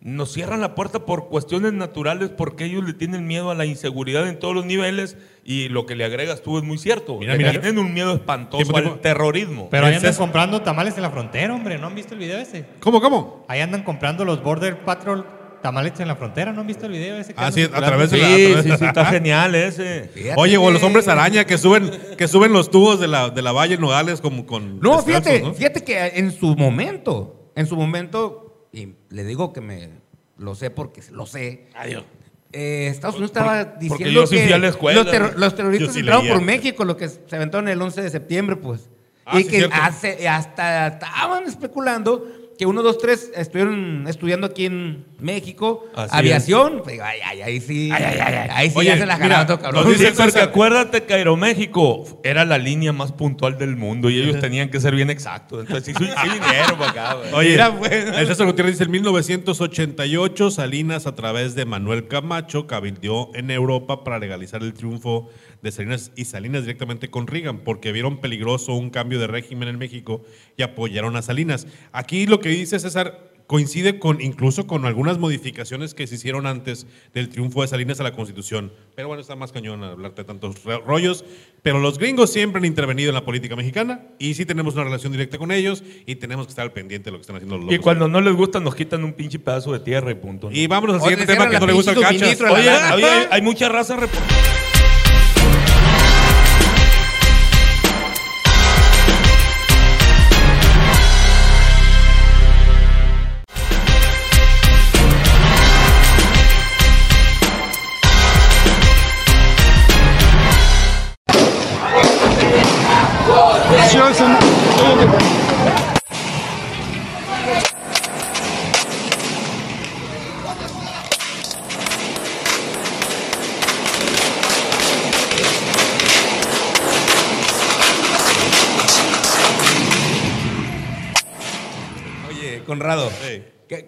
nos 0.00 0.32
cierran 0.32 0.60
la 0.60 0.74
puerta 0.74 1.00
por 1.04 1.28
cuestiones 1.28 1.72
naturales 1.72 2.30
porque 2.30 2.64
ellos 2.66 2.84
le 2.84 2.92
tienen 2.92 3.26
miedo 3.26 3.50
a 3.50 3.54
la 3.54 3.64
inseguridad 3.66 4.28
en 4.28 4.38
todos 4.38 4.54
los 4.54 4.64
niveles 4.64 5.16
y 5.44 5.68
lo 5.68 5.86
que 5.86 5.96
le 5.96 6.04
agregas 6.04 6.40
tú 6.42 6.56
es 6.58 6.64
muy 6.64 6.78
cierto. 6.78 7.18
Mira, 7.18 7.32
le 7.32 7.38
mira. 7.38 7.50
tienen 7.52 7.78
un 7.78 7.92
miedo 7.92 8.14
espantoso 8.14 8.62
Tiempo, 8.72 8.92
al 8.92 9.00
terrorismo. 9.00 9.68
Pero 9.70 9.86
ahí 9.86 9.94
andan 9.94 10.14
comprando 10.14 10.62
tamales 10.62 10.94
en 10.96 11.02
la 11.02 11.10
frontera, 11.10 11.52
hombre. 11.54 11.78
¿No 11.78 11.88
han 11.88 11.94
visto 11.94 12.14
el 12.14 12.20
video 12.20 12.38
ese? 12.38 12.64
¿Cómo, 12.80 13.00
cómo? 13.00 13.44
Ahí 13.48 13.60
andan 13.60 13.82
comprando 13.82 14.24
los 14.24 14.42
Border 14.42 14.78
Patrol 14.84 15.26
tamales 15.62 15.98
en 15.98 16.06
la 16.06 16.14
frontera. 16.14 16.52
¿No 16.52 16.60
han 16.60 16.66
visto 16.68 16.86
el 16.86 16.92
video 16.92 17.16
ese? 17.16 17.34
que 17.34 17.40
Ah, 17.42 17.50
sí, 17.50 17.62
a 17.62 17.68
través 17.70 18.10
de 18.12 18.16
Sí, 18.18 18.22
la- 18.22 18.28
través- 18.60 18.64
sí, 18.64 18.78
sí, 18.78 18.84
está 18.84 19.04
genial 19.06 19.54
ese. 19.56 20.10
Fíjate 20.14 20.40
Oye, 20.40 20.56
o 20.58 20.70
los 20.70 20.82
hombres 20.84 21.08
araña 21.08 21.44
que 21.44 21.58
suben, 21.58 21.90
que 22.16 22.28
suben 22.28 22.52
los 22.52 22.70
tubos 22.70 23.00
de 23.00 23.08
la, 23.08 23.30
de 23.30 23.42
la 23.42 23.50
valla 23.50 23.74
en 23.74 23.80
Nogales 23.80 24.20
como 24.20 24.46
con. 24.46 24.78
No, 24.78 25.02
fíjate, 25.02 25.40
¿no? 25.42 25.54
fíjate 25.54 25.82
que 25.82 25.98
en 26.14 26.30
su 26.30 26.54
momento, 26.54 27.50
en 27.56 27.66
su 27.66 27.74
momento, 27.74 28.47
y 28.72 28.94
le 29.10 29.24
digo 29.24 29.52
que 29.52 29.60
me 29.60 29.90
lo 30.38 30.54
sé 30.54 30.70
porque 30.70 31.02
lo 31.10 31.26
sé. 31.26 31.68
Adiós. 31.74 32.04
Eh, 32.52 32.88
Estados 32.88 33.16
Unidos 33.16 33.30
estaba 33.32 33.64
diciendo 33.64 33.96
porque 33.96 34.12
yo 34.12 34.26
sí 34.26 34.36
que 34.36 34.44
fui 34.44 34.52
a 34.52 34.58
la 34.58 34.68
escuela. 34.68 35.02
los, 35.02 35.10
terro- 35.12 35.32
los 35.36 35.54
terroristas 35.54 35.92
sí 35.92 36.00
entraron 36.00 36.22
leía. 36.24 36.34
por 36.34 36.42
México, 36.44 36.84
lo 36.84 36.96
que 36.96 37.08
se 37.08 37.36
aventaron 37.36 37.68
el 37.68 37.80
11 37.80 38.00
de 38.02 38.10
septiembre, 38.10 38.56
pues. 38.56 38.88
Ah, 39.26 39.38
y 39.38 39.44
sí, 39.44 39.50
que 39.50 39.68
hace- 39.70 40.26
hasta 40.28 40.86
estaban 40.86 41.44
especulando 41.44 42.26
que 42.58 42.66
uno, 42.66 42.82
dos, 42.82 42.98
tres 42.98 43.30
estuvieron 43.36 44.06
estudiando 44.08 44.48
aquí 44.48 44.66
en 44.66 45.04
México 45.20 45.86
Así 45.94 46.10
aviación. 46.16 46.80
Pues, 46.82 47.00
ay, 47.00 47.20
ay, 47.24 47.40
ahí 47.42 47.60
sí. 47.60 47.90
Ahí 47.92 48.68
sí 48.70 48.74
Oye, 48.76 48.88
ya 48.88 48.98
se 48.98 49.06
la 49.06 49.16
mira, 49.16 49.46
todo, 49.46 49.60
cabrón. 49.60 49.84
nos 49.84 49.92
Sí, 49.96 50.00
dice 50.00 50.12
porque 50.16 50.32
César- 50.32 50.48
acuérdate 50.48 51.04
que 51.04 51.14
Aeroméxico 51.14 52.20
era 52.24 52.44
la 52.44 52.58
línea 52.58 52.92
más 52.92 53.12
puntual 53.12 53.56
del 53.58 53.76
mundo 53.76 54.10
y 54.10 54.18
ellos 54.20 54.40
tenían 54.40 54.70
que 54.70 54.80
ser 54.80 54.94
bien 54.94 55.08
exactos. 55.08 55.60
Entonces 55.60 55.94
sí, 55.96 56.04
sí 56.04 56.28
vinieron 56.28 56.78
para 56.78 56.90
acá, 56.90 57.14
güey. 57.14 57.32
Oye, 57.34 57.50
Mira, 57.52 57.76
pues. 57.78 57.92
el 58.18 58.26
César 58.26 58.46
Gutiérrez 58.46 58.74
dice, 58.74 58.84
en 58.84 58.90
1988 58.90 60.50
Salinas 60.50 61.06
a 61.06 61.14
través 61.14 61.54
de 61.54 61.64
Manuel 61.64 62.08
Camacho 62.08 62.66
cabildeó 62.66 63.30
en 63.34 63.50
Europa 63.50 64.04
para 64.04 64.18
legalizar 64.18 64.62
el 64.62 64.74
triunfo 64.74 65.28
de 65.62 65.72
Salinas 65.72 66.12
y 66.16 66.24
Salinas 66.24 66.62
directamente 66.62 67.10
con 67.10 67.26
Reagan 67.26 67.58
porque 67.58 67.92
vieron 67.92 68.20
peligroso 68.20 68.74
un 68.74 68.90
cambio 68.90 69.18
de 69.18 69.26
régimen 69.26 69.68
en 69.68 69.78
México 69.78 70.22
y 70.56 70.62
apoyaron 70.62 71.16
a 71.16 71.22
Salinas. 71.22 71.66
Aquí 71.92 72.26
lo 72.26 72.40
que 72.40 72.47
dice 72.50 72.78
César 72.78 73.26
coincide 73.46 73.98
con 73.98 74.20
incluso 74.20 74.66
con 74.66 74.84
algunas 74.84 75.16
modificaciones 75.16 75.94
que 75.94 76.06
se 76.06 76.16
hicieron 76.16 76.46
antes 76.46 76.86
del 77.14 77.30
triunfo 77.30 77.62
de 77.62 77.68
Salinas 77.68 77.98
a 77.98 78.02
la 78.02 78.12
Constitución. 78.12 78.74
Pero 78.94 79.08
bueno, 79.08 79.22
está 79.22 79.36
más 79.36 79.52
cañón 79.52 79.82
hablarte 79.82 80.20
de 80.20 80.26
tantos 80.26 80.62
ro- 80.64 80.82
rollos. 80.86 81.24
Pero 81.62 81.78
los 81.80 81.96
gringos 81.98 82.30
siempre 82.30 82.58
han 82.58 82.66
intervenido 82.66 83.08
en 83.08 83.14
la 83.14 83.24
política 83.24 83.56
mexicana 83.56 84.02
y 84.18 84.34
sí 84.34 84.44
tenemos 84.44 84.74
una 84.74 84.84
relación 84.84 85.12
directa 85.12 85.38
con 85.38 85.50
ellos 85.50 85.82
y 86.04 86.16
tenemos 86.16 86.44
que 86.46 86.50
estar 86.50 86.62
al 86.64 86.72
pendiente 86.72 87.06
de 87.06 87.12
lo 87.12 87.16
que 87.16 87.22
están 87.22 87.36
haciendo 87.36 87.56
los 87.56 87.68
Y 87.68 87.76
locos. 87.76 87.82
cuando 87.84 88.06
no 88.06 88.20
les 88.20 88.34
gusta 88.34 88.60
nos 88.60 88.74
quitan 88.74 89.02
un 89.02 89.14
pinche 89.14 89.38
pedazo 89.38 89.72
de 89.72 89.80
tierra 89.80 90.10
y 90.10 90.14
punto. 90.16 90.50
¿no? 90.50 90.56
Y 90.56 90.66
vámonos 90.66 90.96
al 90.96 91.00
siguiente 91.08 91.24
te 91.26 91.32
tema 91.32 91.48
que 91.48 91.58
no 91.58 91.66
le 91.66 91.72
gusta 91.72 91.92
al 91.92 92.00
cachas. 92.02 92.38
Oye, 92.42 92.70
oye, 92.96 93.06
hay, 93.30 93.40
mucha 93.40 93.70
raza 93.70 93.96
report- 93.96 94.57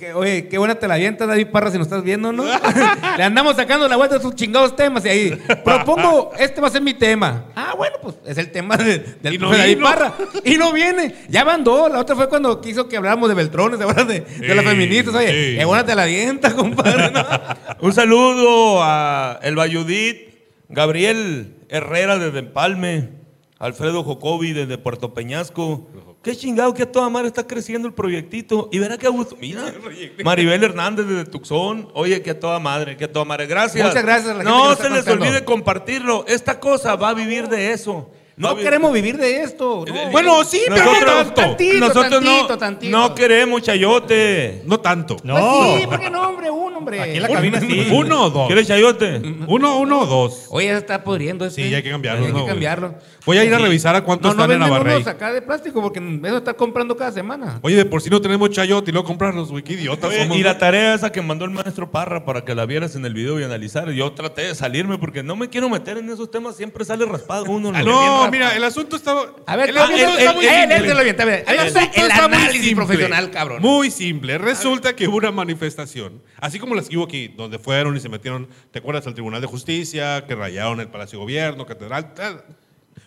que- 0.00 0.14
oye, 0.14 0.48
qué 0.48 0.56
buena 0.58 0.74
te 0.76 0.88
la 0.88 0.94
avientas, 0.94 1.28
David 1.28 1.48
Parra, 1.48 1.70
si 1.70 1.76
nos 1.78 1.86
estás 1.86 2.02
viendo, 2.02 2.32
¿no? 2.32 2.44
Le 3.16 3.22
andamos 3.22 3.54
sacando 3.54 3.86
la 3.86 3.96
vuelta 3.96 4.16
a 4.16 4.20
sus 4.20 4.34
chingados 4.34 4.74
temas 4.74 5.04
y 5.04 5.08
ahí. 5.08 5.30
Propongo, 5.64 6.32
este 6.38 6.60
va 6.60 6.68
a 6.68 6.70
ser 6.70 6.80
mi 6.82 6.94
tema. 6.94 7.44
Ah, 7.54 7.74
bueno, 7.76 7.96
pues 8.02 8.16
es 8.26 8.38
el 8.38 8.50
tema 8.50 8.76
de- 8.78 8.98
del 9.22 9.38
no 9.38 9.50
David 9.50 9.76
vino. 9.76 9.86
Parra. 9.86 10.14
Y 10.44 10.56
no 10.56 10.72
viene. 10.72 11.14
Ya 11.28 11.44
van 11.44 11.62
dos. 11.62 11.92
La 11.92 11.98
otra 12.00 12.16
fue 12.16 12.28
cuando 12.30 12.60
quiso 12.60 12.88
que 12.88 12.96
habláramos 12.96 13.28
de 13.28 13.34
Beltrones, 13.34 13.80
ahora 13.80 14.04
de, 14.04 14.20
de 14.20 14.54
las 14.54 14.64
Sí, 14.64 14.70
feministas. 14.70 15.14
Oye, 15.14 15.56
qué 15.58 15.64
buena 15.66 15.84
te 15.84 15.94
la 15.94 16.02
avientas, 16.04 16.54
compadre. 16.54 17.10
¿no? 17.10 17.24
Un 17.80 17.92
saludo 17.92 18.82
a 18.82 19.38
El 19.42 19.54
Bayudit, 19.56 20.30
Gabriel 20.70 21.56
Herrera 21.68 22.18
desde 22.18 22.38
Empalme, 22.38 23.10
Alfredo 23.58 24.02
Jocobi 24.02 24.52
desde 24.54 24.78
Puerto 24.78 25.12
Peñasco. 25.12 25.86
Qué 26.22 26.36
chingado 26.36 26.74
que 26.74 26.82
a 26.82 26.92
toda 26.92 27.08
madre 27.08 27.28
está 27.28 27.46
creciendo 27.46 27.88
el 27.88 27.94
proyectito. 27.94 28.68
Y 28.70 28.78
verá 28.78 28.98
qué 28.98 29.08
gusto. 29.08 29.36
Mira, 29.40 29.72
Maribel 30.24 30.62
Hernández 30.62 31.06
desde 31.06 31.24
Tucson. 31.24 31.88
Oye, 31.94 32.20
que 32.20 32.30
a 32.32 32.38
toda 32.38 32.58
madre, 32.58 32.96
que 32.96 33.04
a 33.04 33.12
toda 33.12 33.24
madre. 33.24 33.46
Gracias. 33.46 33.86
Muchas 33.86 34.02
gracias 34.04 34.26
a 34.30 34.34
la 34.34 34.44
gente 34.44 34.52
que 34.52 34.58
No 34.58 34.76
se 34.76 34.90
les 34.90 35.04
contando. 35.04 35.24
olvide 35.24 35.44
compartirlo. 35.46 36.24
Esta 36.28 36.60
cosa 36.60 36.94
va 36.96 37.08
a 37.10 37.14
vivir 37.14 37.48
de 37.48 37.72
eso. 37.72 38.10
No 38.40 38.56
queremos 38.56 38.92
vivir 38.92 39.16
de 39.16 39.42
esto. 39.42 39.84
no. 39.86 40.10
Bueno, 40.10 40.44
sí, 40.44 40.60
pero 40.68 40.84
no 40.84 40.98
tanto. 41.04 41.34
Tantito, 41.34 41.78
nosotros 41.78 42.22
no, 42.22 42.30
tantito, 42.46 42.58
tantito. 42.58 42.96
no 42.98 43.14
queremos 43.14 43.62
chayote. 43.62 44.62
No 44.64 44.80
tanto. 44.80 45.16
No. 45.22 45.34
Pues 45.34 45.80
sí, 45.82 45.86
¿por 45.86 46.00
qué 46.00 46.10
no, 46.10 46.22
hombre? 46.28 46.50
Uno, 46.50 46.78
hombre. 46.78 47.00
Aquí 47.00 47.16
en 47.16 47.22
la 47.22 47.28
cabina 47.28 47.60
sí. 47.60 47.88
Uno 47.92 48.24
o 48.24 48.30
dos. 48.30 48.46
¿Quieres 48.46 48.66
chayote? 48.66 49.20
Uno, 49.46 49.78
uno 49.78 50.00
o 50.00 50.06
dos. 50.06 50.46
Oye, 50.50 50.66
ya 50.68 50.72
se 50.72 50.78
está 50.78 51.04
pudriendo 51.04 51.44
este. 51.44 51.62
Sí, 51.64 51.70
ya 51.70 51.78
hay 51.78 51.82
que 51.82 51.90
cambiarlo, 51.90 52.26
Hay 52.26 52.32
¿no, 52.32 52.44
que 52.44 52.50
cambiarlo. 52.50 52.94
Voy 53.26 53.36
a 53.38 53.44
ir 53.44 53.52
a 53.54 53.58
Sí. 53.58 53.62
revisar 53.64 53.94
a 53.94 54.02
cuántos 54.02 54.34
no, 54.34 54.36
no 54.38 54.42
están 54.44 54.54
en 54.54 54.60
Navarrey. 54.70 54.96
unos 54.96 55.06
acá 55.06 55.32
de 55.32 55.42
plástico 55.42 55.82
porque 55.82 56.00
eso 56.24 56.36
está 56.38 56.54
comprando 56.54 56.96
cada 56.96 57.12
semana. 57.12 57.58
Oye, 57.62 57.76
de 57.76 57.84
por 57.84 58.00
si 58.00 58.08
no 58.08 58.20
tenemos 58.20 58.48
chayote 58.50 58.90
y 58.90 58.92
luego 58.92 59.06
comprarlos, 59.06 59.50
güey. 59.50 59.62
Qué 59.62 59.74
idiotas 59.74 60.14
somos. 60.14 60.36
y 60.38 60.42
la 60.42 60.54
¿no? 60.54 60.58
tarea 60.58 60.94
esa 60.94 61.12
que 61.12 61.20
mandó 61.20 61.44
el 61.44 61.50
maestro 61.50 61.90
Parra 61.90 62.24
para 62.24 62.44
que 62.44 62.54
la 62.54 62.64
vieras 62.64 62.96
en 62.96 63.04
el 63.04 63.12
video 63.12 63.38
y 63.38 63.44
analizar. 63.44 63.90
Yo 63.90 64.12
traté 64.12 64.42
de 64.42 64.54
salirme 64.54 64.96
porque 64.98 65.22
no 65.22 65.36
me 65.36 65.48
quiero 65.50 65.68
meter 65.68 65.98
en 65.98 66.08
esos 66.08 66.30
temas. 66.30 66.56
Siempre 66.56 66.84
sale 66.84 67.04
raspado 67.04 67.44
uno. 67.44 67.72
Ah, 67.74 67.82
No, 68.30 68.38
mira, 68.38 68.56
el 68.56 68.64
asunto 68.64 68.96
estaba. 68.96 69.34
A 69.46 69.56
ver, 69.56 69.70
el 69.70 69.78
asunto 69.78 69.96
él, 69.96 70.18
está 70.18 70.32
muy 70.32 70.44
simple. 70.44 70.64
él 70.64 71.16
ver, 71.24 71.44
El 71.48 71.66
está 71.66 71.80
asunto 71.80 72.00
el 72.00 72.10
está 72.10 72.28
muy 72.28 72.36
análisis 72.36 72.64
simple. 72.64 72.76
profesional, 72.86 73.30
cabrón. 73.30 73.62
Muy 73.62 73.90
simple. 73.90 74.38
Resulta 74.38 74.94
que 74.94 75.08
hubo 75.08 75.16
una 75.16 75.30
manifestación, 75.32 76.22
así 76.38 76.58
como 76.58 76.74
las 76.74 76.88
que 76.88 76.96
hubo 76.96 77.04
aquí, 77.04 77.28
donde 77.28 77.58
fueron 77.58 77.96
y 77.96 78.00
se 78.00 78.08
metieron, 78.08 78.48
¿te 78.70 78.78
acuerdas? 78.78 79.06
Al 79.06 79.14
Tribunal 79.14 79.40
de 79.40 79.46
Justicia, 79.48 80.24
que 80.26 80.34
rayaron 80.34 80.80
el 80.80 80.88
Palacio 80.88 81.18
de 81.18 81.24
Gobierno, 81.24 81.66
Catedral, 81.66 82.14
tal. 82.14 82.44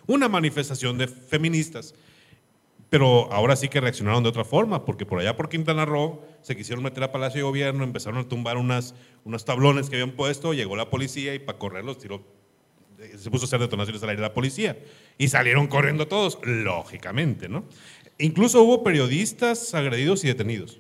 Una 0.06 0.28
manifestación 0.28 0.98
de 0.98 1.08
feministas. 1.08 1.96
Pero 2.90 3.32
ahora 3.32 3.56
sí 3.56 3.70
que 3.70 3.82
reaccionaron 3.82 4.22
de 4.22 4.30
otra 4.30 4.44
forma, 4.44 4.86
porque 4.86 5.06
por 5.06 5.20
allá 5.20 5.36
por 5.36 5.50
Quintana 5.50 5.86
Roo 5.86 6.22
se 6.42 6.56
quisieron 6.56 6.84
meter 6.84 7.04
a 7.04 7.12
Palacio 7.12 7.40
de 7.40 7.44
Gobierno, 7.44 7.84
empezaron 7.84 8.20
a 8.20 8.28
tumbar 8.28 8.58
unas, 8.58 8.94
unos 9.24 9.46
tablones 9.46 9.90
que 9.90 9.96
habían 9.96 10.12
puesto, 10.12 10.54
llegó 10.54 10.76
la 10.76 10.90
policía 10.90 11.34
y 11.34 11.40
para 11.40 11.58
correrlos 11.58 11.98
tiró 11.98 12.24
se 13.18 13.30
puso 13.30 13.46
a 13.46 13.48
hacer 13.48 13.60
detonaciones 13.60 14.02
al 14.04 14.10
aire 14.10 14.22
la 14.22 14.34
policía. 14.34 14.78
Y 15.18 15.28
salieron 15.28 15.68
corriendo 15.68 16.08
todos, 16.08 16.40
lógicamente, 16.44 17.48
¿no? 17.50 17.66
Incluso 18.18 18.62
hubo 18.64 18.84
periodistas 18.84 19.74
agredidos 19.74 20.24
y 20.24 20.28
detenidos. 20.28 20.80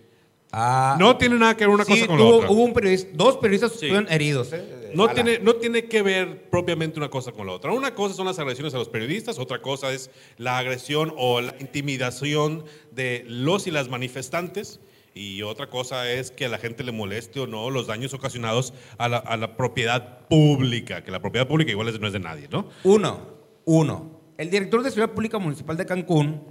Ah, 0.51 0.97
No 0.99 1.17
tiene 1.17 1.35
nada 1.39 1.57
que 1.57 1.65
ver 1.65 1.73
una 1.73 1.83
sí, 1.85 1.93
cosa 1.93 2.07
con 2.07 2.19
la 2.19 2.25
otra. 2.25 2.49
hubo 2.51 2.63
un 2.63 2.73
periodista, 2.73 3.09
dos 3.13 3.37
periodistas 3.37 3.73
estuvieron 3.73 4.07
heridos. 4.11 4.53
¿eh? 4.53 4.91
No 4.93 5.05
Ala. 5.05 5.13
tiene, 5.15 5.39
no 5.39 5.55
tiene 5.55 5.85
que 5.85 6.03
ver 6.03 6.47
propiamente 6.51 6.99
una 6.99 7.09
cosa 7.09 7.31
con 7.31 7.47
la 7.47 7.53
otra. 7.53 7.71
Una 7.71 7.95
cosa 7.95 8.13
son 8.13 8.27
las 8.27 8.37
agresiones 8.37 8.73
a 8.75 8.77
los 8.77 8.87
periodistas, 8.89 9.39
otra 9.39 9.61
cosa 9.63 9.91
es 9.91 10.11
la 10.37 10.59
agresión 10.59 11.11
o 11.17 11.41
la 11.41 11.55
intimidación 11.59 12.65
de 12.91 13.25
los 13.27 13.65
y 13.65 13.71
las 13.71 13.89
manifestantes. 13.89 14.79
Y 15.15 15.41
otra 15.43 15.69
cosa 15.71 16.11
es 16.11 16.29
que 16.31 16.45
a 16.45 16.49
la 16.49 16.57
gente 16.59 16.83
le 16.83 16.91
moleste 16.91 17.39
o 17.39 17.47
no 17.47 17.69
los 17.71 17.87
daños 17.87 18.13
ocasionados 18.13 18.73
a 18.99 19.09
la, 19.09 19.17
a 19.17 19.37
la 19.37 19.57
propiedad 19.57 20.27
pública, 20.27 21.03
que 21.03 21.09
la 21.11 21.19
propiedad 21.19 21.47
pública 21.47 21.71
igual 21.71 21.87
es- 21.87 21.99
no 21.99 22.05
es 22.07 22.13
de 22.13 22.19
nadie, 22.19 22.47
¿no? 22.51 22.69
Uno, 22.83 23.27
uno. 23.65 24.21
El 24.37 24.49
director 24.49 24.83
de 24.83 24.91
Ciudad 24.91 25.09
Pública 25.09 25.37
Municipal 25.37 25.77
de 25.77 25.85
Cancún 25.85 26.41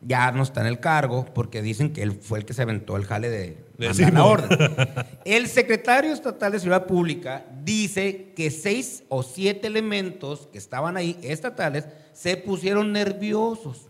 ya 0.00 0.32
no 0.32 0.42
está 0.42 0.60
en 0.60 0.66
el 0.66 0.80
cargo 0.80 1.24
porque 1.32 1.62
dicen 1.62 1.92
que 1.92 2.02
él 2.02 2.12
fue 2.12 2.38
el 2.38 2.44
que 2.44 2.54
se 2.54 2.62
aventó 2.62 2.96
el 2.96 3.04
jale 3.04 3.30
de 3.30 3.56
la 3.78 4.24
orden. 4.24 4.58
El 5.24 5.46
secretario 5.48 6.12
estatal 6.12 6.52
de 6.52 6.60
Ciudad 6.60 6.86
Pública 6.86 7.44
dice 7.64 8.32
que 8.34 8.50
seis 8.50 9.04
o 9.08 9.22
siete 9.22 9.68
elementos 9.68 10.48
que 10.52 10.58
estaban 10.58 10.96
ahí, 10.96 11.16
estatales, 11.22 11.86
se 12.12 12.36
pusieron 12.36 12.92
nerviosos. 12.92 13.88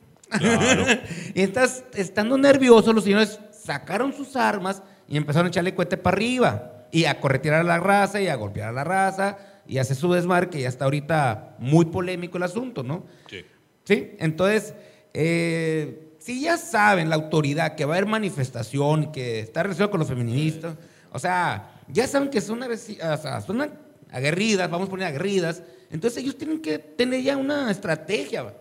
y 1.34 1.40
estás, 1.40 1.84
estando 1.94 2.36
nerviosos, 2.38 2.94
los 2.94 3.04
señores 3.04 3.38
sacaron 3.50 4.12
sus 4.12 4.36
armas 4.36 4.82
y 5.08 5.16
empezaron 5.16 5.46
a 5.46 5.48
echarle 5.48 5.74
cuete 5.74 5.96
para 5.96 6.16
arriba 6.16 6.86
y 6.90 7.06
a 7.06 7.20
corretear 7.20 7.54
a 7.54 7.62
la 7.62 7.80
raza 7.80 8.20
y 8.20 8.28
a 8.28 8.34
golpear 8.34 8.68
a 8.68 8.72
la 8.72 8.84
raza 8.84 9.38
y 9.66 9.79
hacer 9.79 9.96
su 9.96 10.12
desmarque, 10.12 10.59
que 10.59 10.62
ya 10.62 10.68
está 10.68 10.85
ahorita 10.85 11.57
muy 11.59 11.87
polémico 11.87 12.37
el 12.37 12.42
asunto, 12.44 12.83
¿no? 12.83 13.07
Sí. 13.29 13.44
Sí, 13.85 14.12
entonces, 14.18 14.75
eh, 15.14 16.14
si 16.18 16.40
ya 16.40 16.57
saben 16.57 17.09
la 17.11 17.16
autoridad 17.16 17.75
que 17.75 17.85
va 17.85 17.94
a 17.94 17.96
haber 17.98 18.09
manifestación, 18.09 19.12
que 19.12 19.40
está 19.40 19.62
relacionada 19.62 19.90
con 19.90 20.01
los 20.01 20.09
feministas, 20.09 20.77
o 21.12 21.18
sea, 21.18 21.72
ya 21.88 22.07
saben 22.07 22.31
que 22.31 22.40
son, 22.40 22.61
agresi- 22.61 22.98
o 23.03 23.16
sea, 23.20 23.40
son 23.40 23.70
aguerridas, 24.11 24.70
vamos 24.70 24.88
a 24.88 24.90
poner 24.90 25.07
aguerridas, 25.09 25.62
entonces 25.90 26.22
ellos 26.22 26.37
tienen 26.38 26.61
que 26.61 26.79
tener 26.79 27.22
ya 27.22 27.37
una 27.37 27.70
estrategia. 27.70 28.55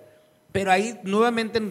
Pero 0.51 0.71
ahí 0.71 0.99
nuevamente 1.03 1.61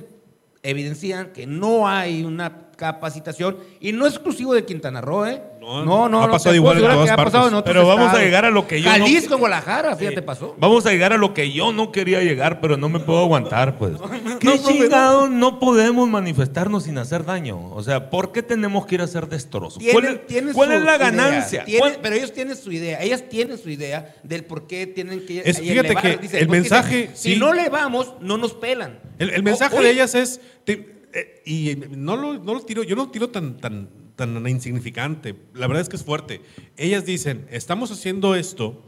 evidencian 0.63 1.33
que 1.33 1.47
no 1.47 1.87
hay 1.89 2.23
una 2.25 2.70
capacitación 2.81 3.59
y 3.79 3.93
no 3.93 4.07
exclusivo 4.07 4.55
de 4.55 4.65
Quintana 4.65 5.01
Roo, 5.03 5.27
¿eh? 5.27 5.43
No, 5.61 5.85
no, 5.85 6.09
no. 6.09 6.23
ha 6.23 6.27
no, 6.27 6.33
pasado 6.33 6.55
igual 6.55 6.79
en 6.79 6.85
todas 6.85 7.05
que 7.05 7.11
ha 7.11 7.17
pasado 7.17 7.45
partes. 7.45 7.59
en 7.59 7.65
Pero 7.65 7.87
vamos 7.87 8.15
a 8.15 8.19
llegar 8.19 8.47
a 8.47 8.51
lo 8.51 8.67
que 8.67 8.81
yo 8.81 8.87
no- 8.91 9.05
Jalisco, 9.05 9.37
Guadalajara, 9.37 9.95
fíjate, 9.95 10.23
pasó. 10.23 10.57
Vamos 10.59 10.87
a 10.87 10.91
llegar 10.91 11.13
a 11.13 11.19
lo 11.19 11.35
que 11.35 11.53
yo 11.53 11.73
no 11.73 11.93
quería 11.93 12.23
llegar, 12.23 12.61
pero 12.63 12.79
no 12.79 12.89
me 12.89 12.99
puedo 12.99 13.21
aguantar, 13.21 13.77
pues. 13.79 13.93
¿Qué 14.41 14.47
no, 14.47 14.57
chingado 14.57 15.29
no 15.29 15.61
podemos 15.61 16.09
manifestarnos 16.09 16.85
sin 16.85 16.97
hacer 16.97 17.25
daño? 17.27 17.71
O 17.75 17.83
sea, 17.83 18.09
¿por 18.09 18.33
qué 18.33 18.43
tenemos 18.43 18.87
que 18.87 18.95
ir 18.95 19.03
a 19.03 19.05
hacer 19.05 19.29
destrozos? 19.29 19.83
¿Cuál, 19.93 20.05
es- 20.07 20.27
tienen 20.27 20.55
cuál 20.55 20.73
es 20.73 20.83
la 20.83 20.97
ganancia? 20.97 21.65
tienen- 21.65 21.81
¿Cuál- 21.81 21.99
pero 22.03 22.17
ellos 22.17 22.33
tienen 22.33 22.57
su 22.57 22.73
idea, 22.73 23.03
ellas 23.03 23.25
tienen 23.29 23.59
su 23.59 23.69
idea 23.69 24.15
del 24.23 24.45
por 24.45 24.67
qué 24.67 24.87
tienen 24.87 25.27
que 25.27 25.43
Es- 25.45 25.59
fíjate 25.61 25.89
elevar. 25.93 26.21
que 26.21 26.39
el 26.39 26.49
mensaje, 26.49 27.11
sí. 27.15 27.35
Si 27.35 27.39
no 27.39 27.53
le 27.53 27.69
vamos, 27.69 28.15
no 28.21 28.39
nos 28.39 28.55
pelan. 28.55 28.99
El, 29.19 29.29
el 29.31 29.43
mensaje 29.43 29.77
O- 29.79 29.83
de 29.83 29.91
ellas 29.91 30.15
es, 30.15 30.41
te- 30.65 31.00
eh, 31.13 31.43
y 31.45 31.77
no 31.97 32.17
lo, 32.17 32.39
no 32.39 32.55
lo 32.55 32.61
tiro, 32.61 32.83
yo 32.83 32.97
no 32.97 33.05
lo 33.05 33.11
tiro 33.11 33.31
tan, 33.31 33.57
tan, 33.59 33.89
tan 34.17 34.47
insignificante, 34.49 35.35
la 35.55 35.67
verdad 35.67 35.83
es 35.83 35.89
que 35.89 35.97
es 35.97 36.05
fuerte. 36.05 36.41
Ellas 36.77 37.05
dicen, 37.05 37.47
estamos 37.51 37.91
haciendo 37.91 38.35
esto 38.35 38.83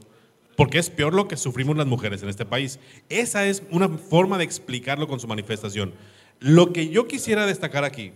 porque 0.56 0.78
es 0.78 0.90
peor 0.90 1.14
lo 1.14 1.28
que 1.28 1.36
sufrimos 1.36 1.76
las 1.76 1.86
mujeres 1.86 2.22
en 2.22 2.28
este 2.28 2.44
país. 2.44 2.78
Esa 3.08 3.46
es 3.46 3.62
una 3.70 3.88
forma 3.88 4.38
de 4.38 4.44
explicarlo 4.44 5.08
con 5.08 5.18
su 5.18 5.26
manifestación. 5.26 5.94
Lo 6.40 6.72
que 6.72 6.88
yo 6.88 7.08
quisiera 7.08 7.46
destacar 7.46 7.84
aquí, 7.84 8.12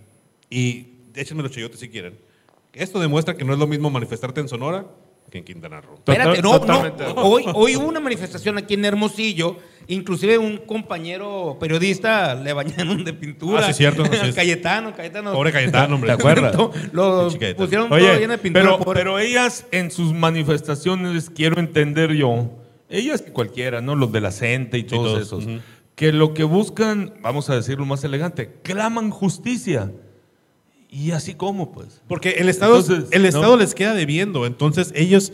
y 0.49 0.87
échenme 1.15 1.43
los 1.43 1.51
chayotes 1.51 1.79
si 1.79 1.89
quieren, 1.89 2.17
esto 2.73 2.99
demuestra 2.99 3.35
que 3.35 3.43
no 3.43 3.53
es 3.53 3.59
lo 3.59 3.67
mismo 3.67 3.89
manifestarte 3.89 4.39
en 4.39 4.47
Sonora 4.47 4.85
que 5.29 5.39
en 5.39 5.43
Quintana 5.43 5.81
Roo. 5.81 5.95
Espérate, 5.95 6.41
no, 6.41 6.59
no. 6.59 6.81
Hoy, 7.17 7.43
hoy 7.53 7.75
hubo 7.75 7.87
una 7.87 7.99
manifestación 7.99 8.57
aquí 8.57 8.75
en 8.75 8.85
Hermosillo. 8.85 9.57
Inclusive 9.89 10.37
un 10.37 10.57
compañero 10.57 11.57
periodista 11.59 12.35
le 12.35 12.51
bañaron 12.51 13.05
de 13.05 13.13
pintura. 13.13 13.61
Ah, 13.61 13.67
sí, 13.67 13.73
cierto, 13.73 14.03
así 14.03 14.29
es. 14.29 14.35
Cayetano, 14.35 14.93
Cayetano. 14.93 15.31
Pobre 15.31 15.53
Cayetano, 15.53 15.95
hombre. 15.95 16.09
¿Te 16.09 16.13
acuerdas? 16.19 16.55
Lo 16.91 17.29
pusieron 17.55 17.87
todo 17.87 17.97
lleno 17.97 18.33
de 18.33 18.37
pintura. 18.37 18.65
pero, 18.65 18.79
pobre. 18.79 18.99
pero 18.99 19.19
ellas 19.19 19.65
en 19.71 19.89
sus 19.89 20.13
manifestaciones, 20.13 21.29
quiero 21.29 21.59
entender 21.59 22.13
yo, 22.13 22.49
ellas 22.89 23.21
que 23.21 23.31
cualquiera, 23.31 23.79
¿no? 23.79 23.95
Los 23.95 24.11
de 24.11 24.19
la 24.19 24.31
CENTE 24.31 24.77
y 24.77 24.83
todos, 24.83 25.29
todos, 25.29 25.43
esos, 25.43 25.61
que 25.95 26.11
lo 26.11 26.33
que 26.33 26.43
buscan, 26.43 27.13
vamos 27.21 27.49
a 27.49 27.55
decirlo 27.55 27.85
más 27.85 28.03
elegante, 28.03 28.59
claman 28.63 29.09
justicia. 29.09 29.91
Y 30.89 31.11
así 31.11 31.33
como, 31.33 31.71
pues. 31.71 32.01
Porque 32.07 32.31
el 32.39 32.49
Estado, 32.49 32.79
Entonces, 32.79 33.09
el 33.11 33.23
¿no? 33.23 33.27
Estado 33.27 33.57
les 33.57 33.73
queda 33.73 33.93
debiendo. 33.93 34.45
Entonces 34.45 34.91
ellos... 34.95 35.31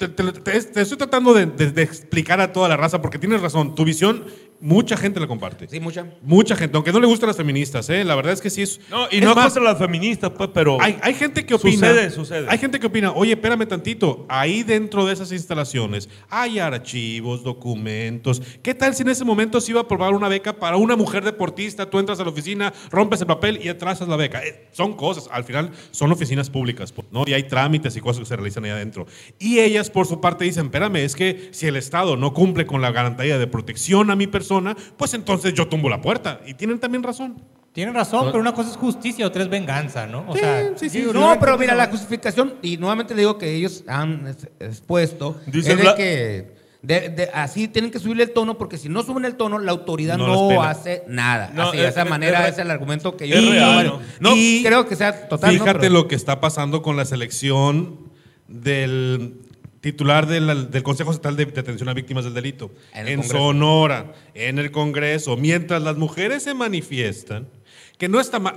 Te, 0.00 0.08
te- 0.08 0.56
estoy 0.80 0.96
tratando 0.96 1.34
de- 1.34 1.44
de 1.44 1.82
explicar 1.82 2.40
a 2.40 2.52
toda 2.54 2.70
la 2.70 2.78
raza, 2.78 3.02
porque 3.02 3.18
tienes 3.18 3.42
razón. 3.42 3.74
Tu 3.74 3.84
visión, 3.84 4.24
mucha 4.60 4.96
gente 4.96 5.20
la 5.20 5.26
comparte. 5.26 5.66
Sí, 5.68 5.80
mucha. 5.80 6.06
Mucha 6.22 6.56
gente, 6.56 6.76
aunque 6.76 6.92
no 6.92 7.00
le 7.00 7.06
gustan 7.06 7.28
las 7.28 7.36
feministas, 7.36 7.88
¿eh? 7.90 8.04
la 8.04 8.14
verdad 8.14 8.32
es 8.32 8.40
que 8.40 8.50
sí 8.50 8.62
es. 8.62 8.80
No, 8.90 9.06
y 9.10 9.16
es 9.16 9.24
no 9.24 9.34
más, 9.34 9.52
contra 9.52 9.62
las 9.62 9.78
feministas, 9.78 10.30
pues, 10.30 10.50
pero. 10.52 10.80
hay, 10.80 10.98
hay 11.02 11.14
gente 11.14 11.44
que 11.44 11.54
opina. 11.54 11.88
Sucede, 11.88 12.10
sucede. 12.10 12.46
Hay 12.48 12.58
gente 12.58 12.78
que 12.78 12.86
opina, 12.86 13.12
oye, 13.12 13.32
espérame 13.32 13.66
tantito, 13.66 14.26
ahí 14.28 14.62
dentro 14.62 15.06
de 15.06 15.12
esas 15.12 15.32
instalaciones 15.32 16.08
hay 16.28 16.58
archivos, 16.58 17.42
documentos. 17.42 18.42
¿Qué 18.62 18.74
tal 18.74 18.94
si 18.94 19.02
en 19.02 19.08
ese 19.08 19.24
momento 19.24 19.60
se 19.60 19.72
iba 19.72 19.80
a 19.80 19.84
aprobar 19.84 20.14
una 20.14 20.28
beca 20.28 20.54
para 20.54 20.76
una 20.76 20.96
mujer 20.96 21.24
deportista? 21.24 21.88
Tú 21.88 21.98
entras 21.98 22.20
a 22.20 22.24
la 22.24 22.30
oficina, 22.30 22.72
rompes 22.90 23.20
el 23.20 23.26
papel 23.26 23.60
y 23.62 23.68
atrasas 23.68 24.08
la 24.08 24.16
beca. 24.16 24.42
Eh, 24.44 24.68
son 24.72 24.94
cosas, 24.94 25.28
al 25.32 25.44
final 25.44 25.70
son 25.90 26.12
oficinas 26.12 26.50
públicas, 26.50 26.92
pues, 26.92 27.06
¿no? 27.10 27.24
Y 27.26 27.32
hay 27.32 27.44
trámites 27.44 27.96
y 27.96 28.00
cosas 28.00 28.20
que 28.20 28.26
se 28.26 28.36
realizan 28.36 28.64
ahí 28.64 28.70
adentro. 28.70 29.06
Y 29.38 29.60
ellas, 29.60 29.90
por 29.90 30.06
su 30.06 30.20
parte, 30.20 30.44
dicen, 30.44 30.66
espérame, 30.66 30.96
es 30.96 31.16
que 31.16 31.48
si 31.52 31.66
el 31.66 31.76
Estado 31.76 32.16
no 32.16 32.34
cumple 32.34 32.66
con 32.66 32.82
la 32.82 32.92
garantía 32.92 33.38
de 33.38 33.46
protección 33.46 34.10
a 34.10 34.16
mi 34.16 34.26
persona, 34.26 34.49
pues 34.96 35.14
entonces 35.14 35.54
yo 35.54 35.68
tumbo 35.68 35.88
la 35.88 36.00
puersta. 36.00 36.40
Y 36.46 36.54
tienen 36.54 36.78
también 36.78 37.02
razón. 37.02 37.40
Tienen 37.72 37.94
razón, 37.94 38.26
pero 38.26 38.40
una 38.40 38.52
cosa 38.52 38.70
es 38.70 38.76
justicia, 38.76 39.24
otra 39.26 39.42
es 39.44 39.48
venganza, 39.48 40.04
¿no? 40.06 40.24
O 40.28 40.34
sea, 40.36 40.72
sí, 40.76 40.90
sí, 40.90 41.06
No, 41.14 41.38
pero 41.38 41.56
mira, 41.56 41.74
la 41.76 41.86
justificación, 41.86 42.54
y 42.62 42.76
nuevamente 42.78 43.14
le 43.14 43.20
digo 43.20 43.38
que 43.38 43.54
ellos 43.54 43.84
han 43.86 44.26
es- 44.26 44.48
expuesto, 44.58 45.40
Dice 45.46 45.72
es 45.72 45.76
de 45.78 45.82
Bla- 45.84 45.94
que 45.94 46.58
de- 46.82 47.10
de- 47.10 47.30
así 47.32 47.68
tienen 47.68 47.92
que 47.92 48.00
subirle 48.00 48.24
el 48.24 48.32
tono, 48.32 48.58
porque 48.58 48.76
si 48.76 48.88
no 48.88 49.02
suben 49.04 49.24
el 49.24 49.36
tono, 49.36 49.58
la 49.60 49.70
autoridad 49.70 50.16
No 50.18 50.62
hace 50.62 51.04
nada. 51.06 51.52
No, 51.54 51.68
así, 51.68 51.76
de 51.76 51.84
es- 51.84 51.90
esa 51.90 52.02
es- 52.02 52.10
manera 52.10 52.48
es- 52.48 52.54
es 52.54 52.58
el 52.58 52.70
argumento 52.72 53.16
que 53.16 53.28
yo 53.28 53.36
he 53.36 53.40
real, 53.52 53.76
varios. 53.76 54.00
¿no? 54.18 54.30
No, 54.30 54.36
Y 54.36 54.62
creo 54.64 54.88
que 54.88 54.96
sea 54.96 55.28
total. 55.28 55.54
¿no? 55.56 55.60
Fíjate 55.62 55.78
Pero- 55.78 55.92
lo 55.92 56.08
que 56.08 56.16
está 56.16 56.40
pasando 56.40 56.82
con 56.82 56.96
la 56.96 57.04
selección 57.04 57.98
del 58.48 59.34
titular 59.80 60.26
de 60.26 60.40
la- 60.40 60.54
del 60.54 60.82
Consejo 60.82 61.10
Estatal 61.10 61.36
de, 61.36 61.46
de 61.46 61.60
Atención 61.60 61.88
a 61.88 61.94
Víctimas 61.94 62.24
del 62.24 62.34
Delito 62.34 62.70
En. 62.92 63.22
Sonora, 63.24 64.12
en 64.34 64.58
el 64.58 64.70
Congreso, 64.70 65.36
mientras 65.36 65.82
las 65.82 65.96
mujeres 65.96 66.42
se 66.42 66.54
manifiestan, 66.54 67.48
que 67.98 68.08
no 68.08 68.20
está 68.20 68.38
mal. 68.38 68.56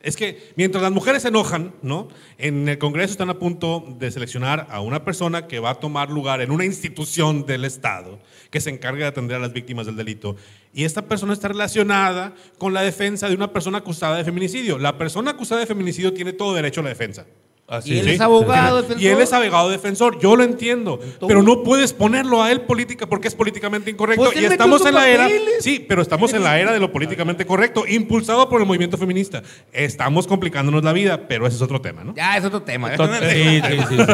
Es 0.00 0.16
que 0.16 0.52
mientras 0.54 0.80
las 0.80 0.92
mujeres 0.92 1.22
se 1.22 1.28
enojan, 1.28 1.74
¿no? 1.82 2.06
En 2.38 2.68
el 2.68 2.78
Congreso 2.78 3.10
están 3.10 3.30
a 3.30 3.38
punto 3.40 3.84
de 3.98 4.12
seleccionar 4.12 4.68
a 4.70 4.80
una 4.80 5.04
persona 5.04 5.48
que 5.48 5.58
va 5.58 5.70
a 5.70 5.74
tomar 5.74 6.08
lugar 6.10 6.40
en 6.40 6.52
una 6.52 6.64
institución 6.64 7.46
del 7.46 7.64
Estado 7.64 8.20
que 8.50 8.60
se 8.60 8.70
encargue 8.70 9.00
de 9.02 9.08
atender 9.08 9.36
a 9.38 9.40
las 9.40 9.52
víctimas 9.52 9.86
del 9.86 9.96
delito. 9.96 10.36
Y 10.72 10.84
esta 10.84 11.02
persona 11.08 11.32
está 11.32 11.48
relacionada 11.48 12.32
con 12.58 12.74
la 12.74 12.82
defensa 12.82 13.28
de 13.28 13.34
una 13.34 13.52
persona 13.52 13.78
acusada 13.78 14.16
de 14.16 14.24
feminicidio. 14.24 14.78
La 14.78 14.96
persona 14.98 15.32
acusada 15.32 15.62
de 15.62 15.66
feminicidio 15.66 16.14
tiene 16.14 16.32
todo 16.32 16.54
derecho 16.54 16.80
a 16.80 16.84
la 16.84 16.90
defensa. 16.90 17.26
Así 17.68 17.92
Y 17.92 17.98
él 17.98 18.08
es. 18.08 18.14
es 18.14 18.20
abogado, 18.22 18.78
Y 18.78 18.82
defensor. 18.82 19.12
él 19.12 19.20
es 19.20 19.32
abogado 19.34 19.68
defensor, 19.68 20.18
yo 20.18 20.36
lo 20.36 20.42
entiendo, 20.42 20.98
pero 21.26 21.42
no 21.42 21.62
puedes 21.62 21.92
ponerlo 21.92 22.42
a 22.42 22.50
él 22.50 22.62
política 22.62 23.06
porque 23.06 23.28
es 23.28 23.34
políticamente 23.34 23.90
incorrecto. 23.90 24.24
Pues 24.24 24.40
y 24.40 24.46
estamos 24.46 24.86
en 24.86 24.94
la 24.94 25.06
era, 25.08 25.28
sí, 25.60 25.84
pero 25.86 26.00
estamos 26.00 26.32
en 26.32 26.44
la 26.44 26.58
era 26.58 26.72
de 26.72 26.80
lo 26.80 26.90
políticamente 26.90 27.44
correcto, 27.44 27.84
impulsado 27.86 28.48
por 28.48 28.62
el 28.62 28.66
movimiento 28.66 28.96
feminista. 28.96 29.42
Estamos 29.70 30.26
complicándonos 30.26 30.82
la 30.82 30.94
vida, 30.94 31.28
pero 31.28 31.46
ese 31.46 31.56
es 31.56 31.62
otro 31.62 31.82
tema, 31.82 32.04
¿no? 32.04 32.14
Ya, 32.14 32.38
es 32.38 32.44
otro 32.46 32.62
tema. 32.62 32.90
Sí, 32.96 33.60
sí, 33.62 33.78
sí. 33.88 33.96
sí. 33.96 33.96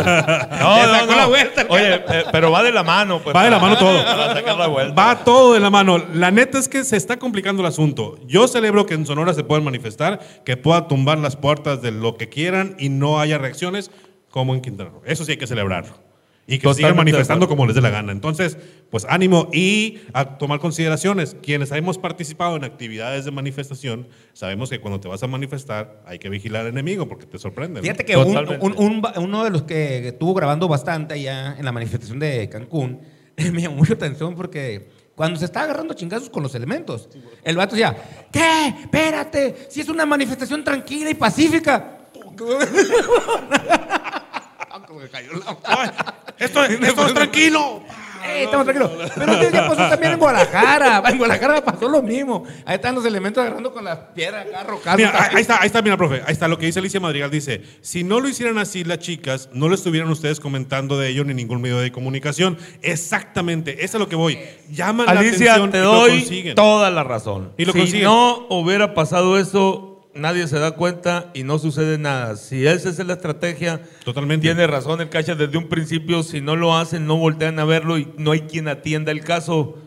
No, 0.65 1.07
no, 1.07 1.17
la 1.17 1.27
vuelta. 1.27 1.67
Oye, 1.69 1.95
eh, 1.95 2.25
pero 2.33 2.51
va 2.51 2.63
de 2.63 2.73
la 2.73 2.83
mano, 2.83 3.21
pues. 3.23 3.35
Va 3.37 3.45
de 3.45 3.51
la 3.51 3.59
mano 3.59 3.77
todo. 3.77 4.03
Para 4.05 4.35
sacar 4.35 4.57
la 4.57 4.67
vuelta. 4.67 4.95
Va 4.95 5.25
todo 5.25 5.55
de 5.55 5.61
la 5.61 5.71
mano. 5.71 6.03
La 6.13 6.31
neta 6.31 6.59
es 6.59 6.69
que 6.69 6.85
se 6.85 6.97
está 6.97 7.19
complicando 7.19 7.63
el 7.63 7.69
asunto. 7.69 8.19
Yo 8.27 8.49
celebro 8.49 8.87
que 8.87 8.95
en 8.95 9.07
Sonora 9.07 9.35
se 9.35 9.45
puedan 9.45 9.65
manifestar, 9.65 10.21
que 10.45 10.57
pueda 10.57 10.89
tumbar 10.89 11.19
las 11.19 11.37
puertas 11.37 11.83
de 11.83 11.93
lo 11.93 12.17
que 12.17 12.29
quieran 12.29 12.77
y 12.79 12.89
no 12.89 13.21
haya 13.21 13.39
reacciones 13.45 13.91
como 14.31 14.55
en 14.55 14.61
Quintana 14.61 14.91
Roo. 14.91 15.03
Eso 15.05 15.25
sí 15.25 15.33
hay 15.33 15.37
que 15.39 15.47
celebrarlo. 15.47 16.03
Y 16.47 16.59
que 16.59 16.65
Totalmente 16.65 16.77
sigan 16.83 16.97
manifestando 16.97 17.49
como 17.49 17.65
les 17.67 17.75
dé 17.75 17.81
la 17.81 17.89
gana. 17.89 18.13
Entonces, 18.13 18.59
pues 18.91 19.07
ánimo 19.09 19.49
y 19.51 20.01
a 20.13 20.37
tomar 20.37 20.59
consideraciones. 20.61 21.35
Quienes 21.43 21.73
hemos 21.73 21.97
participado 21.97 22.57
en 22.57 22.65
actividades 22.65 23.25
de 23.25 23.31
manifestación, 23.31 24.09
sabemos 24.35 24.69
que 24.69 24.79
cuando 24.79 25.01
te 25.01 25.09
vas 25.09 25.23
a 25.23 25.27
manifestar 25.27 26.03
hay 26.05 26.19
que 26.19 26.29
vigilar 26.29 26.63
al 26.63 26.67
enemigo 26.69 27.09
porque 27.09 27.25
te 27.25 27.39
sorprende. 27.39 27.81
¿no? 27.81 27.83
Fíjate 27.83 28.05
que 28.05 28.15
un- 28.19 28.37
un- 28.61 28.75
un 28.77 29.03
uno 29.25 29.43
de 29.45 29.51
los 29.51 29.63
que 29.63 30.09
estuvo 30.09 30.35
grabando 30.35 30.69
bastante 30.69 31.15
allá 31.15 31.57
en 31.59 31.65
la 31.65 31.73
manifestación 31.73 32.19
de 32.19 32.47
Cancún 32.51 33.01
me 33.53 33.63
llamó 33.63 33.77
mucho 33.77 33.95
atención 33.95 34.35
porque 34.35 34.91
cuando 35.15 35.39
se 35.39 35.47
estaba 35.47 35.65
agarrando 35.65 35.95
chingazos 35.95 36.29
con 36.29 36.43
los 36.43 36.55
elementos, 36.55 37.09
el 37.43 37.57
vato 37.57 37.75
decía, 37.75 37.97
¿qué? 38.31 38.75
Espérate, 38.83 39.55
si 39.71 39.81
es 39.81 39.89
una 39.89 40.05
manifestación 40.05 40.63
tranquila 40.63 41.09
y 41.09 41.15
pacífica. 41.15 42.01
Como 44.87 45.01
que 45.01 45.09
cayó 45.09 45.33
la- 45.35 46.05
esto, 46.39 46.65
esto 46.65 47.07
es 47.07 47.15
tranquilo. 47.15 47.83
Estamos 48.27 48.65
tranquilos. 48.65 48.91
Pero 49.17 49.39
tío, 49.39 49.51
ya 49.51 49.69
pasó 49.69 49.89
también 49.89 50.13
en 50.15 50.19
Guadalajara. 50.19 51.03
En 51.11 51.19
Guadalajara 51.19 51.63
pasó 51.65 51.89
lo 51.91 52.01
mismo. 52.03 52.43
Ahí 52.65 52.77
están 52.77 52.95
los 52.95 53.05
elementos 53.05 53.43
agarrando 53.43 53.71
con 53.73 53.85
las 53.85 53.99
piedras 54.15 54.47
acá. 54.47 54.97
Mira, 54.97 55.29
ahí 55.31 55.43
está, 55.43 55.61
ahí 55.61 55.67
está, 55.67 55.83
mira, 55.83 55.97
profe. 55.99 56.23
Ahí 56.27 56.33
está 56.33 56.49
lo 56.49 56.57
que 56.59 56.65
dice 56.67 56.79
Alicia 56.79 57.01
Madrigal. 57.01 57.31
Dice, 57.31 57.61
si 57.83 58.03
no 58.03 58.21
lo 58.21 58.29
hicieran 58.29 58.57
así 58.59 58.83
las 58.83 58.99
chicas, 58.99 59.51
no 59.53 59.69
lo 59.69 59.75
estuvieran 59.75 60.09
ustedes 60.11 60.41
comentando 60.41 60.99
de 60.99 61.09
ello 61.11 61.23
ni 61.25 61.35
ningún 61.35 61.61
medio 61.61 61.79
de 61.79 61.93
comunicación. 61.93 62.57
Exactamente, 62.83 63.73
eso 63.75 63.85
es 63.85 63.95
a 63.97 63.99
lo 63.99 64.09
que 64.09 64.17
voy. 64.17 64.39
Llaman 64.71 65.05
la 65.07 65.13
Alicia, 65.21 65.53
atención 65.57 65.71
te 65.71 65.79
y 65.79 65.83
lo 65.83 65.93
doy 65.93 66.19
consiguen. 66.21 66.55
toda 66.55 66.91
la 66.91 67.05
razón. 67.05 67.53
Y 67.59 67.67
lo 67.67 67.73
si 67.73 67.79
consiguen. 67.79 68.05
no 68.05 68.47
hubiera 68.49 68.95
pasado 68.95 69.39
eso, 69.39 69.94
nadie 70.15 70.47
se 70.49 70.59
da 70.59 70.73
cuenta 70.73 71.31
y 71.35 71.43
no 71.43 71.59
sucede 71.59 71.99
nada. 71.99 72.37
Si 72.37 72.67
esa 72.67 72.89
es 72.91 72.99
la 72.99 73.15
estrategia, 73.15 73.83
Totalmente. 74.05 74.47
tiene 74.47 74.67
razón 74.67 75.01
el 75.01 75.09
Cacha 75.09 75.35
desde 75.35 75.59
un 75.59 75.69
principio. 75.69 76.23
Si 76.23 76.41
no 76.41 76.57
lo 76.57 76.77
hacen, 76.77 77.07
no 77.07 77.17
voltean 77.17 77.59
a 77.59 77.65
verlo 77.65 77.99
y 77.99 78.13
no 78.19 78.33
hay 78.33 78.41
quien 78.43 78.69
atienda 78.69 79.13
el 79.13 79.21
caso. 79.23 79.79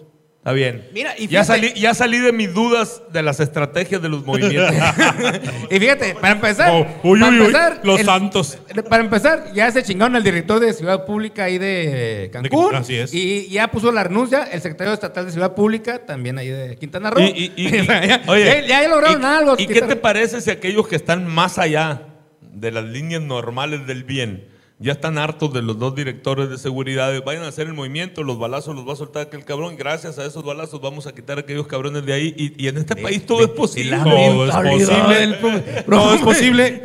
Está 0.48 0.54
bien. 0.56 0.88
Mira, 0.94 1.14
y 1.18 1.28
ya, 1.28 1.44
salí, 1.44 1.74
ya 1.74 1.94
salí 1.94 2.20
de 2.20 2.32
mis 2.32 2.54
dudas 2.54 3.02
de 3.12 3.22
las 3.22 3.42
estrategias 3.42 4.02
de 4.02 4.08
los 4.08 4.26
movimientos. 4.26 4.74
Y 5.70 5.78
fíjate, 5.78 6.16
para 6.16 6.32
empezar, 6.36 6.70
Oh, 6.72 6.88
uy, 7.04 7.20
para 7.20 7.32
uy, 7.34 7.40
uy, 7.42 7.46
empezar, 7.48 7.82
los 7.84 8.00
santos. 8.02 8.58
Para 8.90 9.04
empezar, 9.04 9.52
ya 9.54 9.70
se 9.72 9.84
chingaron 9.84 10.16
al 10.16 10.24
director 10.24 10.62
de 10.62 10.72
Ciudad 10.72 11.06
Pública 11.06 11.44
ahí 11.44 11.58
de 11.58 12.30
Cancún. 12.32 12.74
así 12.76 12.96
es. 12.96 13.14
Y 13.14 13.50
ya 13.50 13.70
puso 13.70 13.92
la 13.92 14.06
renuncia 14.06 14.44
el 14.46 14.62
secretario 14.62 14.94
estatal 14.94 15.26
de 15.26 15.34
Ciudad 15.34 15.54
Pública, 15.54 16.06
también 16.06 16.38
ahí 16.38 16.48
de 16.48 16.78
Quintana 16.78 17.10
Roo. 17.10 17.20
Y- 17.24 17.52
y- 17.58 17.68
y- 17.68 17.86
ya, 17.86 18.22
oye, 18.28 18.46
ya- 18.46 18.82
ya 18.84 18.88
lograron 18.88 19.22
¿y- 19.22 19.26
algo. 19.26 19.56
¿Y 19.58 19.68
qué 19.68 19.82
te 19.82 19.98
parece 19.98 20.40
si 20.40 20.50
aquellos 20.50 20.88
que 20.88 20.96
están 20.96 21.28
más 21.28 21.58
allá 21.58 22.04
de 22.42 22.72
las 22.72 22.86
líneas 22.86 23.22
normales 23.22 23.86
del 23.86 24.06
bien 24.06 24.48
Ya 24.80 24.92
están 24.92 25.18
hartos 25.18 25.52
de 25.54 25.64
los 25.64 25.80
dos 25.80 25.96
directores 25.96 26.52
de 26.52 26.58
seguridad. 26.60 27.12
Vayan 27.26 27.44
a 27.44 27.48
hacer 27.48 27.66
el 27.66 27.74
movimiento, 27.74 28.22
los 28.22 28.38
balazos 28.38 28.76
los 28.76 28.88
va 28.88 28.94
a 28.94 28.96
soltar 28.96 29.24
aquel 29.24 29.44
cabrón. 29.44 29.76
Gracias 29.76 30.20
a 30.20 30.26
esos 30.26 30.44
balazos 30.44 30.80
vamos 30.80 31.08
a 31.08 31.16
quitar 31.16 31.38
a 31.40 31.42
aquellos 31.42 31.66
cabrones 31.66 32.06
de 32.06 32.14
ahí. 32.14 32.36
Y, 32.38 32.64
y 32.64 32.68
en 32.68 32.78
este 32.78 32.96
país 32.96 33.26
todo 33.26 33.42
es 33.42 33.50
posible. 33.50 33.98
Todo 33.98 34.46
es 34.46 34.56
posible. 34.56 35.84
Todo 35.90 36.14
es 36.14 36.22
posible. 36.22 36.84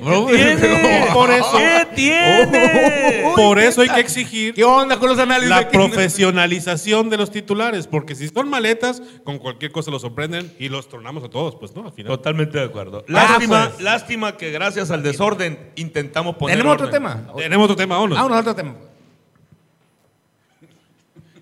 Por 1.12 1.30
eso. 1.30 1.53
¿Qué 1.59 1.86
tiene? 1.95 3.24
Por 3.36 3.59
eso 3.59 3.82
hay 3.82 3.88
que 3.90 4.01
exigir 4.01 4.55
¿Qué 4.55 4.64
onda 4.64 4.99
con 4.99 5.11
los 5.11 5.18
análisis? 5.18 5.51
la 5.51 5.68
profesionalización 5.68 7.11
de 7.11 7.16
los 7.18 7.30
titulares. 7.30 7.86
Porque 7.86 8.14
si 8.14 8.28
son 8.28 8.49
maletas, 8.49 9.03
con 9.24 9.38
cualquier 9.38 9.70
cosa 9.70 9.90
los 9.90 10.01
sorprenden 10.03 10.51
y 10.59 10.68
los 10.70 10.88
tronamos 10.88 11.24
a 11.24 11.28
todos. 11.28 11.57
Pues 11.57 11.74
no, 11.74 11.84
al 11.84 11.93
final. 11.93 12.12
Totalmente 12.12 12.59
de 12.59 12.64
acuerdo. 12.64 13.05
Ah, 13.09 13.12
Lástima, 13.12 13.68
pues. 13.70 13.82
lástima 13.82 14.36
que 14.38 14.51
gracias 14.51 14.90
al 14.90 15.03
desorden 15.03 15.72
intentamos 15.76 16.36
poner 16.36 16.57
¿Tenemos 16.57 16.74
otro 16.74 16.88
tema? 16.88 17.26
Tenemos 17.36 17.64
otro 17.64 17.76
tema, 17.76 17.82
vámonos. 17.87 18.16
Vámonos 18.16 18.37
a 18.37 18.41
otro 18.41 18.55
tema. 18.55 18.74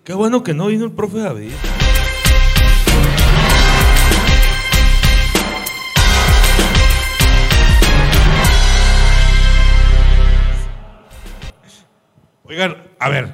Qué 0.05 0.15
bueno 0.15 0.43
que 0.43 0.55
no 0.55 0.67
vino 0.67 0.85
el 0.85 0.93
profe 0.93 1.19
David. 1.19 1.53
Oigan, 12.45 12.89
a 12.99 13.09
ver, 13.09 13.33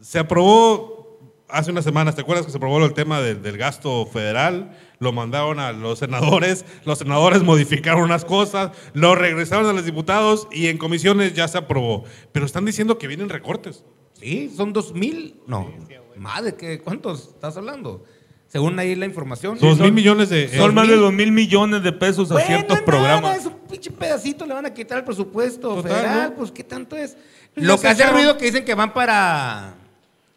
se 0.00 0.18
aprobó 0.18 1.18
hace 1.50 1.70
unas 1.70 1.84
semanas, 1.84 2.14
¿te 2.14 2.22
acuerdas 2.22 2.46
que 2.46 2.50
se 2.50 2.56
aprobó 2.56 2.82
el 2.82 2.94
tema 2.94 3.20
del, 3.20 3.42
del 3.42 3.58
gasto 3.58 4.06
federal? 4.06 4.74
Lo 5.02 5.10
mandaron 5.12 5.58
a 5.58 5.72
los 5.72 5.98
senadores, 5.98 6.64
los 6.84 6.98
senadores 6.98 7.42
modificaron 7.42 8.04
unas 8.04 8.24
cosas, 8.24 8.70
lo 8.94 9.16
regresaron 9.16 9.66
a 9.66 9.72
los 9.72 9.84
diputados 9.84 10.46
y 10.52 10.68
en 10.68 10.78
comisiones 10.78 11.34
ya 11.34 11.48
se 11.48 11.58
aprobó. 11.58 12.04
Pero 12.30 12.46
están 12.46 12.64
diciendo 12.64 12.98
que 12.98 13.08
vienen 13.08 13.28
recortes. 13.28 13.82
Sí, 14.20 14.52
son 14.56 14.72
dos 14.72 14.94
mil. 14.94 15.40
No, 15.48 15.72
madre, 16.16 16.54
¿qué, 16.54 16.78
¿cuántos 16.78 17.30
estás 17.34 17.56
hablando? 17.56 18.04
Según 18.46 18.78
ahí 18.78 18.94
la 18.94 19.06
información. 19.06 19.58
Dos 19.58 19.78
Son- 19.78 19.86
mil 19.86 19.92
millones 19.92 20.28
de... 20.28 20.48
Son 20.56 20.72
más 20.72 20.86
de 20.86 20.94
dos 20.94 21.12
mil 21.12 21.32
millones 21.32 21.82
de 21.82 21.90
pesos 21.90 22.30
a 22.30 22.34
Bueno, 22.34 22.46
ciertos 22.46 22.74
nada, 22.74 22.84
programas. 22.84 23.38
es 23.38 23.46
un 23.46 23.54
pinche 23.68 23.90
pedacito, 23.90 24.46
le 24.46 24.54
van 24.54 24.66
a 24.66 24.72
quitar 24.72 24.98
el 24.98 25.04
presupuesto 25.04 25.74
Total, 25.76 25.90
federal, 25.90 26.30
¿no? 26.30 26.36
pues 26.36 26.52
¿qué 26.52 26.62
tanto 26.62 26.96
es? 26.96 27.16
Lo 27.56 27.74
que 27.74 27.80
se 27.80 27.88
hace 27.88 28.06
ruido 28.06 28.36
que 28.38 28.44
dicen 28.44 28.64
que 28.64 28.74
van 28.74 28.92
para 28.94 29.74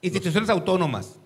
instituciones 0.01 0.49
autónomas. 0.49 1.19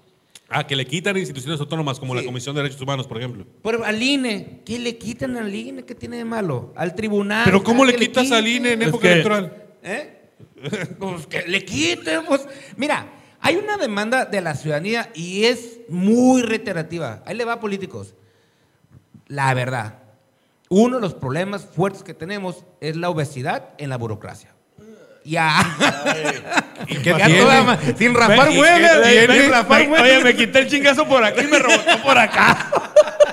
Ah, 0.49 0.65
que 0.65 0.75
le 0.75 0.85
quitan 0.85 1.15
instituciones 1.15 1.59
autónomas 1.59 1.99
como 1.99 2.13
Sí. 2.15 2.21
la 2.21 2.25
Comisión 2.25 2.55
de 2.55 2.63
Derechos 2.63 2.81
Humanos, 2.81 3.05
por 3.07 3.17
ejemplo. 3.19 3.45
Pero 3.61 3.83
al 3.83 4.01
INE, 4.01 4.61
¿qué 4.65 4.79
le 4.79 4.97
quitan 4.97 5.37
al 5.37 5.53
INE? 5.53 5.85
¿Qué 5.85 5.93
tiene 5.93 6.17
de 6.17 6.25
malo? 6.25 6.73
Al 6.75 6.95
tribunal. 6.95 7.43
Pero 7.45 7.63
¿cómo 7.63 7.85
le 7.85 7.93
¿qué 7.93 8.07
quitas 8.07 8.31
al 8.31 8.47
INE 8.47 8.73
en 8.73 8.81
Es 8.81 8.87
época 8.87 9.03
que- 9.03 9.11
electoral? 9.11 9.63
¿Eh? 9.83 10.15
Pues 10.99 11.27
que 11.27 11.43
le 11.47 11.63
quiten, 11.63 12.25
pues. 12.25 12.47
Mira, 12.75 13.07
hay 13.39 13.55
una 13.57 13.77
demanda 13.77 14.25
de 14.25 14.41
la 14.41 14.55
ciudadanía 14.55 15.11
y 15.13 15.43
es 15.45 15.79
muy 15.87 16.41
reiterativa. 16.41 17.23
Ahí 17.25 17.35
le 17.35 17.45
va 17.45 17.53
a 17.53 17.59
políticos. 17.59 18.15
La 19.27 19.53
verdad, 19.53 19.99
uno 20.69 20.95
de 20.97 21.01
los 21.01 21.13
problemas 21.13 21.63
fuertes 21.65 22.03
que 22.03 22.13
tenemos 22.13 22.65
es 22.81 22.95
la 22.95 23.09
obesidad 23.09 23.69
en 23.77 23.89
la 23.89 23.97
burocracia. 23.97 24.53
Ya. 25.29 25.59
¿Y 26.87 26.95
qué 27.03 27.09
Ya 27.11 27.25
tiene? 27.27 27.41
toda 27.41 27.63
ma- 27.63 27.77
sin 27.97 28.15
raspar 28.15 28.47
sin 28.49 28.59
huevos. 28.59 28.89
Oye, 30.01 30.23
me 30.23 30.35
quité 30.35 30.59
el 30.59 30.67
chingazo 30.67 31.07
por 31.07 31.23
aquí 31.23 31.41
y 31.41 31.47
me 31.47 31.59
rebotó 31.59 32.01
por 32.01 32.17
acá. 32.17 32.71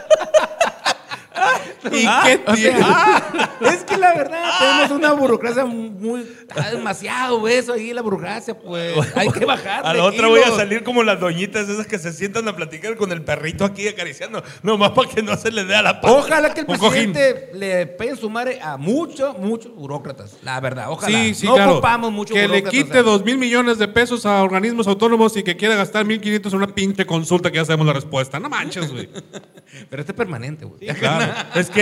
¿Y 1.93 2.05
Ah, 2.07 2.23
qué 2.27 2.39
tiene? 2.55 2.79
sea, 2.79 3.49
es 3.73 3.85
que 3.85 3.97
la 3.97 4.15
verdad 4.15 4.43
tenemos 4.59 4.91
una 4.91 5.13
burocracia 5.13 5.65
muy 5.65 6.21
está 6.21 6.71
demasiado 6.71 7.47
eso 7.49 7.73
ahí 7.73 7.93
la 7.93 8.03
burocracia 8.03 8.59
pues 8.59 8.95
hay 9.17 9.29
que 9.31 9.45
bajar 9.45 9.85
A 9.87 9.95
la 9.95 10.05
otra 10.05 10.29
voy 10.29 10.41
a 10.41 10.51
salir 10.53 10.83
como 10.85 11.03
las 11.03 11.19
doñitas 11.21 11.69
esas 11.69 11.87
que 11.87 11.99
se 11.99 12.13
sientan 12.13 12.47
a 12.49 12.57
platicar 12.57 12.97
con 12.97 13.13
el 13.13 13.23
perrito 13.23 13.65
aquí 13.65 13.89
acariciando. 13.89 14.43
Nomás 14.63 14.91
para 14.91 15.09
que 15.09 15.23
no 15.23 15.37
se 15.37 15.51
le 15.51 15.65
dé 15.65 15.75
a 15.75 15.83
la 15.83 16.01
pata. 16.01 16.15
Ojalá 16.15 16.53
que 16.55 16.61
el 16.61 16.67
Un 16.69 16.77
cojín. 16.79 17.13
presidente 17.13 17.51
le 17.55 17.87
pegue 17.87 18.17
su 18.17 18.31
madre 18.31 18.61
a 18.61 18.77
muchos, 18.77 19.39
muchos 19.39 19.75
burócratas. 19.75 20.37
La 20.43 20.61
verdad, 20.61 20.87
ojalá. 20.91 21.17
Sí, 21.19 21.35
sí, 21.35 21.47
no 21.47 21.55
claro. 21.55 21.73
ocupamos 21.75 22.13
mucho 22.13 22.35
que 22.35 22.49
le 22.49 22.63
quite 22.63 23.03
dos 23.03 23.25
mil 23.25 23.39
millones 23.39 23.79
de 23.79 23.89
pesos 23.89 24.27
a 24.27 24.43
organismos 24.43 24.87
autónomos 24.87 25.37
y 25.37 25.43
que 25.43 25.57
quiera 25.57 25.75
gastar 25.75 26.05
1.500 26.07 26.49
en 26.51 26.55
una 26.57 26.67
pinche 26.75 27.07
consulta 27.07 27.51
que 27.51 27.57
ya 27.59 27.65
sabemos 27.65 27.87
la 27.87 27.93
respuesta. 27.93 28.39
No 28.39 28.49
manches, 28.49 28.91
güey. 28.93 29.09
Pero 29.91 30.01
este 30.01 30.13
es 30.13 30.17
permanente, 30.17 30.65
güey. 30.65 30.81
Claro. 30.95 31.33
Es 31.55 31.71
que 31.71 31.76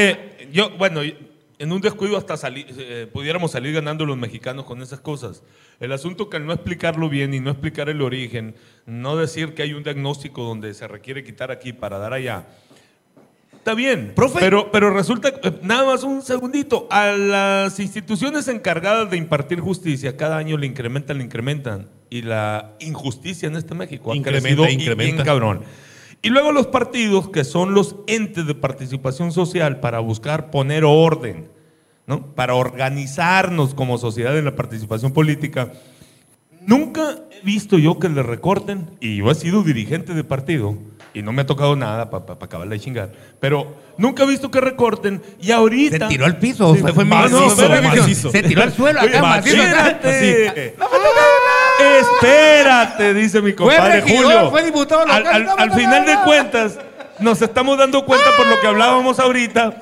yo, 0.53 0.71
bueno, 0.77 1.01
en 1.59 1.73
un 1.73 1.81
descuido 1.81 2.17
hasta 2.17 2.37
sali- 2.37 2.67
eh, 2.77 3.09
pudiéramos 3.13 3.53
salir 3.53 3.73
ganando 3.75 4.05
los 4.05 4.17
mexicanos 4.17 4.65
con 4.65 4.83
esas 4.83 5.01
cosas. 5.01 5.43
El 5.81 5.93
asunto 5.93 6.29
que 6.29 6.37
al 6.37 6.47
no 6.47 6.53
explicarlo 6.53 7.09
bien 7.09 7.33
y 7.35 7.41
no 7.41 7.51
explicar 7.51 7.89
el 7.89 8.03
origen, 8.03 8.55
no 8.87 9.17
decir 9.17 9.55
que 9.55 9.63
hay 9.63 9.73
un 9.73 9.83
diagnóstico 9.83 10.43
donde 10.43 10.75
se 10.75 10.87
requiere 10.89 11.23
quitar 11.25 11.51
aquí 11.51 11.73
para 11.73 11.99
dar 11.99 12.13
allá. 12.13 12.47
Está 13.53 13.73
bien, 13.75 14.13
Profe. 14.15 14.41
pero, 14.41 14.71
pero 14.71 14.91
resulta, 14.91 15.29
eh, 15.43 15.53
nada 15.63 15.87
más 15.87 16.03
un 16.05 16.21
segundito, 16.21 16.87
a 16.91 17.13
las 17.13 17.81
instituciones 17.81 18.47
encargadas 18.49 19.11
de 19.11 19.17
impartir 19.17 19.59
justicia, 19.61 20.19
cada 20.19 20.37
año 20.37 20.59
le 20.59 20.67
incrementan, 20.67 21.17
le 21.17 21.25
incrementan. 21.25 21.89
Y 22.11 22.21
la 22.23 22.75
injusticia 22.81 23.49
en 23.49 23.57
este 23.57 23.75
México 23.75 24.13
ha 24.13 24.17
Incrementa, 24.17 24.65
crecido 24.65 24.93
y 24.93 24.95
bien 24.95 25.17
cabrón. 25.17 25.63
Y 26.25 26.31
luego 26.31 26.53
los 26.53 26.67
partidos, 26.69 27.29
que 27.29 27.45
son 27.45 27.75
los 27.75 27.97
entes 28.07 28.47
de 28.47 28.55
participación 28.55 29.31
social 29.31 29.81
para 29.81 29.99
buscar 29.99 30.51
poner 30.51 30.83
orden, 30.85 31.51
¿no? 32.07 32.35
Para 32.35 32.55
organizarnos 32.55 33.75
como 33.75 33.99
sociedad 33.99 34.37
en 34.39 34.47
la 34.47 34.57
participación 34.57 35.13
política. 35.13 35.73
Nunca 36.67 37.19
he 37.31 37.45
visto 37.45 37.77
yo 37.77 37.99
que 37.99 38.09
le 38.09 38.23
recorten, 38.23 38.89
y 39.01 39.19
yo 39.19 39.31
he 39.31 39.35
sido 39.35 39.63
dirigente 39.63 40.15
de 40.15 40.25
partido, 40.25 40.79
y 41.13 41.21
no 41.21 41.31
me 41.33 41.43
ha 41.43 41.47
tocado 41.47 41.77
nada 41.77 42.09
para 42.09 42.25
acabarla 42.41 42.73
de 42.73 42.81
chingar, 42.81 43.13
pero 43.39 43.75
nunca 43.99 44.25
he 44.25 44.27
visto 44.27 44.51
que 44.51 44.63
recorten, 44.63 45.21
y 45.43 45.51
ahorita... 45.51 46.09
Se 46.09 46.15
tiró 46.15 46.25
al 46.25 46.39
piso, 46.39 46.75
fue, 46.75 46.95
fue 46.95 47.05
macizo, 47.05 47.69
macizo. 47.83 48.31
Se 48.31 48.43
tiró 48.43 48.63
al 48.63 48.73
suelo 48.73 48.99
acá, 48.99 49.21
macizo. 49.21 49.63
acá. 49.63 49.89
Espérate. 49.91 50.75
Espérate, 52.01 53.15
dice 53.15 53.41
mi 53.43 53.53
compadre 53.53 54.01
regidor, 54.01 54.25
Julio. 54.25 54.51
fue 54.51 54.65
diputado 54.65 55.03
al, 55.03 55.23
local, 55.23 55.27
al- 55.35 55.45
no, 55.45 55.55
al 55.57 55.69
no, 55.69 55.75
final 55.75 56.03
no, 56.05 56.09
de 56.11 56.15
no. 56.17 56.25
cuentas, 56.25 56.79
nos 57.21 57.43
estamos 57.43 57.79
dando 57.79 58.05
cuenta 58.05 58.27
por 58.37 58.47
lo 58.47 58.61
que 58.61 58.67
hablábamos 58.67 59.19
ahorita 59.19 59.77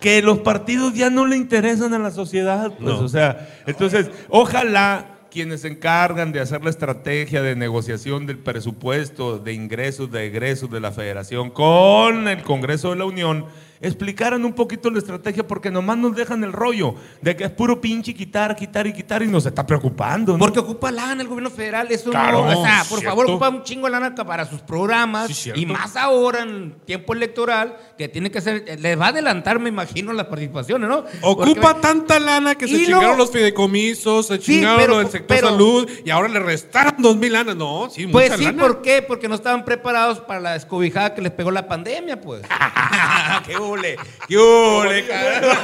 que 0.00 0.20
los 0.22 0.38
partidos 0.38 0.94
ya 0.94 1.10
no 1.10 1.26
le 1.26 1.36
interesan 1.36 1.94
a 1.94 1.98
la 1.98 2.10
sociedad. 2.10 2.72
Pues, 2.80 2.94
O 2.94 3.08
sea, 3.08 3.48
entonces, 3.66 4.10
ojalá 4.28 5.06
quienes 5.30 5.62
se 5.62 5.68
encargan 5.68 6.32
de 6.32 6.40
hacer 6.40 6.62
la 6.64 6.70
estrategia 6.70 7.40
de 7.40 7.54
negociación 7.56 8.26
del 8.26 8.38
presupuesto 8.38 9.38
de 9.38 9.52
ingresos, 9.54 10.10
de 10.10 10.26
egresos 10.26 10.70
de 10.70 10.80
la 10.80 10.90
federación 10.92 11.50
con 11.50 12.26
el 12.28 12.42
Congreso 12.42 12.90
de 12.90 12.96
la 12.96 13.04
Unión, 13.06 13.46
explicaran 13.82 14.44
un 14.44 14.52
poquito 14.52 14.90
la 14.90 14.98
estrategia 14.98 15.46
porque 15.46 15.70
nomás 15.70 15.98
nos 15.98 16.14
dejan 16.16 16.42
el 16.44 16.52
rollo 16.52 16.94
de 17.20 17.36
que 17.36 17.44
es 17.44 17.50
puro 17.50 17.80
pinche 17.80 18.14
quitar, 18.14 18.54
quitar 18.56 18.86
y 18.86 18.92
quitar 18.92 19.22
y 19.22 19.26
nos 19.28 19.44
está 19.46 19.66
preocupando. 19.66 20.32
¿no? 20.34 20.38
Porque 20.38 20.60
ocupa 20.60 20.90
lana 20.90 21.20
el 21.22 21.28
gobierno 21.28 21.50
federal, 21.50 21.88
eso 21.90 22.10
Claro, 22.10 22.44
no, 22.46 22.60
o 22.60 22.64
sea, 22.64 22.84
por 22.88 22.98
cierto. 23.00 23.08
favor, 23.16 23.26
ocupa 23.30 23.48
un 23.48 23.62
chingo 23.64 23.86
de 23.86 23.90
lana 23.92 24.14
para 24.14 24.44
sus 24.46 24.60
programas 24.60 25.28
Sí, 25.36 25.50
y 25.54 25.66
más 25.66 25.96
ahora 25.96 26.42
en 26.42 26.76
tiempo 26.84 27.12
electoral 27.12 27.76
que 27.98 28.08
tiene 28.08 28.30
que 28.30 28.40
ser, 28.40 28.78
les 28.80 28.98
va 29.00 29.06
a 29.06 29.08
adelantar, 29.08 29.58
me 29.58 29.68
imagino, 29.68 30.12
las 30.12 30.26
participaciones, 30.26 30.88
¿no? 30.88 31.04
Ocupa 31.22 31.72
Porque- 31.72 31.80
tanta 31.80 32.18
lana 32.20 32.54
que 32.54 32.68
se 32.68 32.84
chingaron 32.84 33.18
los 33.18 33.30
fideicomisos, 33.30 34.26
se 34.28 34.36
Sí, 34.36 34.42
chingaron 34.56 34.80
pero- 34.80 34.92
lo 34.94 34.98
del 35.00 35.08
sector 35.08 35.36
pero- 35.36 35.48
salud 35.50 35.88
y 36.04 36.10
ahora 36.10 36.28
le 36.28 36.38
restaron 36.40 36.94
dos 36.98 37.16
mil 37.16 37.32
lanas. 37.32 37.56
No, 37.56 37.88
sí, 37.90 38.06
Pues 38.06 38.26
mucha 38.30 38.38
sí, 38.38 38.44
lana. 38.44 38.62
¿por 38.62 38.82
qué? 38.82 39.02
Porque 39.02 39.28
no 39.28 39.34
estaban 39.34 39.64
preparados 39.64 40.20
para 40.20 40.40
la 40.40 40.52
descobijada 40.52 41.14
que 41.14 41.22
les 41.22 41.32
pegó 41.32 41.50
la 41.50 41.66
pandemia, 41.66 42.20
pues. 42.20 42.42
¡Qué 43.72 43.78
hule! 43.78 43.96
¡Qué 44.28 44.36
hule, 44.38 45.06
cabrón! 45.06 45.56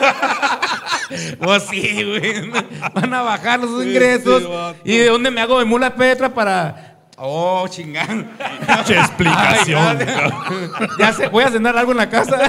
Pues 1.40 1.62
sí, 1.64 2.04
güey. 2.04 2.50
Van 2.94 3.14
a 3.14 3.22
bajar 3.22 3.60
los 3.60 3.84
ingresos. 3.84 4.42
¿Y 4.84 4.98
de 4.98 5.06
dónde 5.06 5.30
me 5.30 5.40
hago 5.40 5.58
de 5.58 5.64
mula 5.64 5.94
Petra 5.94 6.32
para...? 6.32 6.84
Oh, 7.20 7.66
chingán. 7.68 8.30
Pinche 8.66 8.94
explicación. 8.96 9.98
Ay, 10.00 10.06
ya, 10.06 10.88
ya 10.98 11.12
sé, 11.12 11.26
voy 11.28 11.42
a 11.42 11.50
cenar 11.50 11.76
algo 11.76 11.90
en 11.90 11.98
la 11.98 12.08
casa. 12.08 12.48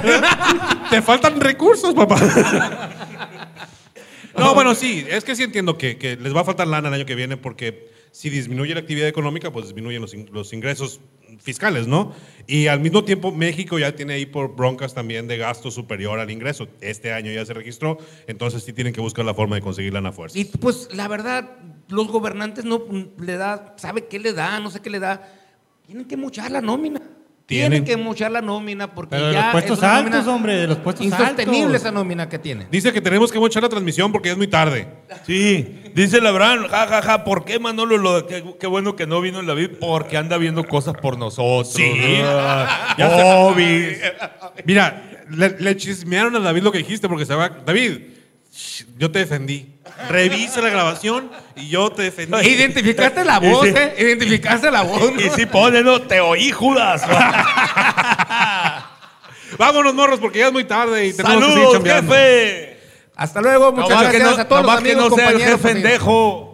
Te 0.90 1.02
faltan 1.02 1.40
recursos, 1.40 1.92
papá. 1.92 2.16
No, 4.36 4.54
bueno, 4.54 4.76
sí, 4.76 5.04
es 5.10 5.24
que 5.24 5.34
sí 5.34 5.42
entiendo 5.42 5.76
que, 5.76 5.98
que 5.98 6.14
les 6.16 6.34
va 6.34 6.42
a 6.42 6.44
faltar 6.44 6.68
lana 6.68 6.86
el 6.88 6.94
año 6.94 7.04
que 7.06 7.16
viene 7.16 7.36
porque 7.36 7.90
si 8.12 8.30
disminuye 8.30 8.72
la 8.74 8.80
actividad 8.80 9.08
económica, 9.08 9.50
pues 9.50 9.66
disminuyen 9.66 10.00
los, 10.02 10.14
in- 10.14 10.28
los 10.32 10.52
ingresos 10.52 11.00
fiscales, 11.38 11.86
¿no? 11.86 12.12
Y 12.46 12.66
al 12.66 12.80
mismo 12.80 13.04
tiempo 13.04 13.32
México 13.32 13.78
ya 13.78 13.94
tiene 13.94 14.14
ahí 14.14 14.26
por 14.26 14.56
broncas 14.56 14.94
también 14.94 15.28
de 15.28 15.36
gasto 15.36 15.70
superior 15.70 16.18
al 16.18 16.30
ingreso. 16.30 16.68
Este 16.80 17.12
año 17.12 17.30
ya 17.32 17.44
se 17.44 17.54
registró, 17.54 17.98
entonces 18.26 18.64
sí 18.64 18.72
tienen 18.72 18.92
que 18.92 19.00
buscar 19.00 19.24
la 19.24 19.34
forma 19.34 19.56
de 19.56 19.62
conseguir 19.62 19.92
lana 19.92 20.08
a 20.08 20.12
fuerza. 20.12 20.38
Y 20.38 20.44
pues 20.44 20.88
la 20.92 21.08
verdad, 21.08 21.58
los 21.88 22.08
gobernantes 22.08 22.64
no 22.64 22.84
le 23.18 23.36
da, 23.36 23.74
¿sabe 23.76 24.06
qué 24.06 24.18
le 24.18 24.32
da? 24.32 24.60
No 24.60 24.70
sé 24.70 24.80
qué 24.80 24.90
le 24.90 24.98
da. 24.98 25.28
Tienen 25.86 26.06
que 26.06 26.16
muchar 26.16 26.50
la 26.50 26.60
nómina. 26.60 27.00
Tienen 27.50 27.82
Tienen. 27.82 27.84
que 27.84 27.96
mochar 28.04 28.30
la 28.30 28.40
nómina 28.40 28.94
porque 28.94 29.16
Pero 29.16 29.26
de 29.26 29.32
ya 29.32 29.42
los 29.42 29.52
puestos 29.52 29.78
es 29.78 29.82
una 29.82 29.96
altos, 29.96 30.12
nómina 30.12 30.32
hombre, 30.34 30.56
de 30.56 30.66
los 30.68 30.78
puestos 30.78 31.04
insostenible 31.04 31.64
altos. 31.64 31.80
esa 31.80 31.90
nómina 31.90 32.28
que 32.28 32.38
tiene. 32.38 32.68
Dice 32.70 32.92
que 32.92 33.00
tenemos 33.00 33.32
que 33.32 33.40
mochar 33.40 33.62
la 33.64 33.68
transmisión 33.68 34.12
porque 34.12 34.28
ya 34.28 34.32
es 34.34 34.38
muy 34.38 34.46
tarde. 34.46 34.86
Sí, 35.26 35.82
dice 35.94 36.20
Labrán, 36.20 36.68
ja, 36.68 36.86
ja, 36.86 37.02
ja, 37.02 37.24
¿por 37.24 37.44
qué 37.44 37.58
Manolo? 37.58 37.98
Lo, 37.98 38.26
qué, 38.28 38.44
qué 38.60 38.66
bueno 38.68 38.94
que 38.94 39.06
no 39.08 39.20
vino 39.20 39.40
el 39.40 39.46
David, 39.46 39.70
porque 39.80 40.16
anda 40.16 40.38
viendo 40.38 40.62
cosas 40.64 40.94
por 41.02 41.18
nosotros. 41.18 41.72
Sí. 41.74 41.90
Ah, 42.24 42.94
Ya 42.98 43.08
se- 43.10 43.22
Obis. 43.24 43.98
Mira, 44.64 45.02
le, 45.30 45.56
le 45.58 45.76
chismearon 45.76 46.34
a 46.36 46.38
David 46.38 46.62
lo 46.62 46.70
que 46.72 46.78
dijiste 46.78 47.08
porque 47.08 47.26
se 47.26 47.34
va. 47.34 47.48
David, 47.48 47.98
yo 48.98 49.10
te 49.10 49.20
defendí. 49.20 49.74
Revisa 50.08 50.60
la 50.62 50.70
grabación 50.70 51.30
y 51.56 51.68
yo 51.68 51.90
te 51.90 52.02
defendí. 52.02 52.36
Identificaste 52.48 53.24
la 53.24 53.38
Y 53.42 53.48
voz, 53.50 53.66
sí. 53.66 53.74
¿eh? 53.76 53.94
Identificaste 53.98 54.70
la 54.70 54.82
voz. 54.82 55.12
Y 55.18 55.28
si 55.30 55.46
pone, 55.46 55.82
no, 55.82 56.00
te 56.02 56.20
oí, 56.20 56.50
Judas. 56.50 57.02
Vámonos, 59.58 59.94
morros, 59.94 60.20
porque 60.20 60.38
ya 60.38 60.46
es 60.46 60.52
muy 60.52 60.64
tarde 60.64 61.06
y 61.06 61.12
tenemos 61.12 61.36
que 61.38 61.42
seguir 61.42 61.54
Saludos, 61.56 61.72
chambeando. 61.74 62.12
jefe. 62.14 62.76
Hasta 63.16 63.40
luego, 63.42 63.72
muchas 63.72 64.10
que 64.10 64.18
gracias 64.18 64.36
no- 64.36 64.42
a 64.42 64.48
todos 64.48 64.64
los 64.64 64.80
que 64.82 64.94
no 64.96 65.10
sea 65.10 65.30
el 65.30 65.40
jefe 65.40 65.58
pendejo. 65.58 66.46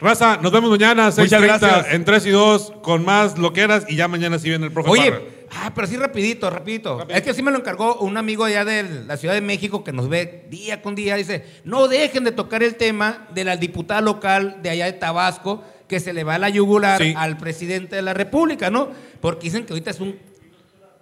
Raza, 0.00 0.38
nos 0.40 0.50
vemos 0.50 0.70
mañana, 0.70 1.04
Muchas 1.10 1.30
6.30 1.30 1.40
gracias. 1.60 1.86
en 1.92 2.04
3 2.06 2.26
y 2.26 2.30
2 2.30 2.72
con 2.82 3.04
más 3.04 3.36
loqueras 3.38 3.84
y 3.86 3.96
ya 3.96 4.08
mañana 4.08 4.38
sí 4.38 4.48
viene 4.48 4.64
el 4.66 4.72
profe 4.72 4.88
Parra. 4.88 5.20
Ah, 5.52 5.72
pero 5.74 5.86
sí 5.86 5.96
rapidito, 5.96 6.48
rapidito. 6.48 7.06
Es 7.08 7.22
que 7.22 7.34
sí 7.34 7.42
me 7.42 7.50
lo 7.50 7.58
encargó 7.58 7.96
un 7.96 8.16
amigo 8.16 8.44
allá 8.44 8.64
de 8.64 9.04
la 9.06 9.16
Ciudad 9.16 9.34
de 9.34 9.40
México 9.40 9.82
que 9.82 9.92
nos 9.92 10.08
ve 10.08 10.44
día 10.48 10.80
con 10.82 10.94
día. 10.94 11.16
Dice, 11.16 11.44
no 11.64 11.88
dejen 11.88 12.24
de 12.24 12.32
tocar 12.32 12.62
el 12.62 12.76
tema 12.76 13.26
de 13.34 13.44
la 13.44 13.56
diputada 13.56 14.00
local 14.00 14.58
de 14.62 14.70
allá 14.70 14.86
de 14.86 14.92
Tabasco 14.94 15.64
que 15.88 15.98
se 15.98 16.12
le 16.12 16.22
va 16.22 16.38
la 16.38 16.48
yugular 16.50 17.02
Sí. 17.02 17.14
al 17.16 17.36
presidente 17.36 17.96
de 17.96 18.02
la 18.02 18.14
República, 18.14 18.70
¿no? 18.70 18.90
Porque 19.20 19.44
dicen 19.46 19.66
que 19.66 19.72
ahorita 19.72 19.90
es 19.90 19.98
un, 19.98 20.16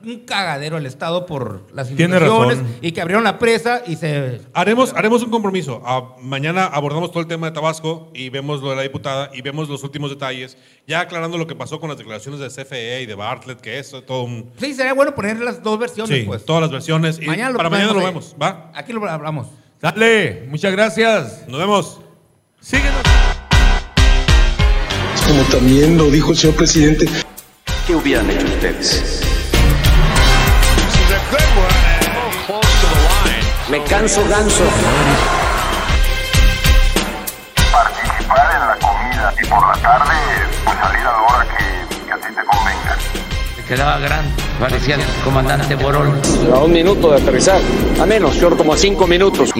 un 0.04 0.20
cagadero 0.20 0.76
el 0.76 0.86
Estado 0.86 1.26
por 1.26 1.66
las 1.74 1.90
inundaciones 1.90 2.58
y 2.80 2.92
que 2.92 3.00
abrieron 3.00 3.24
la 3.24 3.38
presa 3.38 3.82
y 3.86 3.96
se... 3.96 4.40
Haremos, 4.54 4.94
haremos 4.94 5.22
un 5.22 5.30
compromiso. 5.30 5.82
Ah, 5.84 6.14
mañana 6.20 6.66
abordamos 6.66 7.10
todo 7.10 7.20
el 7.20 7.26
tema 7.26 7.48
de 7.48 7.52
Tabasco 7.52 8.10
y 8.14 8.30
vemos 8.30 8.62
lo 8.62 8.70
de 8.70 8.76
la 8.76 8.82
diputada 8.82 9.30
y 9.34 9.42
vemos 9.42 9.68
los 9.68 9.82
últimos 9.82 10.10
detalles, 10.10 10.56
ya 10.86 11.00
aclarando 11.00 11.36
lo 11.36 11.46
que 11.46 11.56
pasó 11.56 11.80
con 11.80 11.88
las 11.88 11.98
declaraciones 11.98 12.40
de 12.40 12.48
CFE 12.48 13.02
y 13.02 13.06
de 13.06 13.14
Bartlett, 13.14 13.60
que 13.60 13.78
es 13.78 13.90
todo 14.06 14.22
un... 14.22 14.50
Sí, 14.58 14.72
sería 14.74 14.94
bueno 14.94 15.14
poner 15.14 15.40
las 15.40 15.62
dos 15.62 15.78
versiones, 15.78 16.16
Sí, 16.16 16.24
pues. 16.24 16.44
todas 16.44 16.62
las 16.62 16.70
versiones. 16.70 17.18
Y 17.20 17.26
Mañana 17.26 17.50
lo 17.50 17.56
para 17.56 17.70
mañana 17.70 17.92
lo 17.92 18.04
vemos, 18.04 18.36
¿va? 18.40 18.70
Aquí 18.74 18.92
lo 18.92 19.04
hablamos. 19.08 19.48
Dale, 19.80 20.46
muchas 20.48 20.72
gracias. 20.72 21.44
Nos 21.48 21.58
vemos. 21.58 22.00
Síguenos. 22.60 23.02
Como 25.26 25.42
también 25.44 25.98
lo 25.98 26.04
dijo 26.06 26.30
el 26.30 26.36
señor 26.36 26.56
presidente, 26.56 27.06
¿Qué 27.86 27.94
hubieran 27.94 28.30
hecho 28.30 28.46
ustedes? 28.46 29.22
Me 33.70 33.82
canso 33.84 34.26
ganso. 34.28 34.64
Participar 37.70 38.50
en 38.54 38.66
la 38.66 38.76
comida 38.76 39.34
y 39.42 39.46
por 39.46 39.68
la 39.68 39.82
tarde, 39.82 40.14
pues 40.64 40.78
salir 40.78 41.00
a 41.00 41.12
la 41.12 41.22
hora 41.22 41.44
que, 41.44 42.06
que 42.06 42.12
a 42.12 42.16
ti 42.16 42.34
te 42.34 42.44
convenga. 42.46 42.96
Se 43.56 43.64
quedaba 43.64 43.98
grande. 43.98 44.42
Parecía 44.58 44.94
el 44.94 45.02
comandante 45.22 45.74
Borol. 45.74 46.18
A 46.54 46.58
un 46.60 46.72
minuto 46.72 47.10
de 47.10 47.20
aterrizar. 47.20 47.60
A 48.00 48.06
menos, 48.06 48.34
short 48.36 48.56
como 48.56 48.72
a 48.72 48.78
cinco 48.78 49.06
minutos. 49.06 49.52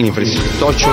Tocho. 0.59 0.91